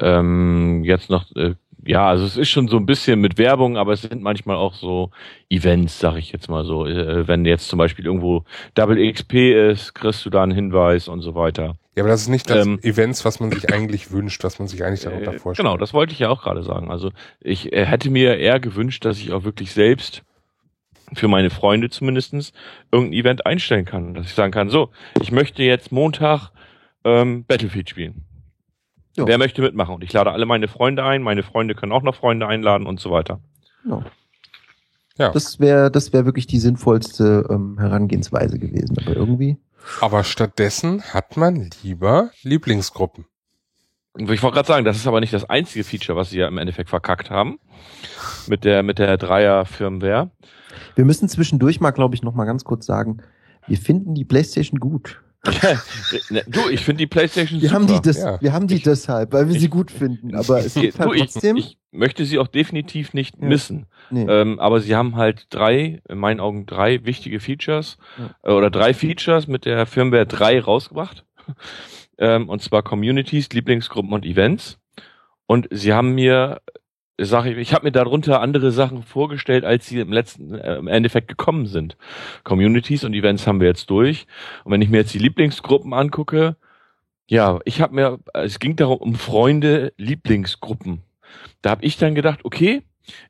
[0.00, 1.54] Ähm, jetzt noch äh,
[1.86, 4.74] ja, also es ist schon so ein bisschen mit Werbung, aber es sind manchmal auch
[4.74, 5.10] so
[5.48, 6.84] Events, sag ich jetzt mal so.
[6.84, 11.20] Äh, wenn jetzt zum Beispiel irgendwo Double XP ist, kriegst du da einen Hinweis und
[11.22, 11.76] so weiter.
[11.96, 14.68] Ja, aber das ist nicht das ähm, Events, was man sich eigentlich wünscht, was man
[14.68, 15.66] sich eigentlich darunter äh, vorstellt.
[15.66, 16.90] Genau, das wollte ich ja auch gerade sagen.
[16.90, 20.22] Also ich äh, hätte mir eher gewünscht, dass ich auch wirklich selbst
[21.14, 22.52] für meine Freunde zumindestens
[22.92, 24.12] irgendein Event einstellen kann.
[24.12, 24.90] Dass ich sagen kann, so,
[25.22, 26.50] ich möchte jetzt Montag
[27.04, 28.26] ähm, Battlefield spielen.
[29.16, 29.26] Jo.
[29.26, 29.94] Wer möchte mitmachen?
[29.94, 33.00] Und ich lade alle meine Freunde ein, meine Freunde können auch noch Freunde einladen und
[33.00, 33.40] so weiter.
[33.88, 34.04] Jo.
[35.16, 35.30] Ja.
[35.30, 39.56] Das wäre das wäre wirklich die sinnvollste ähm, Herangehensweise gewesen, aber irgendwie.
[40.00, 43.26] Aber stattdessen hat man lieber Lieblingsgruppen.
[44.18, 46.56] Ich wollte gerade sagen, das ist aber nicht das einzige Feature, was sie ja im
[46.56, 47.58] Endeffekt verkackt haben
[48.46, 50.30] mit der mit der Dreier Firmware.
[50.94, 53.18] Wir müssen zwischendurch mal, glaube ich, noch mal ganz kurz sagen,
[53.66, 55.22] wir finden die PlayStation gut.
[56.48, 57.80] Du, ich finde die PlayStation wir super.
[57.80, 58.40] Haben die das, ja.
[58.40, 60.34] Wir haben die ich, deshalb, weil wir ich, sie gut finden.
[60.34, 61.56] Aber es gibt halt trotzdem.
[61.56, 63.46] Ich, möchte sie auch definitiv nicht ja.
[63.46, 63.86] missen.
[64.10, 64.26] Nee.
[64.28, 68.34] Ähm, aber sie haben halt drei, in meinen Augen drei wichtige Features ja.
[68.42, 71.24] äh, oder drei Features mit der Firmware 3 rausgebracht.
[72.18, 74.78] ähm, und zwar Communities, Lieblingsgruppen und Events.
[75.46, 76.60] Und sie haben mir
[77.18, 80.88] sag ich, ich habe mir darunter andere Sachen vorgestellt, als sie im letzten äh, im
[80.88, 81.96] Endeffekt gekommen sind.
[82.44, 84.26] Communities und Events haben wir jetzt durch.
[84.64, 86.56] Und wenn ich mir jetzt die Lieblingsgruppen angucke,
[87.28, 91.02] ja, ich habe mir, es ging darum um Freunde, Lieblingsgruppen.
[91.62, 92.82] Da habe ich dann gedacht, okay,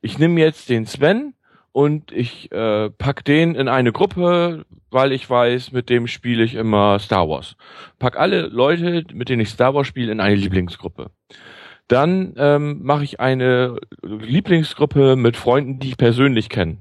[0.03, 1.35] ich nehme jetzt den Sven
[1.73, 6.55] und ich äh, pack den in eine Gruppe, weil ich weiß, mit dem spiele ich
[6.55, 7.57] immer Star Wars.
[7.99, 11.11] Pack alle Leute, mit denen ich Star Wars spiele, in eine Lieblingsgruppe.
[11.89, 16.79] Dann ähm, mache ich eine Lieblingsgruppe mit Freunden, die ich persönlich kenne.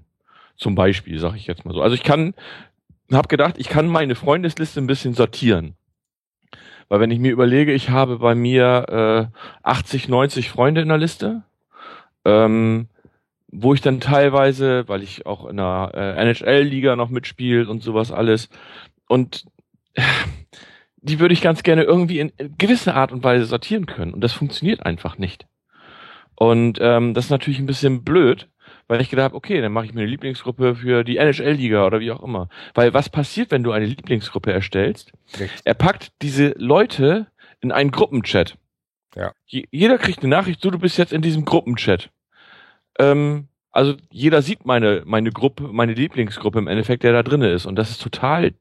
[0.58, 1.82] Zum Beispiel, sage ich jetzt mal so.
[1.82, 2.34] Also ich kann,
[3.12, 5.76] habe gedacht, ich kann meine Freundesliste ein bisschen sortieren.
[6.88, 10.98] Weil wenn ich mir überlege, ich habe bei mir äh, 80, 90 Freunde in der
[10.98, 11.44] Liste,
[12.24, 12.88] ähm,
[13.48, 18.12] wo ich dann teilweise, weil ich auch in der äh, NHL-Liga noch mitspiele und sowas
[18.12, 18.50] alles,
[19.08, 19.46] und
[19.94, 20.02] äh,
[21.06, 24.14] die würde ich ganz gerne irgendwie in, in gewisser Art und Weise sortieren können.
[24.14, 25.46] Und das funktioniert einfach nicht.
[26.36, 28.50] Und ähm, das ist natürlich ein bisschen blöd,
[28.88, 32.00] weil ich gedacht habe, okay, dann mache ich mir eine Lieblingsgruppe für die NHL-Liga oder
[32.00, 32.50] wie auch immer.
[32.74, 35.14] Weil was passiert, wenn du eine Lieblingsgruppe erstellst?
[35.34, 35.52] Richtig.
[35.64, 37.28] Er packt diese Leute
[37.62, 38.58] in einen Gruppenchat.
[39.16, 39.32] Ja.
[39.48, 42.10] jeder kriegt eine Nachricht, so du bist jetzt in diesem Gruppenchat.
[43.00, 47.66] Ähm, also jeder sieht meine meine Gruppe, meine Lieblingsgruppe im Endeffekt, der da drinne ist.
[47.66, 48.54] Und das ist total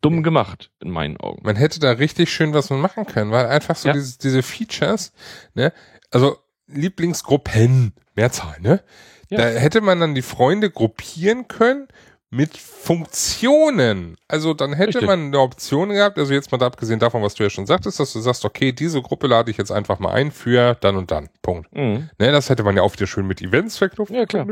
[0.00, 1.42] dumm gemacht, in meinen Augen.
[1.44, 3.94] Man hätte da richtig schön was man machen können, weil einfach so ja.
[3.94, 5.12] diese, diese Features,
[5.54, 5.72] ne,
[6.10, 6.36] also
[6.68, 8.82] Lieblingsgruppen, Mehrzahl, ne?
[9.28, 9.38] Ja.
[9.38, 11.88] Da hätte man dann die Freunde gruppieren können
[12.30, 14.16] mit Funktionen.
[14.28, 15.06] Also dann hätte Richtig.
[15.06, 18.12] man eine Option gehabt, also jetzt mal abgesehen davon, was du ja schon sagtest, dass
[18.12, 21.28] du sagst, okay, diese Gruppe lade ich jetzt einfach mal ein für dann und dann.
[21.42, 21.72] Punkt.
[21.74, 22.10] Mhm.
[22.18, 24.12] Ne, das hätte man ja oft ja schön mit Events verknüpft.
[24.12, 24.46] Ja, klar.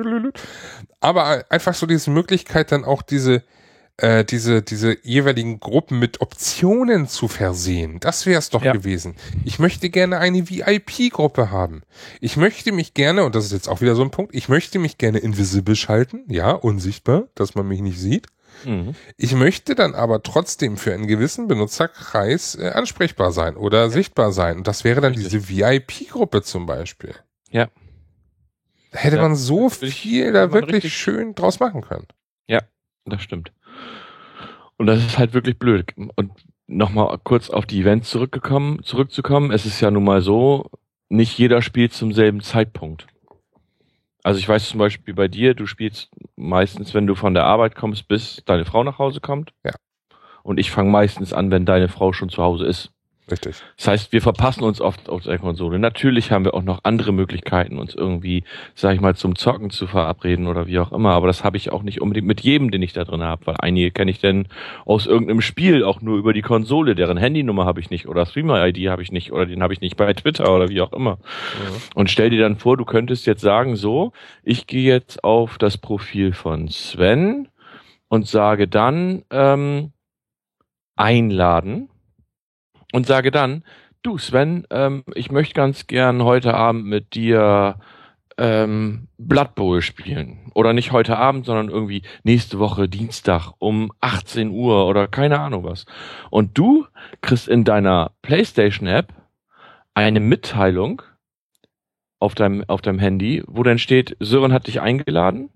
[1.01, 3.43] Aber einfach so diese Möglichkeit, dann auch diese,
[3.97, 8.01] äh, diese, diese jeweiligen Gruppen mit Optionen zu versehen.
[8.01, 8.73] Das wäre es doch ja.
[8.73, 9.15] gewesen.
[9.45, 11.83] Ich möchte gerne eine VIP-Gruppe haben.
[12.21, 14.79] Ich möchte mich gerne, und das ist jetzt auch wieder so ein Punkt, ich möchte
[14.79, 18.27] mich gerne invisible schalten, ja, unsichtbar, dass man mich nicht sieht.
[18.65, 18.95] Mhm.
[19.17, 23.89] Ich möchte dann aber trotzdem für einen gewissen Benutzerkreis äh, ansprechbar sein oder ja.
[23.91, 24.59] sichtbar sein.
[24.59, 25.33] Und das wäre dann Richtig.
[25.33, 27.15] diese VIP-Gruppe zum Beispiel.
[27.51, 27.69] Ja.
[28.91, 32.07] Da hätte ja, man so viel da wirklich schön draus machen können.
[32.47, 32.63] Ja,
[33.05, 33.53] das stimmt.
[34.77, 35.93] Und das ist halt wirklich blöd.
[36.17, 36.33] Und
[36.67, 39.51] nochmal kurz auf die Events zurückgekommen, zurückzukommen.
[39.51, 40.71] Es ist ja nun mal so,
[41.09, 43.07] nicht jeder spielt zum selben Zeitpunkt.
[44.23, 47.75] Also ich weiß zum Beispiel bei dir, du spielst meistens, wenn du von der Arbeit
[47.75, 49.53] kommst, bis deine Frau nach Hause kommt.
[49.65, 49.73] Ja.
[50.43, 52.94] Und ich fange meistens an, wenn deine Frau schon zu Hause ist.
[53.31, 53.57] Richtig.
[53.79, 55.79] Das heißt, wir verpassen uns oft auf der Konsole.
[55.79, 58.45] Natürlich haben wir auch noch andere Möglichkeiten, uns irgendwie,
[58.75, 61.13] sag ich mal, zum Zocken zu verabreden oder wie auch immer.
[61.13, 63.57] Aber das habe ich auch nicht unbedingt mit jedem, den ich da drin habe, weil
[63.59, 64.47] einige kenne ich denn
[64.85, 68.89] aus irgendeinem Spiel auch nur über die Konsole, deren Handynummer habe ich nicht oder Streamer-ID
[68.91, 71.17] habe ich nicht oder den habe ich nicht bei Twitter oder wie auch immer.
[71.17, 71.77] Mhm.
[71.95, 75.79] Und stell dir dann vor, du könntest jetzt sagen, so, ich gehe jetzt auf das
[75.79, 77.49] Profil von Sven
[78.09, 79.93] und sage dann ähm,
[80.95, 81.89] einladen
[82.95, 83.65] und sage dann,
[84.05, 87.81] du Sven, ähm, ich möchte ganz gern heute Abend mit dir
[88.39, 90.53] ähm, Blood Bowl spielen.
[90.55, 95.65] Oder nicht heute Abend, sondern irgendwie nächste Woche Dienstag um 18 Uhr oder keine Ahnung
[95.65, 95.87] was.
[96.31, 96.87] Und du
[97.21, 99.13] kriegst in deiner PlayStation App
[99.95, 101.03] eine Mitteilung
[102.21, 105.51] auf deinem, auf deinem Handy, wo dann steht, Sören hat dich eingeladen.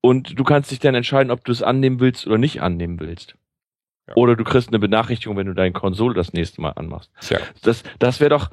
[0.00, 3.34] Und du kannst dich dann entscheiden, ob du es annehmen willst oder nicht annehmen willst.
[4.14, 7.10] Oder du kriegst eine Benachrichtigung, wenn du deine Konsole das nächste Mal anmachst.
[7.20, 7.38] Tja.
[7.62, 8.50] Das, das wäre doch,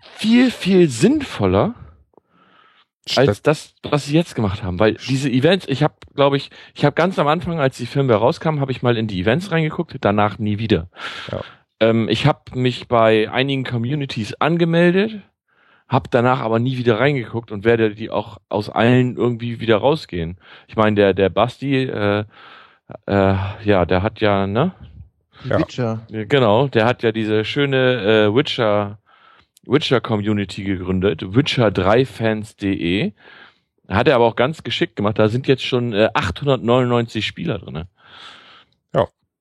[0.00, 1.74] viel, viel sinnvoller
[3.16, 4.78] als das, was sie jetzt gemacht haben.
[4.78, 8.18] Weil diese Events, ich habe, glaube ich, ich habe ganz am Anfang, als die Firmware
[8.18, 10.88] rauskam, habe ich mal in die Events reingeguckt, danach nie wieder.
[11.30, 11.40] Ja.
[11.80, 15.22] Ähm, ich habe mich bei einigen Communities angemeldet,
[15.88, 20.38] habe danach aber nie wieder reingeguckt und werde die auch aus allen irgendwie wieder rausgehen.
[20.68, 22.24] Ich meine, der der Basti, äh,
[23.06, 23.34] äh,
[23.64, 24.72] ja, der hat ja, ne,
[25.44, 25.58] Ja.
[25.58, 26.00] Witcher.
[26.08, 28.98] Genau, der hat ja diese schöne äh, Witcher
[29.66, 33.12] Witcher Community gegründet, witcher3fans.de.
[33.88, 35.18] Hat er aber auch ganz geschickt gemacht.
[35.18, 37.88] Da sind jetzt schon äh, 899 Spieler drinne.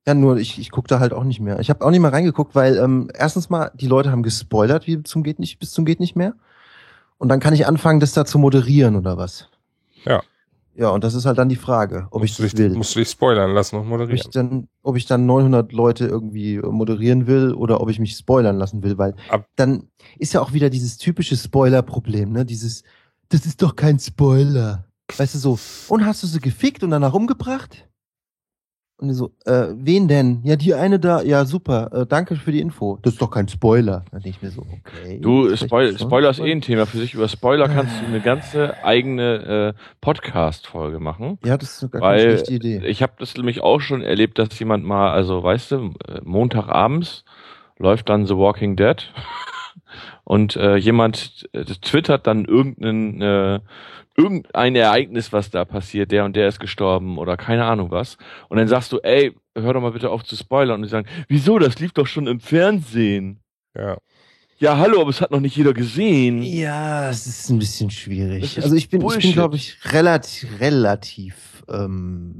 [0.09, 1.59] Ja, nur ich, ich gucke da halt auch nicht mehr.
[1.59, 5.03] Ich habe auch nicht mehr reingeguckt, weil ähm, erstens mal, die Leute haben gespoilert, wie
[5.03, 6.33] zum geht nicht, bis zum geht nicht mehr.
[7.19, 9.49] Und dann kann ich anfangen, das da zu moderieren oder was.
[10.05, 10.23] Ja.
[10.79, 12.75] Ja, und das ist halt dann die Frage, ob ich musst, das dich, will.
[12.77, 14.31] musst du dich spoilern lassen und ob ich moderieren.
[14.31, 18.81] dann, ob ich dann 900 Leute irgendwie moderieren will oder ob ich mich spoilern lassen
[18.81, 22.45] will, weil Ab- dann ist ja auch wieder dieses typische Spoiler-Problem, ne?
[22.45, 22.83] Dieses,
[23.27, 24.85] das ist doch kein Spoiler.
[25.17, 27.85] Weißt du so, und hast du sie gefickt und danach umgebracht?
[28.99, 30.41] Und die so, äh, wen denn?
[30.43, 32.99] Ja, die eine da, ja, super, äh, danke für die Info.
[33.01, 34.03] Das ist doch kein Spoiler.
[34.11, 35.19] Dann denke ich mir so, okay.
[35.21, 37.13] Du, Spoil Spoiler ist eh ein Thema für sich.
[37.13, 41.39] Über Spoiler kannst du eine ganze eigene äh, Podcast-Folge machen.
[41.45, 42.81] Ja, das ist gar keine Weil schlechte Idee.
[42.87, 47.23] ich habe das nämlich auch schon erlebt, dass jemand mal, also weißt du, äh, Montagabends
[47.77, 48.97] läuft dann The Walking Dead
[50.25, 53.59] und äh, jemand äh, twittert dann irgendeinen äh,
[54.15, 58.17] irgendein Ereignis, was da passiert, der und der ist gestorben oder keine Ahnung was.
[58.49, 60.75] Und dann sagst du, ey, hör doch mal bitte auf zu spoilern.
[60.75, 63.39] Und die sagen, wieso, das lief doch schon im Fernsehen.
[63.75, 63.97] Ja.
[64.59, 66.43] Ja, hallo, aber es hat noch nicht jeder gesehen.
[66.43, 68.61] Ja, es ist ein bisschen schwierig.
[68.61, 69.33] Also ich bin, ich bin, Bullshit.
[69.33, 72.33] glaube ich, relativ, relativ ähm,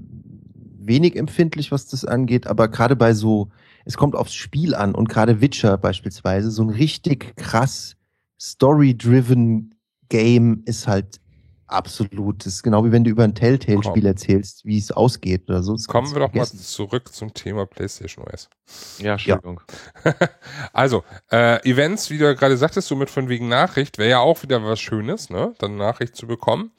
[0.80, 3.50] wenig empfindlich, was das angeht, aber gerade bei so,
[3.86, 7.96] es kommt aufs Spiel an und gerade Witcher beispielsweise, so ein richtig krass
[8.40, 9.76] story-driven
[10.10, 11.22] Game ist halt
[11.70, 12.46] absolut.
[12.46, 15.74] Das ist genau wie wenn du über ein Telltale-Spiel erzählst, wie es ausgeht oder so.
[15.74, 16.60] Das Kommen wir doch mal vergessen.
[16.60, 18.50] zurück zum Thema PlayStation OS.
[19.00, 19.62] Ja, Entschuldigung.
[20.74, 24.20] also, äh, Events, wie du ja gerade sagtest, so mit von wegen Nachricht, wäre ja
[24.20, 25.54] auch wieder was Schönes, ne?
[25.60, 26.72] Dann Nachricht zu bekommen.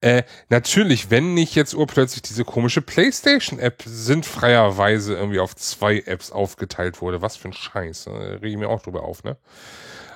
[0.00, 7.00] Äh, natürlich, wenn nicht jetzt urplötzlich diese komische PlayStation-App sinnfreierweise irgendwie auf zwei Apps aufgeteilt
[7.00, 7.22] wurde.
[7.22, 8.08] Was für ein Scheiß.
[8.08, 8.38] Ne?
[8.42, 9.38] Rege ich mir auch drüber auf, ne?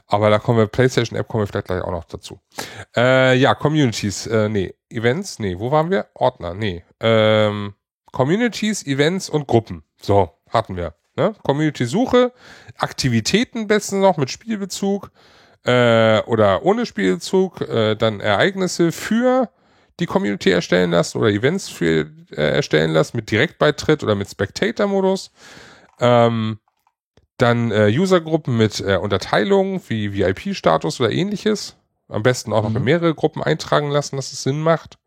[0.09, 2.41] Aber da kommen wir, PlayStation-App kommen wir vielleicht gleich auch noch dazu.
[2.97, 4.75] Äh, ja, Communities, äh, nee.
[4.89, 5.59] Events, nee.
[5.59, 6.07] Wo waren wir?
[6.15, 6.83] Ordner, nee.
[6.99, 7.75] Ähm,
[8.11, 9.85] Communities, Events und Gruppen.
[10.01, 10.95] So, hatten wir.
[11.17, 11.35] Ne?
[11.45, 12.33] Community-Suche,
[12.79, 15.11] Aktivitäten besten noch mit Spielbezug
[15.65, 19.51] äh, oder ohne Spielbezug, äh, dann Ereignisse für
[20.01, 25.33] die Community erstellen lassen oder Events für äh, erstellen lassen mit Direktbeitritt oder mit Spectator-Modus.
[26.01, 26.61] Ähm,
[27.39, 31.77] dann äh, Usergruppen mit äh, Unterteilung wie VIP-Status oder ähnliches.
[32.09, 32.85] Am besten auch noch Mhm.
[32.85, 34.99] mehrere Gruppen eintragen lassen, dass es Sinn macht.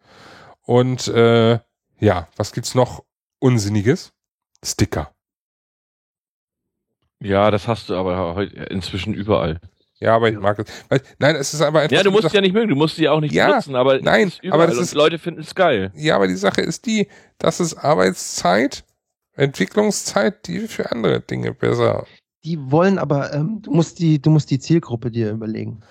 [0.64, 1.60] Und äh,
[1.99, 3.03] ja, was gibt's noch
[3.40, 4.12] Unsinniges?
[4.64, 5.12] Sticker.
[7.20, 9.60] Ja, das hast du aber heute inzwischen überall.
[9.99, 10.66] Ja, aber ich mag es.
[11.20, 11.95] Nein, es ist aber einfach.
[11.95, 13.98] Ja, du musst gesagt- ja nicht mögen, du musst sie auch nicht Ja, benutzen, aber
[13.98, 15.91] es nein, aber das ist- Leute finden es geil.
[15.95, 18.84] Ja, aber die Sache ist die, das ist Arbeitszeit,
[19.34, 22.08] Entwicklungszeit, die für andere Dinge besser.
[22.43, 25.81] Die wollen aber, ähm, du musst die, du musst die Zielgruppe dir überlegen.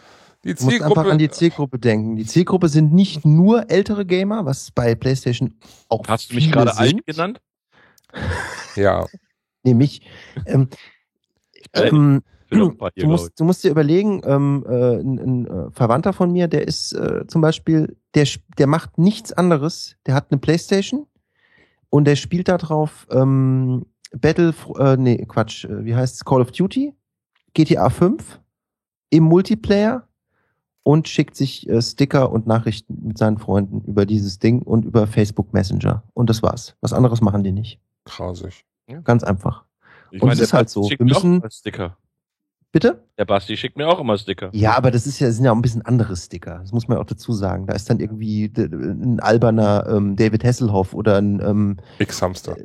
[0.45, 1.11] Die Du musst einfach Zielgruppe.
[1.13, 2.17] an die Zielgruppe denken.
[2.17, 5.55] Die Zielgruppe sind nicht nur ältere Gamer, was bei PlayStation
[5.89, 7.41] auch Hast du mich gerade alt genannt?
[8.75, 9.07] ja,
[9.63, 10.03] Nee, mich.
[10.47, 10.69] Ähm,
[11.73, 16.33] bin ähm, du, musst, du musst dir überlegen, ähm, äh, ein, ein äh, Verwandter von
[16.33, 18.27] mir, der ist äh, zum Beispiel, der,
[18.59, 19.97] der macht nichts anderes.
[20.07, 21.07] Der hat eine Playstation
[21.91, 26.25] und der spielt da drauf ähm, Battle, äh, nee, Quatsch, äh, wie heißt es?
[26.25, 26.95] Call of Duty,
[27.55, 28.41] GTA 5
[29.11, 30.07] im Multiplayer
[30.83, 35.07] und schickt sich äh, Sticker und Nachrichten mit seinen Freunden über dieses Ding und über
[35.07, 36.03] Facebook Messenger.
[36.15, 36.77] Und das war's.
[36.81, 37.81] Was anderes machen die nicht.
[38.05, 38.65] grausig.
[39.05, 39.65] Ganz einfach.
[40.11, 41.97] Ich Und meine, es ist halt so, wir müssen- Sticker.
[42.73, 43.05] Bitte?
[43.19, 44.49] Der Basti schickt mir auch immer Sticker.
[44.53, 46.59] Ja, aber das ist ja, das sind ja auch ein bisschen andere Sticker.
[46.59, 47.67] Das muss man ja auch dazu sagen.
[47.67, 52.57] Da ist dann irgendwie d- ein alberner ähm, David Hasselhoff oder ein ähm, X-Hamster.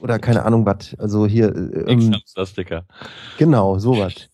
[0.00, 0.94] Oder keine Ahnung was.
[0.98, 2.84] Also hier äh, ähm, X-Hamster-Sticker.
[3.38, 4.28] genau sowas.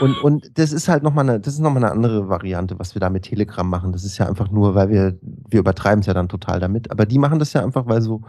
[0.00, 2.78] Und und das ist halt noch mal eine, das ist noch mal eine andere Variante,
[2.78, 3.92] was wir da mit Telegram machen.
[3.92, 6.90] Das ist ja einfach nur, weil wir wir übertreiben es ja dann total damit.
[6.90, 8.22] Aber die machen das ja einfach, weil so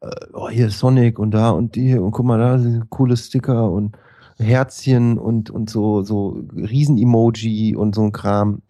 [0.00, 3.16] äh, oh hier ist Sonic und da und die und guck mal da sind coole
[3.16, 3.96] Sticker und
[4.38, 8.62] Herzchen und und so so Riesen-Emoji und so ein Kram.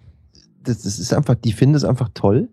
[0.62, 2.48] Das, das ist einfach, die finden es einfach toll.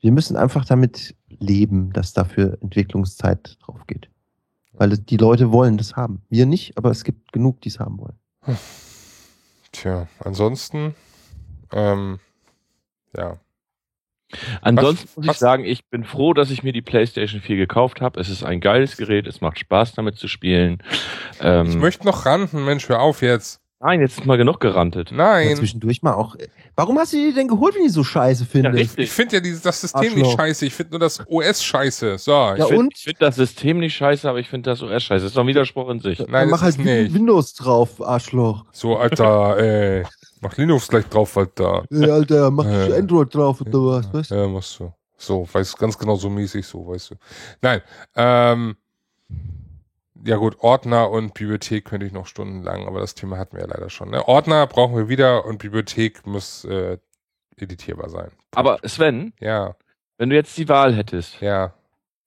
[0.00, 4.08] Wir müssen einfach damit leben, dass dafür Entwicklungszeit drauf geht.
[4.76, 6.22] Weil die Leute wollen das haben.
[6.28, 8.18] Wir nicht, aber es gibt genug, die es haben wollen.
[9.72, 10.94] Tja, ansonsten,
[11.72, 12.18] ähm,
[13.16, 13.38] ja.
[14.62, 17.56] Ansonsten Was- muss was- ich sagen, ich bin froh, dass ich mir die PlayStation 4
[17.56, 18.18] gekauft habe.
[18.20, 20.82] Es ist ein geiles Gerät, es macht Spaß damit zu spielen.
[21.40, 23.60] Ähm, Ich möchte noch ranten, Mensch, hör auf jetzt.
[23.80, 25.10] Nein, jetzt ist mal genug gerantet.
[25.10, 25.56] Ja, Nein.
[25.56, 26.36] zwischendurch mal auch.
[26.76, 28.76] Warum hast du die denn geholt, wenn die so scheiße findest?
[28.78, 29.04] richtig.
[29.04, 30.38] Ich finde ja dieses, das System nicht Arschloch.
[30.38, 32.18] scheiße, ich finde nur das OS scheiße.
[32.18, 35.02] So, Ja, ich Ich finde find das System nicht scheiße, aber ich finde das OS
[35.02, 35.22] scheiße.
[35.24, 36.18] Das ist doch ein Widerspruch in sich.
[36.20, 37.12] Nein, Dann mach halt nicht.
[37.14, 38.64] Windows drauf, Arschloch.
[38.72, 39.56] So, Alter,
[39.98, 40.04] ey.
[40.40, 41.84] Mach Linux gleich drauf, Alter.
[41.90, 42.98] Ey, Alter, mach Äh.
[42.98, 44.34] Android drauf oder was, weißt du?
[44.34, 44.92] Ja, musst du.
[45.16, 47.14] So, weiß ganz genau so mäßig so, weißt du.
[47.62, 47.80] Nein,
[48.16, 48.76] ähm,
[50.24, 53.68] ja gut, Ordner und Bibliothek könnte ich noch stundenlang, aber das Thema hatten wir ja
[53.70, 54.10] leider schon.
[54.10, 54.26] Ne?
[54.26, 56.98] Ordner brauchen wir wieder und Bibliothek muss äh,
[57.56, 58.30] editierbar sein.
[58.54, 59.76] Aber Sven, Ja,
[60.18, 61.74] wenn du jetzt die Wahl hättest, ja.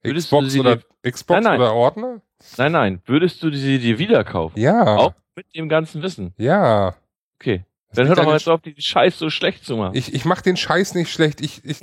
[0.03, 1.59] Würdest du Xbox sie oder dir- Xbox Nein, nein.
[1.61, 2.21] oder Ordner?
[2.57, 4.59] nein, nein, würdest du sie dir wieder kaufen?
[4.59, 4.95] Ja.
[4.97, 6.33] Auch mit dem ganzen Wissen.
[6.37, 6.95] Ja.
[7.39, 7.65] Okay.
[7.89, 9.95] Das Dann hör doch mal den jetzt auf, die Scheiß so schlecht zu machen.
[9.95, 11.39] Ich, ich mache den Scheiß nicht schlecht.
[11.41, 11.79] Ich, ich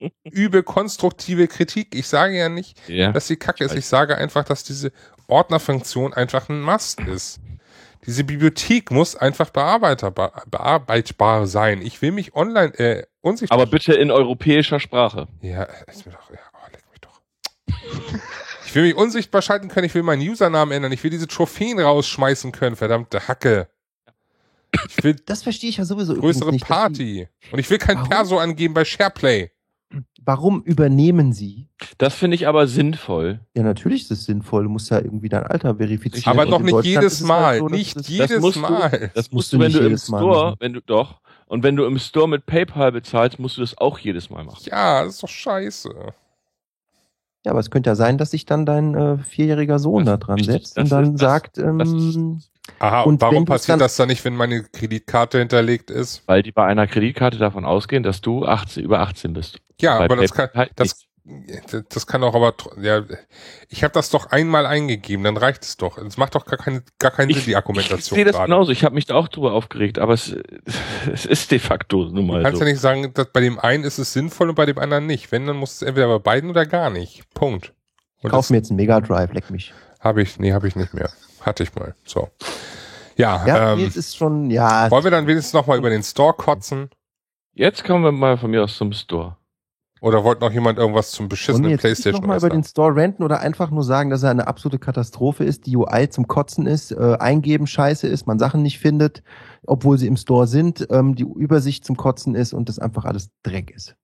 [0.32, 1.94] übe konstruktive Kritik.
[1.94, 3.12] Ich sage ja nicht, ja.
[3.12, 3.74] dass sie kacke ist.
[3.74, 4.92] Ich sage einfach, dass diese
[5.28, 7.40] Ordnerfunktion einfach ein Must ist.
[8.04, 11.80] Diese Bibliothek muss einfach bearbeiterbar, bearbeitbar sein.
[11.82, 13.60] Ich will mich online äh, unsichtbar.
[13.60, 15.28] Aber bitte in europäischer Sprache.
[15.40, 16.30] ja, ist mir doch.
[16.30, 18.20] Ja, oh, leck mich doch.
[18.66, 19.84] Ich will mich unsichtbar schalten können.
[19.84, 20.92] Ich will meinen Usernamen ändern.
[20.92, 22.74] Ich will diese Trophäen rausschmeißen können.
[22.74, 23.68] Verdammte Hacke.
[24.88, 26.66] Ich will Das verstehe ich ja sowieso größere nicht.
[26.66, 27.28] Party.
[27.50, 28.08] Und ich will kein Warum?
[28.08, 29.51] Perso angeben bei SharePlay.
[30.24, 31.66] Warum übernehmen sie?
[31.98, 33.40] Das finde ich aber sinnvoll.
[33.56, 34.64] Ja, natürlich ist es sinnvoll.
[34.64, 36.38] Du musst ja irgendwie dein Alter verifizieren.
[36.38, 37.42] Aber in nicht jedes es Mal.
[37.44, 39.10] halt so, nicht es- jedes musst du- Mal.
[39.14, 40.56] Das musst du, du wenn nicht du im jedes Mal Store, machen.
[40.60, 43.98] wenn du doch, und wenn du im Store mit PayPal bezahlst, musst du das auch
[43.98, 44.62] jedes Mal machen.
[44.64, 45.90] Ja, das ist doch scheiße.
[47.44, 50.24] Ja, aber es könnte ja sein, dass sich dann dein äh, vierjähriger Sohn Das da
[50.26, 51.88] dran setzt Das und dann das- sagt, ähm, das
[52.78, 56.22] Aha, Und warum passiert das dann nicht, wenn meine Kreditkarte hinterlegt ist?
[56.26, 59.58] Weil die bei einer Kreditkarte davon ausgehen, dass du 18, über 18 bist.
[59.80, 61.06] Ja, bei aber das kann, halt das,
[61.88, 63.02] das kann auch aber, ja,
[63.68, 65.98] ich habe das doch einmal eingegeben, dann reicht es doch.
[65.98, 68.46] Es macht doch gar, keine, gar keinen Ich, Sinn, die ich Argumentation sehe das gerade.
[68.46, 68.70] genauso.
[68.72, 70.34] Ich habe mich da auch drüber aufgeregt, aber es,
[71.12, 72.64] es ist de facto nun Du mal kannst so.
[72.64, 75.32] ja nicht sagen, dass bei dem einen ist es sinnvoll und bei dem anderen nicht.
[75.32, 77.22] Wenn, dann muss es entweder bei beiden oder gar nicht.
[77.34, 77.72] Punkt.
[78.22, 79.72] Und kauf mir jetzt einen Mega Drive, leck mich.
[80.00, 81.10] Habe ich, nee, habe ich nicht mehr.
[81.42, 81.94] Hatte ich mal.
[82.04, 82.28] So.
[83.16, 86.32] Ja, Ja, ähm, jetzt ist schon, ja, wollen wir dann wenigstens nochmal über den Store
[86.32, 86.88] kotzen?
[87.52, 89.36] Jetzt kommen wir mal von mir aus zum Store.
[90.00, 93.22] Oder wollte noch jemand irgendwas zum beschissenen jetzt Playstation noch mal über den Store renten
[93.22, 96.90] oder einfach nur sagen, dass er eine absolute Katastrophe ist, die UI zum Kotzen ist,
[96.90, 99.22] äh, eingeben scheiße ist, man Sachen nicht findet,
[99.64, 103.30] obwohl sie im Store sind, ähm, die Übersicht zum Kotzen ist und das einfach alles
[103.44, 103.94] Dreck ist.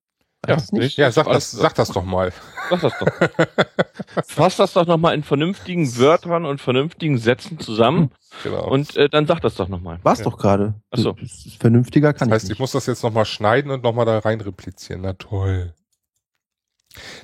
[0.46, 0.96] Ja, nicht?
[0.98, 2.32] Ja, sag das, sag das doch mal.
[2.70, 3.06] Sag das doch.
[4.26, 8.10] Fass das doch nochmal in vernünftigen Wörtern und vernünftigen Sätzen zusammen
[8.42, 8.68] Genau.
[8.70, 9.98] und äh, dann sag das doch nochmal.
[10.02, 10.24] War's Ja.
[10.24, 10.74] doch gerade.
[10.90, 11.12] Ach so.
[11.12, 14.04] Das ist Vernünftiger kann Das heißt, ich ich muss das jetzt nochmal schneiden und nochmal
[14.06, 15.00] da rein replizieren.
[15.00, 15.74] Na toll.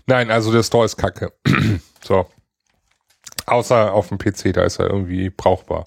[0.06, 1.32] Nein, also der Store ist kacke.
[2.02, 2.26] so.
[3.46, 5.84] Außer auf dem PC, da ist er irgendwie brauchbar.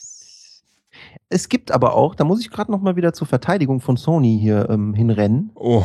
[1.30, 4.38] Es gibt aber auch, da muss ich gerade noch mal wieder zur Verteidigung von Sony
[4.40, 5.84] hier ähm, hinrennen Oh,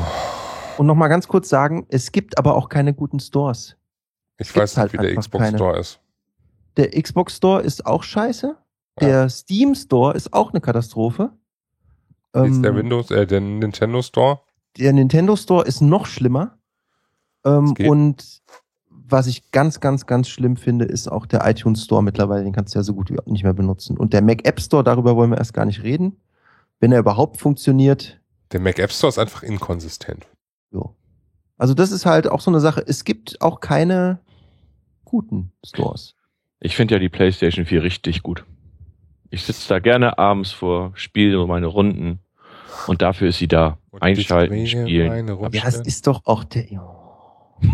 [0.78, 3.76] und noch mal ganz kurz sagen, es gibt aber auch keine guten Stores.
[4.38, 5.58] ich Gibt's weiß nicht, halt wie der Xbox keine.
[5.58, 6.00] Store ist.
[6.76, 8.56] Der Xbox Store ist auch scheiße.
[9.00, 11.32] Der Steam Store ist auch eine Katastrophe.
[12.34, 14.40] Ist der Ähm, Windows, äh, der Nintendo Store?
[14.78, 16.56] der Nintendo Store ist noch schlimmer.
[17.44, 18.40] Ähm, und
[18.88, 22.44] was ich ganz, ganz, ganz schlimm finde, ist auch der iTunes Store mittlerweile.
[22.44, 23.98] Den kannst du ja so gut wie nicht mehr benutzen.
[23.98, 26.16] Und der Mac App Store, darüber wollen wir erst gar nicht reden.
[26.80, 28.18] Wenn er überhaupt funktioniert,
[28.52, 30.26] Der Mac App Store ist einfach inkonsistent.
[30.72, 30.96] Jo.
[31.58, 32.82] Also das ist halt auch so eine Sache.
[32.86, 34.20] Es gibt auch keine
[35.04, 36.16] guten Stores.
[36.60, 38.44] Ich finde ja die PlayStation 4 richtig gut.
[39.30, 42.20] Ich sitze da gerne abends vor, spiele meine Runden
[42.86, 43.78] und dafür ist sie da.
[43.90, 45.28] Und Einschalten, spielen.
[45.52, 46.64] Ja, es ist doch auch der.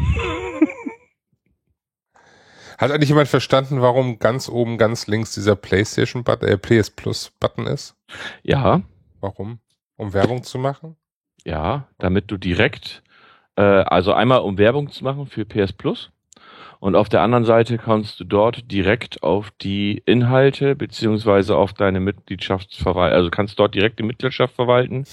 [2.78, 7.32] Hat eigentlich jemand verstanden, warum ganz oben, ganz links dieser PlayStation Button, äh, PS Plus
[7.40, 7.96] Button ist?
[8.42, 8.82] Ja,
[9.20, 9.58] Warum?
[9.96, 10.96] Um Werbung zu machen?
[11.44, 13.02] Ja, damit du direkt,
[13.56, 16.10] äh, also einmal um Werbung zu machen für PS Plus
[16.80, 21.98] und auf der anderen Seite kannst du dort direkt auf die Inhalte beziehungsweise auf deine
[22.00, 25.04] Mitgliedschaftsverwaltung, also kannst dort direkt die Mitgliedschaft verwalten.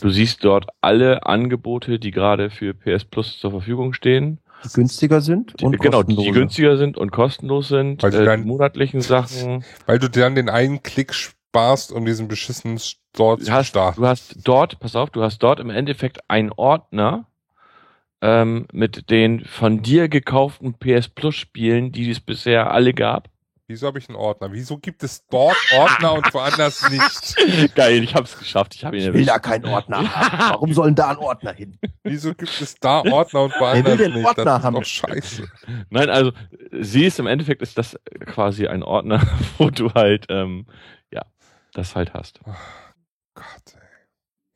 [0.00, 4.38] Du siehst dort alle Angebote, die gerade für PS Plus zur Verfügung stehen.
[4.64, 8.24] Die günstiger sind Die, und genau, die günstiger sind und kostenlos sind, Weil du äh,
[8.24, 9.64] dann- die monatlichen Sachen.
[9.86, 11.12] Weil du dann den einen Klick
[11.50, 14.00] sparst, um diesen beschissenen Store Du zu hast, starten.
[14.00, 17.26] du hast dort, pass auf, du hast dort im Endeffekt einen Ordner
[18.22, 23.28] ähm, mit den von dir gekauften PS Plus Spielen, die es bisher alle gab.
[23.66, 24.50] Wieso habe ich einen Ordner?
[24.52, 26.88] Wieso gibt es dort Ordner und woanders
[27.38, 27.74] nicht?
[27.76, 28.74] Geil, ich hab's geschafft.
[28.74, 30.38] Ich habe ihn Ich will da keinen Ordner haben.
[30.38, 31.78] Warum sollen da ein Ordner hin?
[32.02, 34.26] Wieso gibt es da Ordner und woanders will den nicht?
[34.26, 34.74] Ordner das ist haben?
[34.74, 35.48] doch scheiße.
[35.88, 36.32] Nein, also
[36.80, 37.96] sie ist im Endeffekt ist das
[38.26, 39.20] quasi ein Ordner,
[39.58, 40.66] wo du halt ähm,
[41.74, 42.40] das halt hast.
[43.34, 43.44] Gott,
[43.74, 43.80] ey.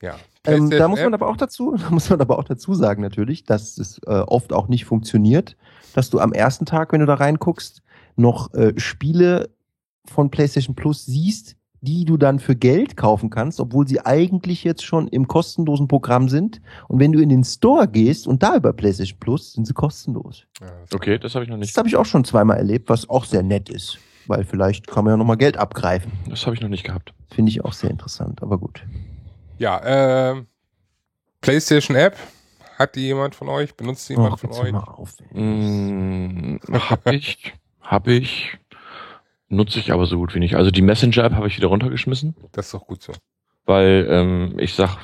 [0.09, 0.17] Ja.
[0.47, 3.45] Ähm, da muss man aber auch dazu, da muss man aber auch dazu sagen natürlich,
[3.45, 5.57] dass es äh, oft auch nicht funktioniert,
[5.95, 7.83] dass du am ersten Tag, wenn du da reinguckst,
[8.17, 9.51] noch äh, Spiele
[10.07, 14.85] von PlayStation Plus siehst, die du dann für Geld kaufen kannst, obwohl sie eigentlich jetzt
[14.85, 16.61] schon im kostenlosen Programm sind.
[16.89, 20.47] Und wenn du in den Store gehst und da über PlayStation Plus, sind sie kostenlos.
[20.61, 21.79] Ja, das- Okay, das habe ich noch Das nicht.
[21.79, 23.99] habe ich auch schon zweimal erlebt, was auch sehr nett ist.
[24.27, 26.13] Weil vielleicht kann man ja nochmal Geld abgreifen.
[26.29, 27.13] Das habe ich noch nicht gehabt.
[27.31, 28.83] Finde ich auch sehr interessant, aber gut.
[29.59, 29.81] Ja,
[30.31, 30.47] ähm,
[31.41, 32.17] PlayStation App.
[32.79, 33.75] Hat die jemand von euch?
[33.77, 34.73] Benutzt die jemand Ach, von euch?
[34.73, 35.15] mal auf.
[35.33, 38.59] Mm, hab ich, hab ich,
[39.49, 40.57] nutze ich aber so gut wie nicht.
[40.57, 43.13] Also die Messenger-App habe ich wieder runtergeschmissen, Das ist doch gut so.
[43.65, 44.97] weil ähm, ich sag,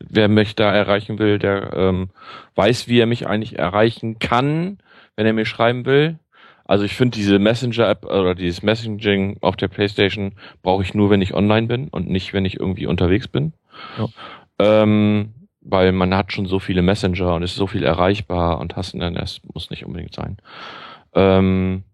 [0.00, 2.10] wer mich da erreichen will, der ähm,
[2.56, 4.78] weiß, wie er mich eigentlich erreichen kann,
[5.16, 6.18] wenn er mir schreiben will.
[6.64, 11.22] Also ich finde diese Messenger-App oder dieses Messaging auf der Playstation brauche ich nur, wenn
[11.22, 13.52] ich online bin und nicht, wenn ich irgendwie unterwegs bin.
[13.98, 14.08] Ja.
[14.58, 18.94] Ähm, weil man hat schon so viele Messenger und ist so viel erreichbar und hast
[18.94, 20.38] dann, das muss nicht unbedingt sein.
[21.14, 21.84] Ähm,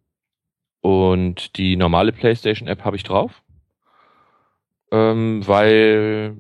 [0.81, 3.43] und die normale PlayStation-App habe ich drauf.
[4.91, 6.37] Ähm, weil,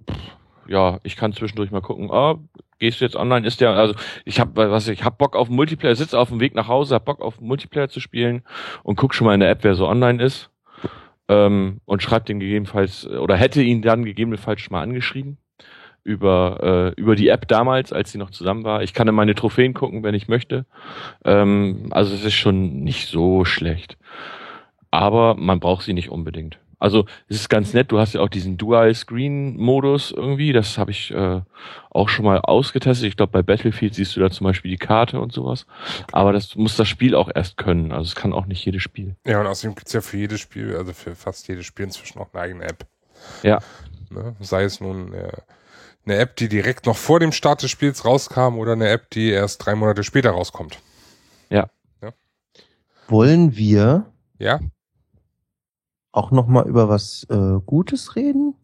[0.66, 2.36] ja, ich kann zwischendurch mal gucken, ah,
[2.78, 3.94] gehst du jetzt online, ist der, also
[4.24, 7.04] ich habe was ich hab Bock auf Multiplayer, sitze auf dem Weg nach Hause, hab
[7.04, 8.42] Bock auf Multiplayer zu spielen
[8.82, 10.50] und guck schon mal in der App, wer so online ist.
[11.30, 15.36] Ähm, und schreibt den gegebenenfalls, oder hätte ihn dann gegebenenfalls schon mal angeschrieben
[16.08, 18.82] über, äh, über die App damals, als sie noch zusammen war.
[18.82, 20.64] Ich kann in meine Trophäen gucken, wenn ich möchte.
[21.24, 23.98] Ähm, also es ist schon nicht so schlecht.
[24.90, 26.58] Aber man braucht sie nicht unbedingt.
[26.78, 31.10] Also es ist ganz nett, du hast ja auch diesen Dual-Screen-Modus irgendwie, das habe ich
[31.10, 31.40] äh,
[31.90, 33.08] auch schon mal ausgetestet.
[33.08, 35.66] Ich glaube, bei Battlefield siehst du da zum Beispiel die Karte und sowas.
[36.12, 37.92] Aber das muss das Spiel auch erst können.
[37.92, 39.16] Also es kann auch nicht jedes Spiel.
[39.26, 42.32] Ja, und außerdem gibt's ja für jedes Spiel, also für fast jedes Spiel inzwischen auch
[42.32, 42.86] eine eigene App.
[43.42, 43.58] Ja.
[44.10, 44.36] Ne?
[44.40, 45.32] Sei es nun äh,
[46.04, 49.30] eine App, die direkt noch vor dem Start des Spiels rauskam oder eine App, die
[49.30, 50.78] erst drei Monate später rauskommt.
[53.08, 54.60] Wollen wir Ja?
[56.18, 58.54] Auch noch mal über was äh, Gutes reden?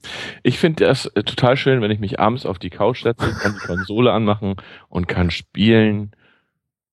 [0.43, 3.55] Ich finde das äh, total schön, wenn ich mich abends auf die Couch setze, kann
[3.55, 4.56] die Konsole anmachen
[4.89, 6.10] und kann spielen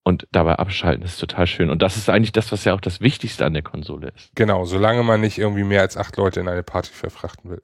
[0.04, 1.02] und dabei abschalten.
[1.02, 1.70] Das ist total schön.
[1.70, 4.32] Und das ist eigentlich das, was ja auch das Wichtigste an der Konsole ist.
[4.36, 7.62] Genau, solange man nicht irgendwie mehr als acht Leute in eine Party verfrachten will.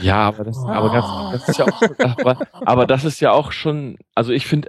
[0.00, 3.52] Ja, aber das, aber ganz, das ist ja auch, aber, aber das ist ja auch
[3.52, 4.68] schon, also ich finde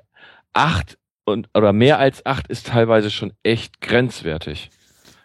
[0.54, 4.72] acht und oder mehr als acht ist teilweise schon echt grenzwertig.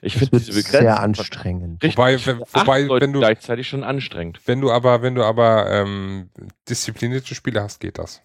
[0.05, 1.82] Ich finde diese Begrenzung sehr anstrengend.
[1.82, 4.40] Richtig, Wobei, wenn- acht wobei, Leute wenn du- gleichzeitig schon anstrengend.
[4.47, 6.31] Wenn du aber, wenn du aber ähm,
[6.68, 8.20] disziplinierte Spiele hast, geht das.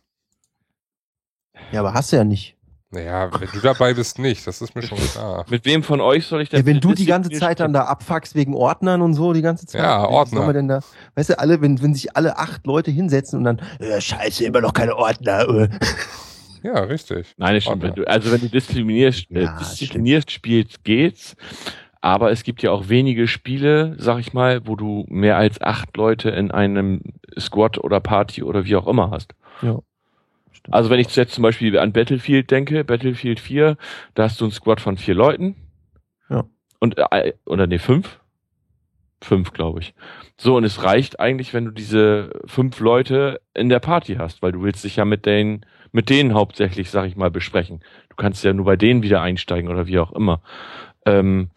[1.72, 2.56] Ja, aber hast du ja nicht.
[2.92, 4.48] Naja, wenn du dabei bist, nicht.
[4.48, 5.46] Das ist mir schon klar.
[5.48, 6.62] Mit wem von euch soll ich denn?
[6.62, 9.68] Ja, wenn du die ganze Zeit dann da abfuckst wegen Ordnern und so, die ganze
[9.68, 9.82] Zeit.
[9.82, 10.38] Ja, Ordner.
[10.38, 10.80] soll man denn da,
[11.14, 14.62] weißt du, alle, wenn, wenn sich alle acht Leute hinsetzen und dann, äh, scheiße, immer
[14.62, 15.48] noch keine Ordner.
[15.48, 15.70] Äh.
[16.64, 17.34] Ja, richtig.
[17.38, 17.82] Nein, das stimmt.
[17.82, 21.36] Wenn du, also wenn du disziplinierst, äh, Ja, diszipliniert spielst, geht's.
[22.02, 25.98] Aber es gibt ja auch wenige Spiele, sag ich mal, wo du mehr als acht
[25.98, 27.02] Leute in einem
[27.38, 29.34] Squad oder Party oder wie auch immer hast.
[29.62, 29.80] Ja.
[30.72, 33.78] Also wenn ich jetzt zum Beispiel an Battlefield denke, Battlefield 4,
[34.14, 35.56] da hast du ein Squad von vier Leuten.
[36.30, 36.46] Ja.
[36.80, 38.20] Und, äh, oder nee, fünf?
[39.22, 39.94] Fünf, glaube ich.
[40.38, 44.54] So, und es reicht eigentlich, wenn du diese fünf Leute in der Party hast, weil
[44.54, 47.82] du willst dich ja mit denen, mit denen hauptsächlich, sag ich mal, besprechen.
[48.10, 50.42] Du kannst ja nur bei denen wieder einsteigen oder wie auch immer.
[51.06, 51.50] Ähm,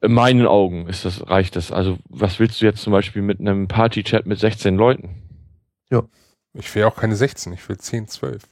[0.00, 1.72] in meinen Augen ist das, reicht das.
[1.72, 5.24] Also, was willst du jetzt zum Beispiel mit einem Party-Chat mit 16 Leuten?
[6.54, 8.42] Ich will auch keine 16, ich will 10, 12.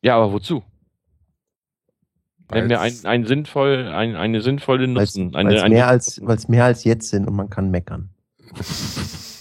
[0.00, 0.62] Ja, aber wozu?
[2.50, 5.34] Nenn mir ein, ein sinnvoll, ein, eine sinnvolle Weil es Nutzen.
[5.34, 8.10] Eine, eine, mehr als, mehr als jetzt sind und man kann meckern.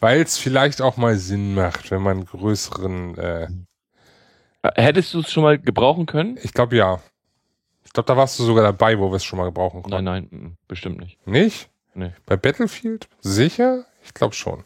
[0.00, 3.48] Weil es vielleicht auch mal Sinn macht, wenn man größeren, äh,
[4.74, 6.38] Hättest du es schon mal gebrauchen können?
[6.42, 7.00] ich glaube ja.
[7.84, 10.04] Ich glaube, da warst du sogar dabei, wo wir es schon mal gebrauchen konnten.
[10.04, 11.24] Nein, nein, mm, bestimmt nicht.
[11.26, 11.70] Nicht?
[11.94, 12.10] Nee.
[12.26, 13.08] Bei Battlefield?
[13.20, 13.86] Sicher?
[14.04, 14.64] Ich glaube schon.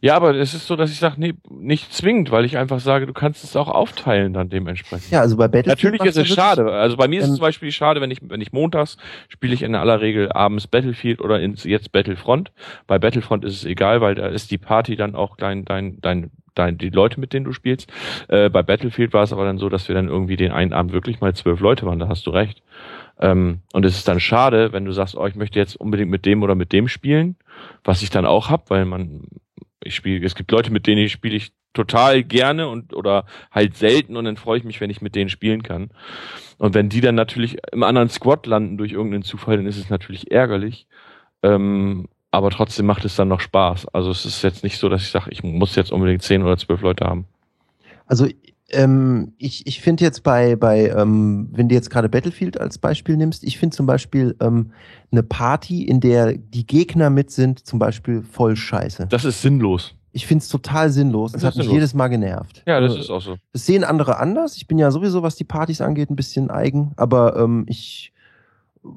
[0.00, 3.06] Ja, aber es ist so, dass ich sage, nee, nicht zwingend, weil ich einfach sage,
[3.06, 5.10] du kannst es auch aufteilen dann dementsprechend.
[5.10, 5.94] Ja, also bei Battlefield.
[5.94, 6.70] Natürlich ist es schade.
[6.72, 8.96] Also bei mir ist es ähm, zum Beispiel schade, wenn ich, wenn ich montags
[9.28, 12.52] spiele ich in aller Regel abends Battlefield oder ins, jetzt Battlefront.
[12.86, 16.30] Bei Battlefront ist es egal, weil da ist die Party dann auch dein, dein, dein,
[16.54, 17.92] dein, die Leute, mit denen du spielst.
[18.28, 20.92] Äh, bei Battlefield war es aber dann so, dass wir dann irgendwie den einen Abend
[20.92, 22.62] wirklich mal zwölf Leute waren, da hast du recht.
[23.20, 26.26] Ähm, und es ist dann schade, wenn du sagst, oh, ich möchte jetzt unbedingt mit
[26.26, 27.36] dem oder mit dem spielen,
[27.84, 29.22] was ich dann auch hab, weil man,
[29.84, 33.76] ich spiele, es gibt Leute, mit denen ich spiele ich total gerne und oder halt
[33.76, 35.90] selten und dann freue ich mich, wenn ich mit denen spielen kann.
[36.58, 39.90] Und wenn die dann natürlich im anderen Squad landen durch irgendeinen Zufall, dann ist es
[39.90, 40.86] natürlich ärgerlich.
[41.42, 43.88] Ähm, aber trotzdem macht es dann noch Spaß.
[43.88, 46.56] Also es ist jetzt nicht so, dass ich sage, ich muss jetzt unbedingt zehn oder
[46.56, 47.26] zwölf Leute haben.
[48.06, 48.28] Also
[48.76, 53.16] ähm, ich, ich finde jetzt bei, bei ähm, wenn du jetzt gerade Battlefield als Beispiel
[53.16, 54.72] nimmst, ich finde zum Beispiel ähm,
[55.10, 59.06] eine Party, in der die Gegner mit sind, zum Beispiel voll scheiße.
[59.08, 59.94] Das ist sinnlos.
[60.12, 61.32] Ich finde es total sinnlos.
[61.32, 61.74] Das Das, ist hat mich sinnlos.
[61.76, 62.62] jedes Mal genervt.
[62.66, 63.36] Ja, das Also, ist auch so.
[63.52, 64.56] Das sehen andere anders.
[64.56, 68.12] Ich bin ja sowieso, was die Partys angeht, ein bisschen eigen, aber ähm, ich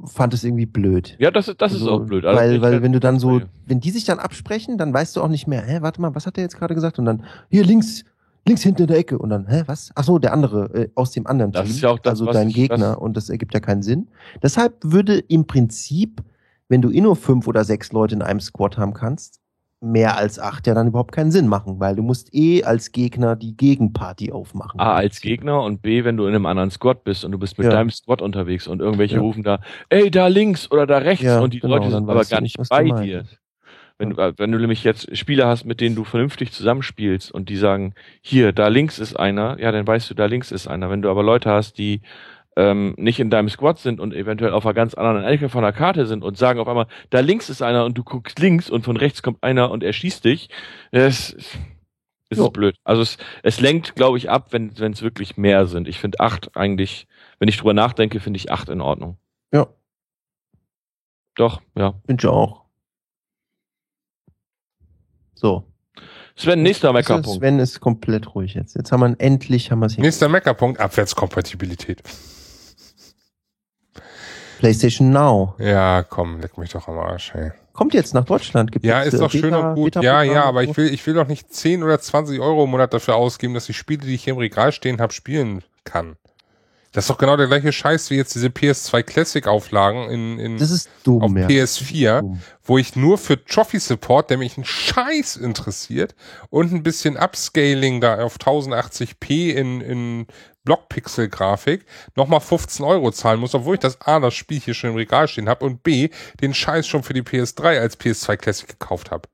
[0.05, 1.15] fand es irgendwie blöd.
[1.17, 2.25] Ja, das ist, das ist Also, auch blöd.
[2.25, 5.21] Also weil, weil wenn du dann so, wenn die sich dann absprechen, dann weißt du
[5.21, 6.99] auch nicht mehr, hä, warte mal, was hat der jetzt gerade gesagt?
[6.99, 8.03] Und dann, hier links,
[8.48, 9.18] links hinten in der Ecke.
[9.18, 9.91] Und dann, hä, was?
[9.95, 11.72] Ach so, der andere, äh, aus dem anderen Das Team.
[11.72, 13.02] ist ja auch das, also dein ich- Gegner.
[13.02, 14.07] und das ergibt ja keinen Sinn.
[14.41, 16.24] Deshalb würde im Prinzip,
[16.69, 19.40] wenn du eh nur fünf oder sechs Leute in einem Squad haben kannst,
[19.80, 23.36] mehr als acht ja dann überhaupt keinen Sinn machen, weil du musst eh als Gegner
[23.36, 24.80] die Gegenparty aufmachen.
[24.80, 27.60] A als Gegner und B, wenn du in einem anderen Squad bist und du bist
[27.60, 27.72] mit Ja.
[27.74, 29.22] deinem Squad unterwegs und irgendwelche Ja.
[29.22, 29.60] rufen da,
[29.90, 32.57] ey, da links oder da rechts Ja, und die genau, Leute sind aber gar nicht,
[32.69, 33.26] bei dir.
[33.99, 37.49] Wenn du, äh, wenn du nämlich jetzt Spieler hast, mit denen du vernünftig zusammenspielst und
[37.49, 40.90] die sagen, hier, da links ist einer, ja, dann weißt du, da links ist einer.
[40.90, 42.02] Wenn du aber Leute hast, die
[42.56, 45.74] ähm, nicht in deinem Squad sind und eventuell auf einer ganz anderen Ecke von der
[45.74, 48.84] Karte sind und sagen auf einmal, da links ist einer und du guckst links und
[48.84, 50.49] von rechts kommt einer und er schießt dich,
[52.36, 52.48] Jo.
[52.48, 52.76] ist blöd.
[52.84, 55.88] Also es, es lenkt, glaube ich, ab, wenn wenn es wirklich mehr sind.
[55.88, 57.07] Ich finde acht eigentlich,
[57.40, 59.18] wenn ich drüber nachdenke, finde ich acht in Ordnung.
[59.53, 59.68] Ja,
[61.36, 61.91] Doch, ja.
[62.06, 62.66] bin ich auch.
[65.38, 65.64] So.
[66.35, 67.39] Sven, nächster Meckerpunkt.
[67.39, 68.76] Sven ist komplett ruhig jetzt.
[68.76, 70.03] Jetzt haben wir ihn, endlich haben wir es hier.
[70.03, 72.03] Nächster Meckerpunkt, Abwärtskompatibilität.
[74.59, 75.55] PlayStation Now.
[75.59, 77.51] Ja, komm, leck mich doch am Arsch, ey.
[77.73, 78.72] Kommt jetzt nach Deutschland.
[78.72, 79.95] Gibt Ja, jetzt, ist äh, doch schön und gut.
[79.95, 82.93] Ja, ja, aber ich will, ich will doch nicht 10 oder 20 Euro im Monat
[82.93, 86.18] dafür ausgeben, dass ich Spiele, die ich hier im Regal stehen habe, spielen kann.
[86.98, 90.57] Das ist doch genau der gleiche Scheiß wie jetzt diese PS2 Classic Auflagen in, in
[90.57, 91.45] Das ist dumm, auf ja.
[91.45, 92.41] PS4, Dumm.
[92.64, 96.15] wo ich nur für Trophy Support, der mich einen Scheiß interessiert
[96.49, 100.26] und ein bisschen Upscaling da auf 1080p in, in
[100.64, 104.90] Blockpixel Grafik nochmal 15 Euro zahlen muss, obwohl ich das A, das Spiel hier schon
[104.90, 106.10] im Regal stehen habe und B,
[106.41, 109.30] den Scheiß schon für die PS3 als PS2 Classic gekauft habe.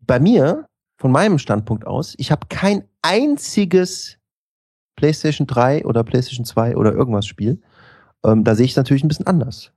[0.00, 0.66] Bei mir,
[0.98, 4.18] von meinem Standpunkt aus, ich habe kein einziges
[4.98, 7.60] PlayStation 3 oder PlayStation 2 oder irgendwas Spiel.
[8.24, 9.70] Ähm, da sehe ich es natürlich ein bisschen anders.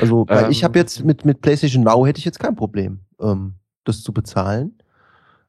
[0.00, 3.00] Also, weil Ähm, ich habe jetzt mit, mit PlayStation Now hätte ich jetzt kein Problem,
[3.20, 4.76] ähm, das zu bezahlen,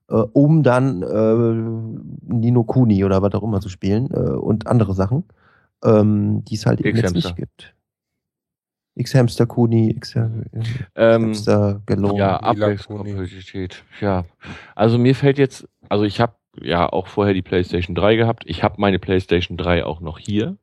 [0.09, 4.93] äh, um dann äh, Nino Kuni oder was auch immer zu spielen äh, und andere
[4.93, 5.23] Sachen,
[5.83, 7.73] ähm, die es halt eben jetzt nicht gibt.
[8.99, 12.17] X-Hamster Kuni, X-Hamster Ähm, Galore.
[12.17, 13.83] ja, Abwärtskompatibilität.
[14.01, 14.25] Ja.
[14.75, 18.43] Also mir fällt jetzt, also ich habe ja auch vorher die PlayStation 3 gehabt.
[18.45, 20.57] Ich habe meine PlayStation 3 auch noch hier.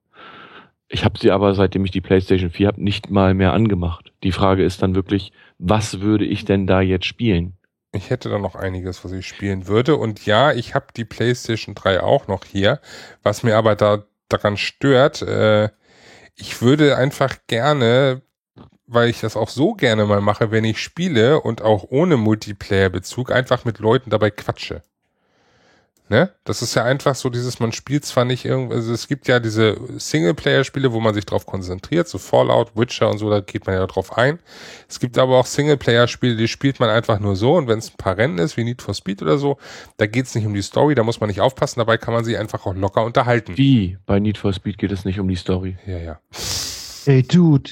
[0.88, 4.12] Ich habe sie aber, seitdem ich die PlayStation 4 habe, nicht mal mehr angemacht.
[4.22, 7.56] Die Frage ist dann wirklich, was würde ich denn da jetzt spielen?
[7.92, 9.96] Ich hätte da noch einiges, was ich spielen würde.
[9.96, 12.80] Und ja, ich habe die PlayStation 3 auch noch hier.
[13.22, 15.68] Was mir aber da daran stört, äh,
[16.34, 18.22] ich würde einfach gerne,
[18.86, 23.30] weil ich das auch so gerne mal mache, wenn ich spiele und auch ohne Multiplayer-Bezug,
[23.30, 24.82] einfach mit Leuten dabei quatsche.
[26.10, 26.30] Ne?
[26.44, 29.40] Das ist ja einfach so dieses, man spielt zwar nicht irgendwie, also es gibt ja
[29.40, 33.74] diese Singleplayer-Spiele, wo man sich drauf konzentriert, so Fallout, Witcher und so, da geht man
[33.74, 34.38] ja drauf ein.
[34.86, 37.96] Es gibt aber auch Singleplayer-Spiele, die spielt man einfach nur so und wenn es ein
[37.96, 39.56] paar Rennen ist, wie Need for Speed oder so,
[39.96, 42.22] da geht es nicht um die Story, da muss man nicht aufpassen, dabei kann man
[42.22, 43.56] sich einfach auch locker unterhalten.
[43.56, 43.96] Wie?
[44.04, 45.78] Bei Need for Speed geht es nicht um die Story.
[45.86, 46.20] Ja, ja.
[47.06, 47.70] Hey Dude,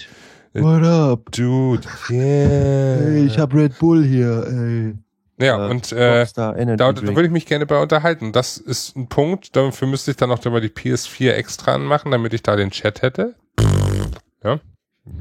[0.54, 1.30] what up?
[1.32, 2.96] Dude, yeah.
[2.96, 4.94] Hey, ich hab Red Bull hier, ey.
[5.42, 8.32] Ja, und äh, Rockstar Energy Da, da würde ich mich gerne bei unterhalten.
[8.32, 9.54] Das ist ein Punkt.
[9.56, 13.02] Dafür müsste ich dann noch über die PS4 extra anmachen, damit ich da den Chat
[13.02, 13.34] hätte.
[14.44, 14.60] Ja.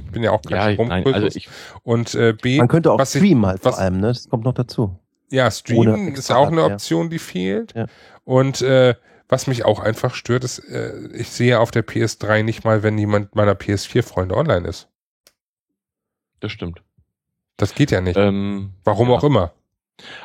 [0.06, 1.14] Ich bin ja auch Ja, kein nein, Stromkultus.
[1.24, 1.50] also ich,
[1.84, 4.08] Und äh, B, Man könnte auch was ich- streamen halt was- vor allem, ne?
[4.10, 4.98] Das kommt noch dazu.
[5.30, 6.64] ja, Streamen ist auch eine.
[6.66, 7.74] Option, die fehlt.
[7.76, 7.88] Ja.
[8.24, 8.94] Und äh,
[9.28, 12.98] was mich auch einfach stört, ist, äh, ich sehe auf der PS3 nicht mal, wenn
[12.98, 14.88] jemand meiner PS4-Freunde online ist.
[16.42, 16.82] das stimmt.
[17.58, 18.18] Das geht ja nicht.
[18.18, 19.16] Ähm, Warum ja.
[19.16, 19.54] auch immer.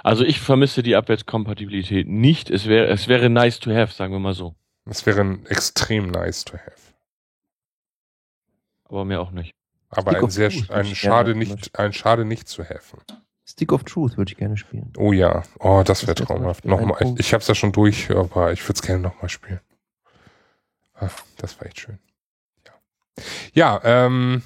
[0.03, 2.51] Also ich vermisse die Abwärtskompatibilität nicht.
[2.51, 4.55] Es wäre, es wäre nice to have, sagen wir mal so.
[4.85, 6.95] Das wäre extrem nice to have.
[8.85, 9.53] Aber mir auch nicht.
[9.91, 12.97] Aber Stick ein sehr, Truth ein ich schade nicht, ein schade nicht zu have.
[13.49, 14.93] Stick of Truth würde ich gerne spielen.
[14.97, 16.65] Oh ja, oh, das wäre traumhaft.
[16.65, 17.21] Ein Nochmal, Punkt.
[17.21, 19.61] ich hab's ja schon durch, aber ich würde es gerne nochmal spielen.
[20.95, 21.99] Ah, Das war echt schön.
[23.55, 24.43] Ja, ja ähm,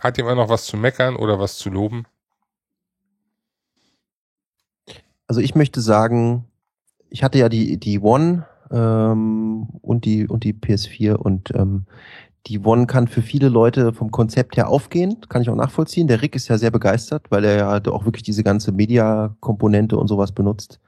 [0.00, 2.06] hat jemand noch was zu meckern oder was zu loben?
[5.26, 6.44] Also ich möchte sagen,
[7.10, 11.86] ich hatte ja die, die One ähm, und, die, und die PS4 und ähm,
[12.46, 16.06] die One kann für viele Leute vom Konzept her aufgehen, kann ich auch nachvollziehen.
[16.06, 20.06] Der Rick ist ja sehr begeistert, weil er ja auch wirklich diese ganze Media-Komponente und
[20.06, 20.78] sowas benutzt.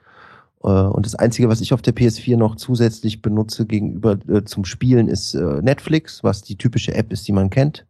[0.62, 4.64] Äh, Und das Einzige, was ich auf der PS4 noch zusätzlich benutze gegenüber äh, zum
[4.64, 7.86] Spielen, ist äh, Netflix, was die typische App ist, die man kennt,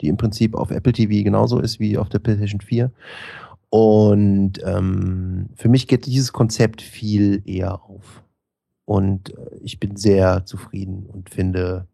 [0.00, 2.90] die im Prinzip auf Apple TV genauso ist wie auf der PlayStation 4.
[3.74, 8.22] Und ähm, für mich geht dieses Konzept viel eher auf.
[8.84, 11.86] Und äh, ich bin sehr zufrieden und finde,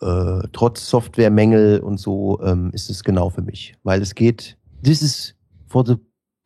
[0.00, 3.74] äh, trotz Softwaremängel und so ähm, ist es genau für mich.
[3.82, 5.34] Weil es geht, this is
[5.66, 5.96] for the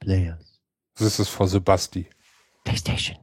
[0.00, 0.58] players.
[0.96, 2.06] Das ist for Sebasti.
[2.64, 3.18] PlayStation.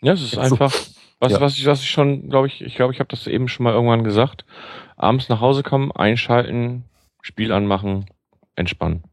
[0.00, 0.74] Ja, es ist Jetzt so- einfach,
[1.20, 1.40] was, Ja.
[1.40, 3.72] was ich, was ich schon, glaube ich, ich glaube, ich habe das eben schon mal
[3.72, 4.44] irgendwann gesagt.
[4.96, 6.82] Abends nach Hause kommen, einschalten,
[7.22, 8.06] Spiel anmachen,
[8.56, 9.04] entspannen.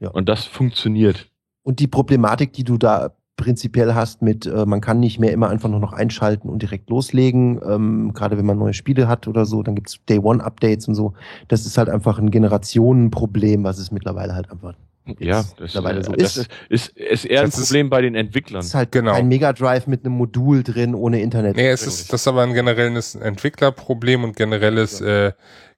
[0.00, 0.10] Ja.
[0.10, 1.28] Und das funktioniert.
[1.62, 5.48] Und die Problematik, die du da prinzipiell hast mit, äh, man kann nicht mehr immer
[5.48, 9.46] einfach nur noch einschalten und direkt loslegen, ähm, gerade wenn man neue Spiele hat oder
[9.46, 11.14] so, dann gibt's Day-One-Updates und so.
[11.48, 14.74] Das ist halt einfach ein Generationenproblem, was es mittlerweile halt einfach
[15.18, 16.48] Ja, das, mittlerweile so das ist.
[16.68, 18.60] ist, ist, ist eher ein Das ist- Problem bei den Entwicklern.
[18.60, 19.12] Es ist halt Genau.
[19.12, 21.56] ein Mega Drive mit einem Modul drin ohne Internet.
[21.56, 25.32] Nee, es ist, das ist aber ein generelles Entwicklerproblem und generelles, äh,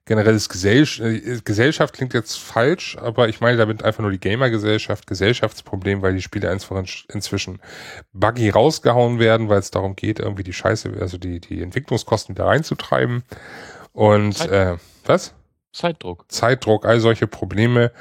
[0.05, 5.07] generelles Gesell äh, Gesellschaft klingt jetzt falsch, aber ich meine damit einfach nur die Gamer-Gesellschaft,
[5.07, 7.59] Gesellschaftsproblem, weil die Spiele einfach in, inzwischen
[8.11, 12.45] buggy rausgehauen werden, weil es darum geht, irgendwie die Scheiße, also die, die Entwicklungskosten wieder
[12.45, 13.23] reinzutreiben.
[13.93, 15.33] Und Zeit- äh, was?
[15.71, 16.25] Zeitdruck.
[16.31, 17.91] Zeitdruck, all solche Probleme.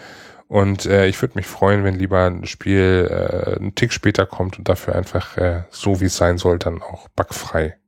[0.48, 4.58] Und äh, ich würde mich freuen, wenn lieber ein Spiel äh, einen Tick später kommt
[4.58, 7.78] und dafür einfach äh, so wie es sein soll, dann auch bugfrei.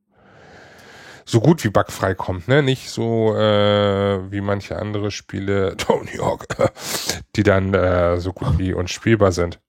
[1.27, 2.63] So gut wie bugfrei kommt, ne?
[2.63, 6.47] Nicht so äh, wie manche andere Spiele, Tony Hawk,
[7.37, 9.61] die dann äh, so gut wie unspielbar sind.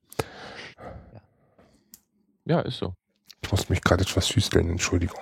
[2.44, 2.94] Ja, ist so.
[3.42, 5.20] Ich muss mich gerade etwas hüsteln, Entschuldigung.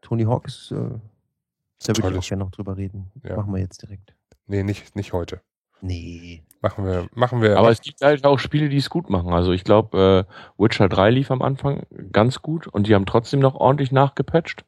[0.00, 3.10] Tony Hawk ist, äh, da würde ich auch gerne noch drüber reden.
[3.22, 3.36] Ja.
[3.36, 4.14] Machen wir jetzt direkt.
[4.46, 5.40] Nee, nicht, nicht heute.
[5.80, 6.44] Nee.
[6.60, 7.58] Machen wir, machen wir.
[7.58, 9.32] Aber es gibt halt auch Spiele, die es gut machen.
[9.32, 13.40] Also ich glaube, äh, Witcher 3 lief am Anfang ganz gut und die haben trotzdem
[13.40, 14.64] noch ordentlich nachgepatcht.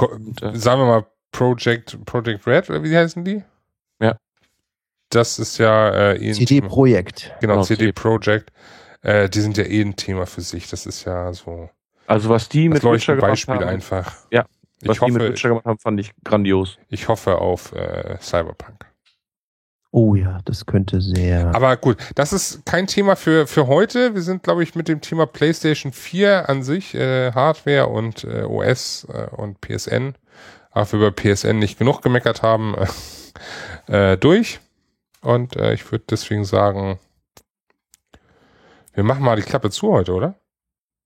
[0.00, 3.42] Und, äh, sagen wir mal Project, Project Red, oder wie heißen die?
[4.00, 4.16] Ja.
[5.10, 7.34] Das ist ja äh, eh ein CD Thema- Projekt.
[7.40, 7.92] Genau, Genau, CD CD.
[7.92, 8.52] Projekt.
[9.02, 10.68] Äh, die sind ja eh ein Thema für sich.
[10.68, 11.70] Das ist ja so
[12.06, 14.12] Also was die mit Witcher gemacht Beispiel haben, einfach.
[14.32, 14.44] Ja,
[14.82, 16.78] was Ich die mit hoffe, Witcher gemacht haben, fand ich grandios.
[16.88, 18.86] ich hoffe auf äh, Cyberpunk.
[19.90, 21.54] Oh ja, das könnte sehr.
[21.54, 24.14] Aber gut, das ist kein Thema für, für heute.
[24.14, 28.42] Wir sind, glaube ich, mit dem Thema PlayStation 4 an sich, äh, Hardware und äh,
[28.42, 30.14] OS äh, und PSN,
[30.72, 32.74] auch wir über PSN nicht genug gemeckert haben,
[33.86, 34.60] äh, durch.
[35.22, 36.98] Und äh, ich würde deswegen sagen,
[38.92, 40.34] wir machen mal die Klappe zu heute, oder?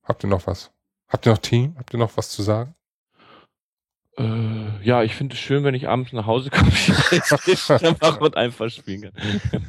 [0.02, 0.72] Habt ihr noch was?
[1.08, 1.76] Habt ihr noch Team?
[1.78, 2.74] Habt ihr noch was zu sagen?
[4.18, 6.70] Äh, ja, ich finde es schön, wenn ich abends nach Hause komme,
[7.68, 9.12] dann mache und einfach spielen kann.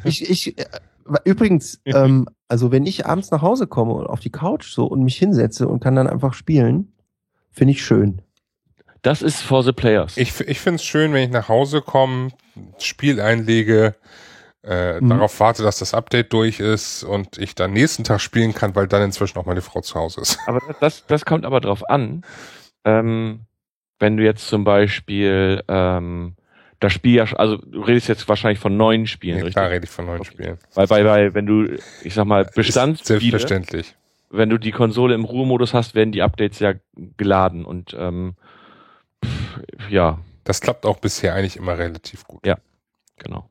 [0.03, 0.65] Ich, ich, äh,
[1.23, 5.03] übrigens, ähm, also wenn ich abends nach Hause komme und auf die Couch so und
[5.03, 6.93] mich hinsetze und kann dann einfach spielen,
[7.51, 8.21] finde ich schön.
[9.01, 10.17] Das ist for the players.
[10.17, 12.29] Ich, ich finde es schön, wenn ich nach Hause komme,
[12.79, 13.95] Spiel einlege,
[14.65, 15.09] äh, Mhm.
[15.09, 18.87] darauf warte, dass das Update durch ist und ich dann nächsten Tag spielen kann, weil
[18.87, 20.39] dann inzwischen auch meine Frau zu Hause ist.
[20.47, 22.23] Aber das, das, das kommt aber drauf an,
[22.85, 23.41] ähm,
[24.03, 26.35] wenn du jetzt zum Beispiel ähm,
[26.79, 29.55] das Spiel ja, also du redest jetzt wahrscheinlich von neuen Spielen, Nee, richtig?
[29.55, 30.31] klar rede ich von neuen Okay.
[30.33, 30.57] Spielen.
[30.75, 33.95] Weil, weil, weil, wenn du, ich sag mal, Bestandsspiele, Selbstverständlich.
[34.29, 36.73] wenn du die Konsole im Ruhemodus hast, werden die Updates ja
[37.17, 38.35] geladen und ähm,
[39.23, 42.45] pff, ja, Das klappt auch bisher eigentlich immer relativ gut.
[42.45, 42.57] Ja.
[43.17, 43.49] genau.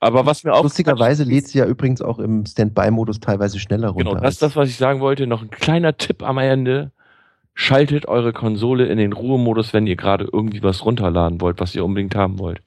[0.00, 4.10] Aber was mir auch Lustigerweise lädt sie ja übrigens auch im Standby-Modus teilweise schneller runter.
[4.10, 5.26] Genau, das ist das, was ich sagen wollte.
[5.26, 6.92] Noch ein kleiner Tipp am Ende.
[7.60, 11.84] Schaltet eure Konsole in den Ruhemodus, wenn ihr gerade irgendwie was runterladen wollt, was ihr
[11.84, 12.62] unbedingt haben wollt.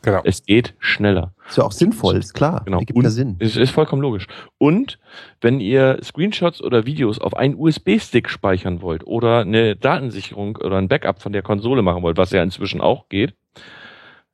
[0.00, 0.22] Genau.
[0.24, 1.34] Es geht schneller.
[1.46, 2.62] ist ja auch sinnvoll, ist klar.
[2.64, 2.78] Genau.
[2.78, 3.36] Ergibt Und ja Sinn.
[3.38, 4.28] Es ist vollkommen logisch.
[4.56, 4.98] Und
[5.42, 10.88] wenn ihr Screenshots oder Videos auf einen USB-Stick speichern wollt oder eine Datensicherung oder ein
[10.88, 13.34] Backup von der Konsole machen wollt, was ja inzwischen auch geht,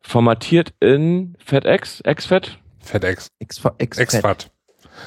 [0.03, 3.33] formatiert in FATX, XFAT, FedEx.
[3.41, 4.53] Ex, ex, Exfat.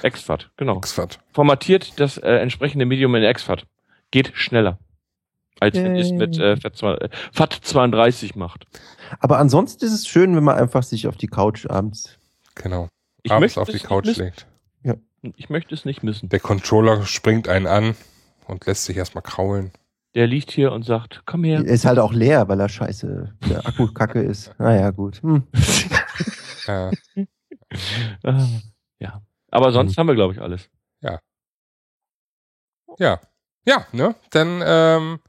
[0.03, 0.77] Exfat, genau.
[0.77, 1.19] Exfat.
[1.31, 3.65] Formatiert das äh, entsprechende Medium in Exfat.
[4.11, 4.77] Geht schneller.
[5.59, 6.53] Als wenn ihr es mit äh,
[7.33, 8.65] FAT32 macht.
[9.19, 12.17] Aber ansonsten ist es schön, wenn man einfach sich auf die Couch abends.
[12.55, 12.87] Genau.
[13.23, 14.45] Ich Abends möchte auf die es Couch nicht legt.
[14.83, 15.33] missen.
[15.35, 16.29] Ich möchte es nicht missen.
[16.29, 17.95] Der Controller springt einen an
[18.47, 19.71] und lässt sich erstmal kraulen.
[20.15, 21.59] Der liegt hier und sagt, komm her.
[21.59, 24.53] Er ist halt auch leer, weil er scheiße, der Akku kacke ist.
[24.57, 25.21] Naja, gut.
[25.21, 25.43] Hm.
[26.67, 26.91] Ja.
[28.23, 28.45] Ah,
[28.99, 29.21] ja.
[29.51, 29.99] Aber sonst Mhm.
[29.99, 30.69] haben wir, glaube ich, alles.
[31.01, 31.19] Ja.
[33.65, 34.15] Ja, ne?
[34.31, 35.19] Dann, ähm,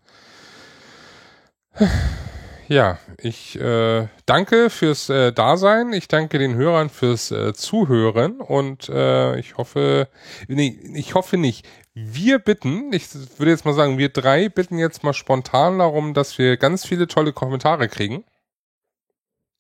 [2.68, 5.92] ja, ich äh, danke fürs äh, Dasein.
[5.92, 10.08] Ich danke den Hörern fürs äh, Zuhören und äh, ich hoffe,
[10.48, 11.66] nee, ich hoffe nicht.
[11.94, 16.38] Wir bitten, ich würde jetzt mal sagen, wir drei bitten jetzt mal spontan darum, dass
[16.38, 18.24] wir ganz viele tolle Kommentare kriegen.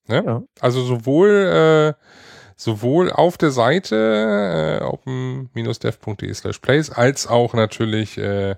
[0.06, 0.22] Ne?
[0.24, 0.42] Ja.
[0.60, 2.04] Also sowohl äh,
[2.60, 8.54] sowohl auf der Seite äh, open-dev.de slash plays als auch natürlich äh,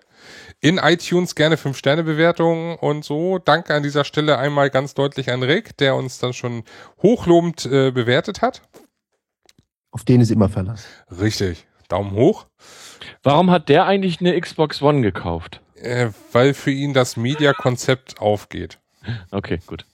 [0.61, 3.39] in iTunes gerne 5-Sterne-Bewertungen und so.
[3.39, 6.65] Danke an dieser Stelle einmal ganz deutlich an Rick, der uns dann schon
[7.01, 8.63] hochlobend äh, bewertet hat.
[9.93, 10.87] Auf den ist immer Verlass.
[11.21, 11.67] Richtig.
[11.89, 12.47] Daumen hoch.
[13.23, 15.61] Warum hat der eigentlich eine Xbox One gekauft?
[15.77, 18.81] Äh, weil für ihn das Media-Konzept aufgeht.
[19.31, 19.85] Okay, gut.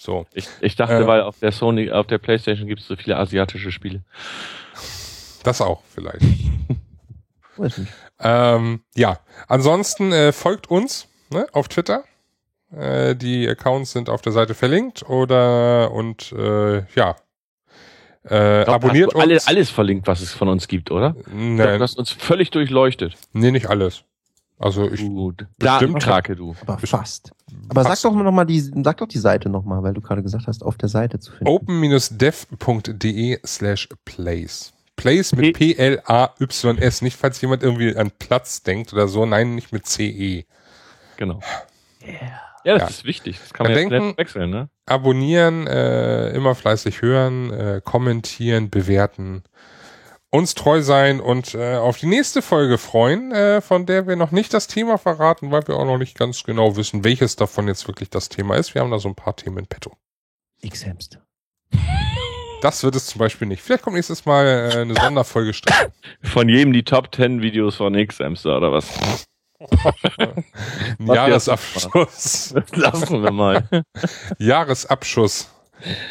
[0.00, 0.26] So.
[0.32, 1.06] Ich, ich dachte, Äh.
[1.08, 4.02] weil auf der Sony, auf der Playstation gibt es so viele asiatische Spiele.
[5.42, 6.24] Das auch vielleicht.
[8.20, 9.18] Ähm, ja,
[9.48, 12.04] ansonsten äh, folgt uns ne, auf Twitter.
[12.70, 17.16] Äh, die Accounts sind auf der Seite verlinkt oder und äh, ja.
[18.22, 19.46] Äh, glaub, abonniert hast du alle, uns.
[19.48, 21.16] alles verlinkt, was es von uns gibt, oder?
[21.32, 23.14] Nein, Du hast uns völlig durchleuchtet.
[23.32, 24.04] nee, nicht alles.
[24.60, 25.36] Also ich Gut.
[25.56, 26.54] bestimmt- Datenkrake, du.
[26.62, 27.30] Aber fast.
[27.68, 30.22] Aber sag doch noch mal die, sag doch die Seite noch mal, weil du gerade
[30.22, 31.46] gesagt hast, auf der Seite zu finden.
[31.48, 34.72] open-dev.de slash plays.
[34.96, 37.02] Plays mit P-L-A-Y-S.
[37.02, 39.24] Nicht, falls jemand irgendwie an Platz denkt oder so.
[39.26, 40.44] Nein, nicht mit C-E.
[41.16, 41.40] Genau.
[42.64, 42.88] Ja, das Ja.
[42.88, 43.38] ist wichtig.
[43.38, 44.68] Das kann man jetzt denken- wechseln, ne?
[44.86, 49.42] abonnieren, äh, immer fleißig hören, äh, kommentieren, bewerten,
[50.30, 54.30] uns treu sein und äh, auf die nächste Folge freuen, äh, von der wir noch
[54.30, 57.86] nicht das Thema verraten, weil wir auch noch nicht ganz genau wissen, welches davon jetzt
[57.88, 58.74] wirklich das Thema ist.
[58.74, 59.92] Wir haben da so ein paar Themen in petto.
[60.60, 61.24] X-Hamster.
[62.60, 63.62] Das wird es zum Beispiel nicht.
[63.62, 65.76] Vielleicht kommt nächstes Mal äh, eine Sonderfolge Strich.
[66.22, 69.26] Von jedem die Top 10 Videos von X-Amster oder was?
[69.60, 70.44] Ein
[71.06, 72.54] Jahresabschluss.
[72.54, 73.68] Das lassen wir mal.
[74.38, 75.50] Jahresabschuss.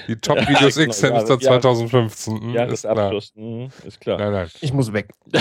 [0.07, 2.41] Die Top-Videos Ja, genau, X-Hamster Jahres- 2015.
[2.41, 2.95] Hm, ist klar.
[2.95, 3.31] Jahresabschluss.
[3.35, 4.17] Mhm, ist klar.
[4.17, 4.49] Nein, nein.
[4.61, 5.09] Ich muss weg.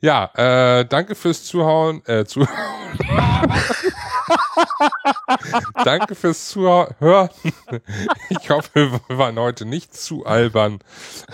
[0.00, 2.48] Ja, äh, danke fürs Zuhauen, äh, Zuhauen.
[5.84, 7.28] danke fürs Zuhören.
[8.28, 10.78] Ich hoffe, wir waren heute nicht zu albern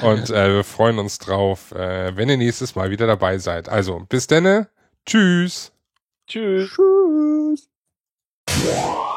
[0.03, 3.69] und äh, wir freuen uns drauf, äh, wenn ihr nächstes Mal wieder dabei seid.
[3.69, 4.69] Also, bis denne.
[5.07, 5.73] Tschüss.
[6.27, 6.77] Tschüss.
[8.47, 9.09] Tschüss.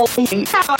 [0.00, 0.76] Oh, yeah.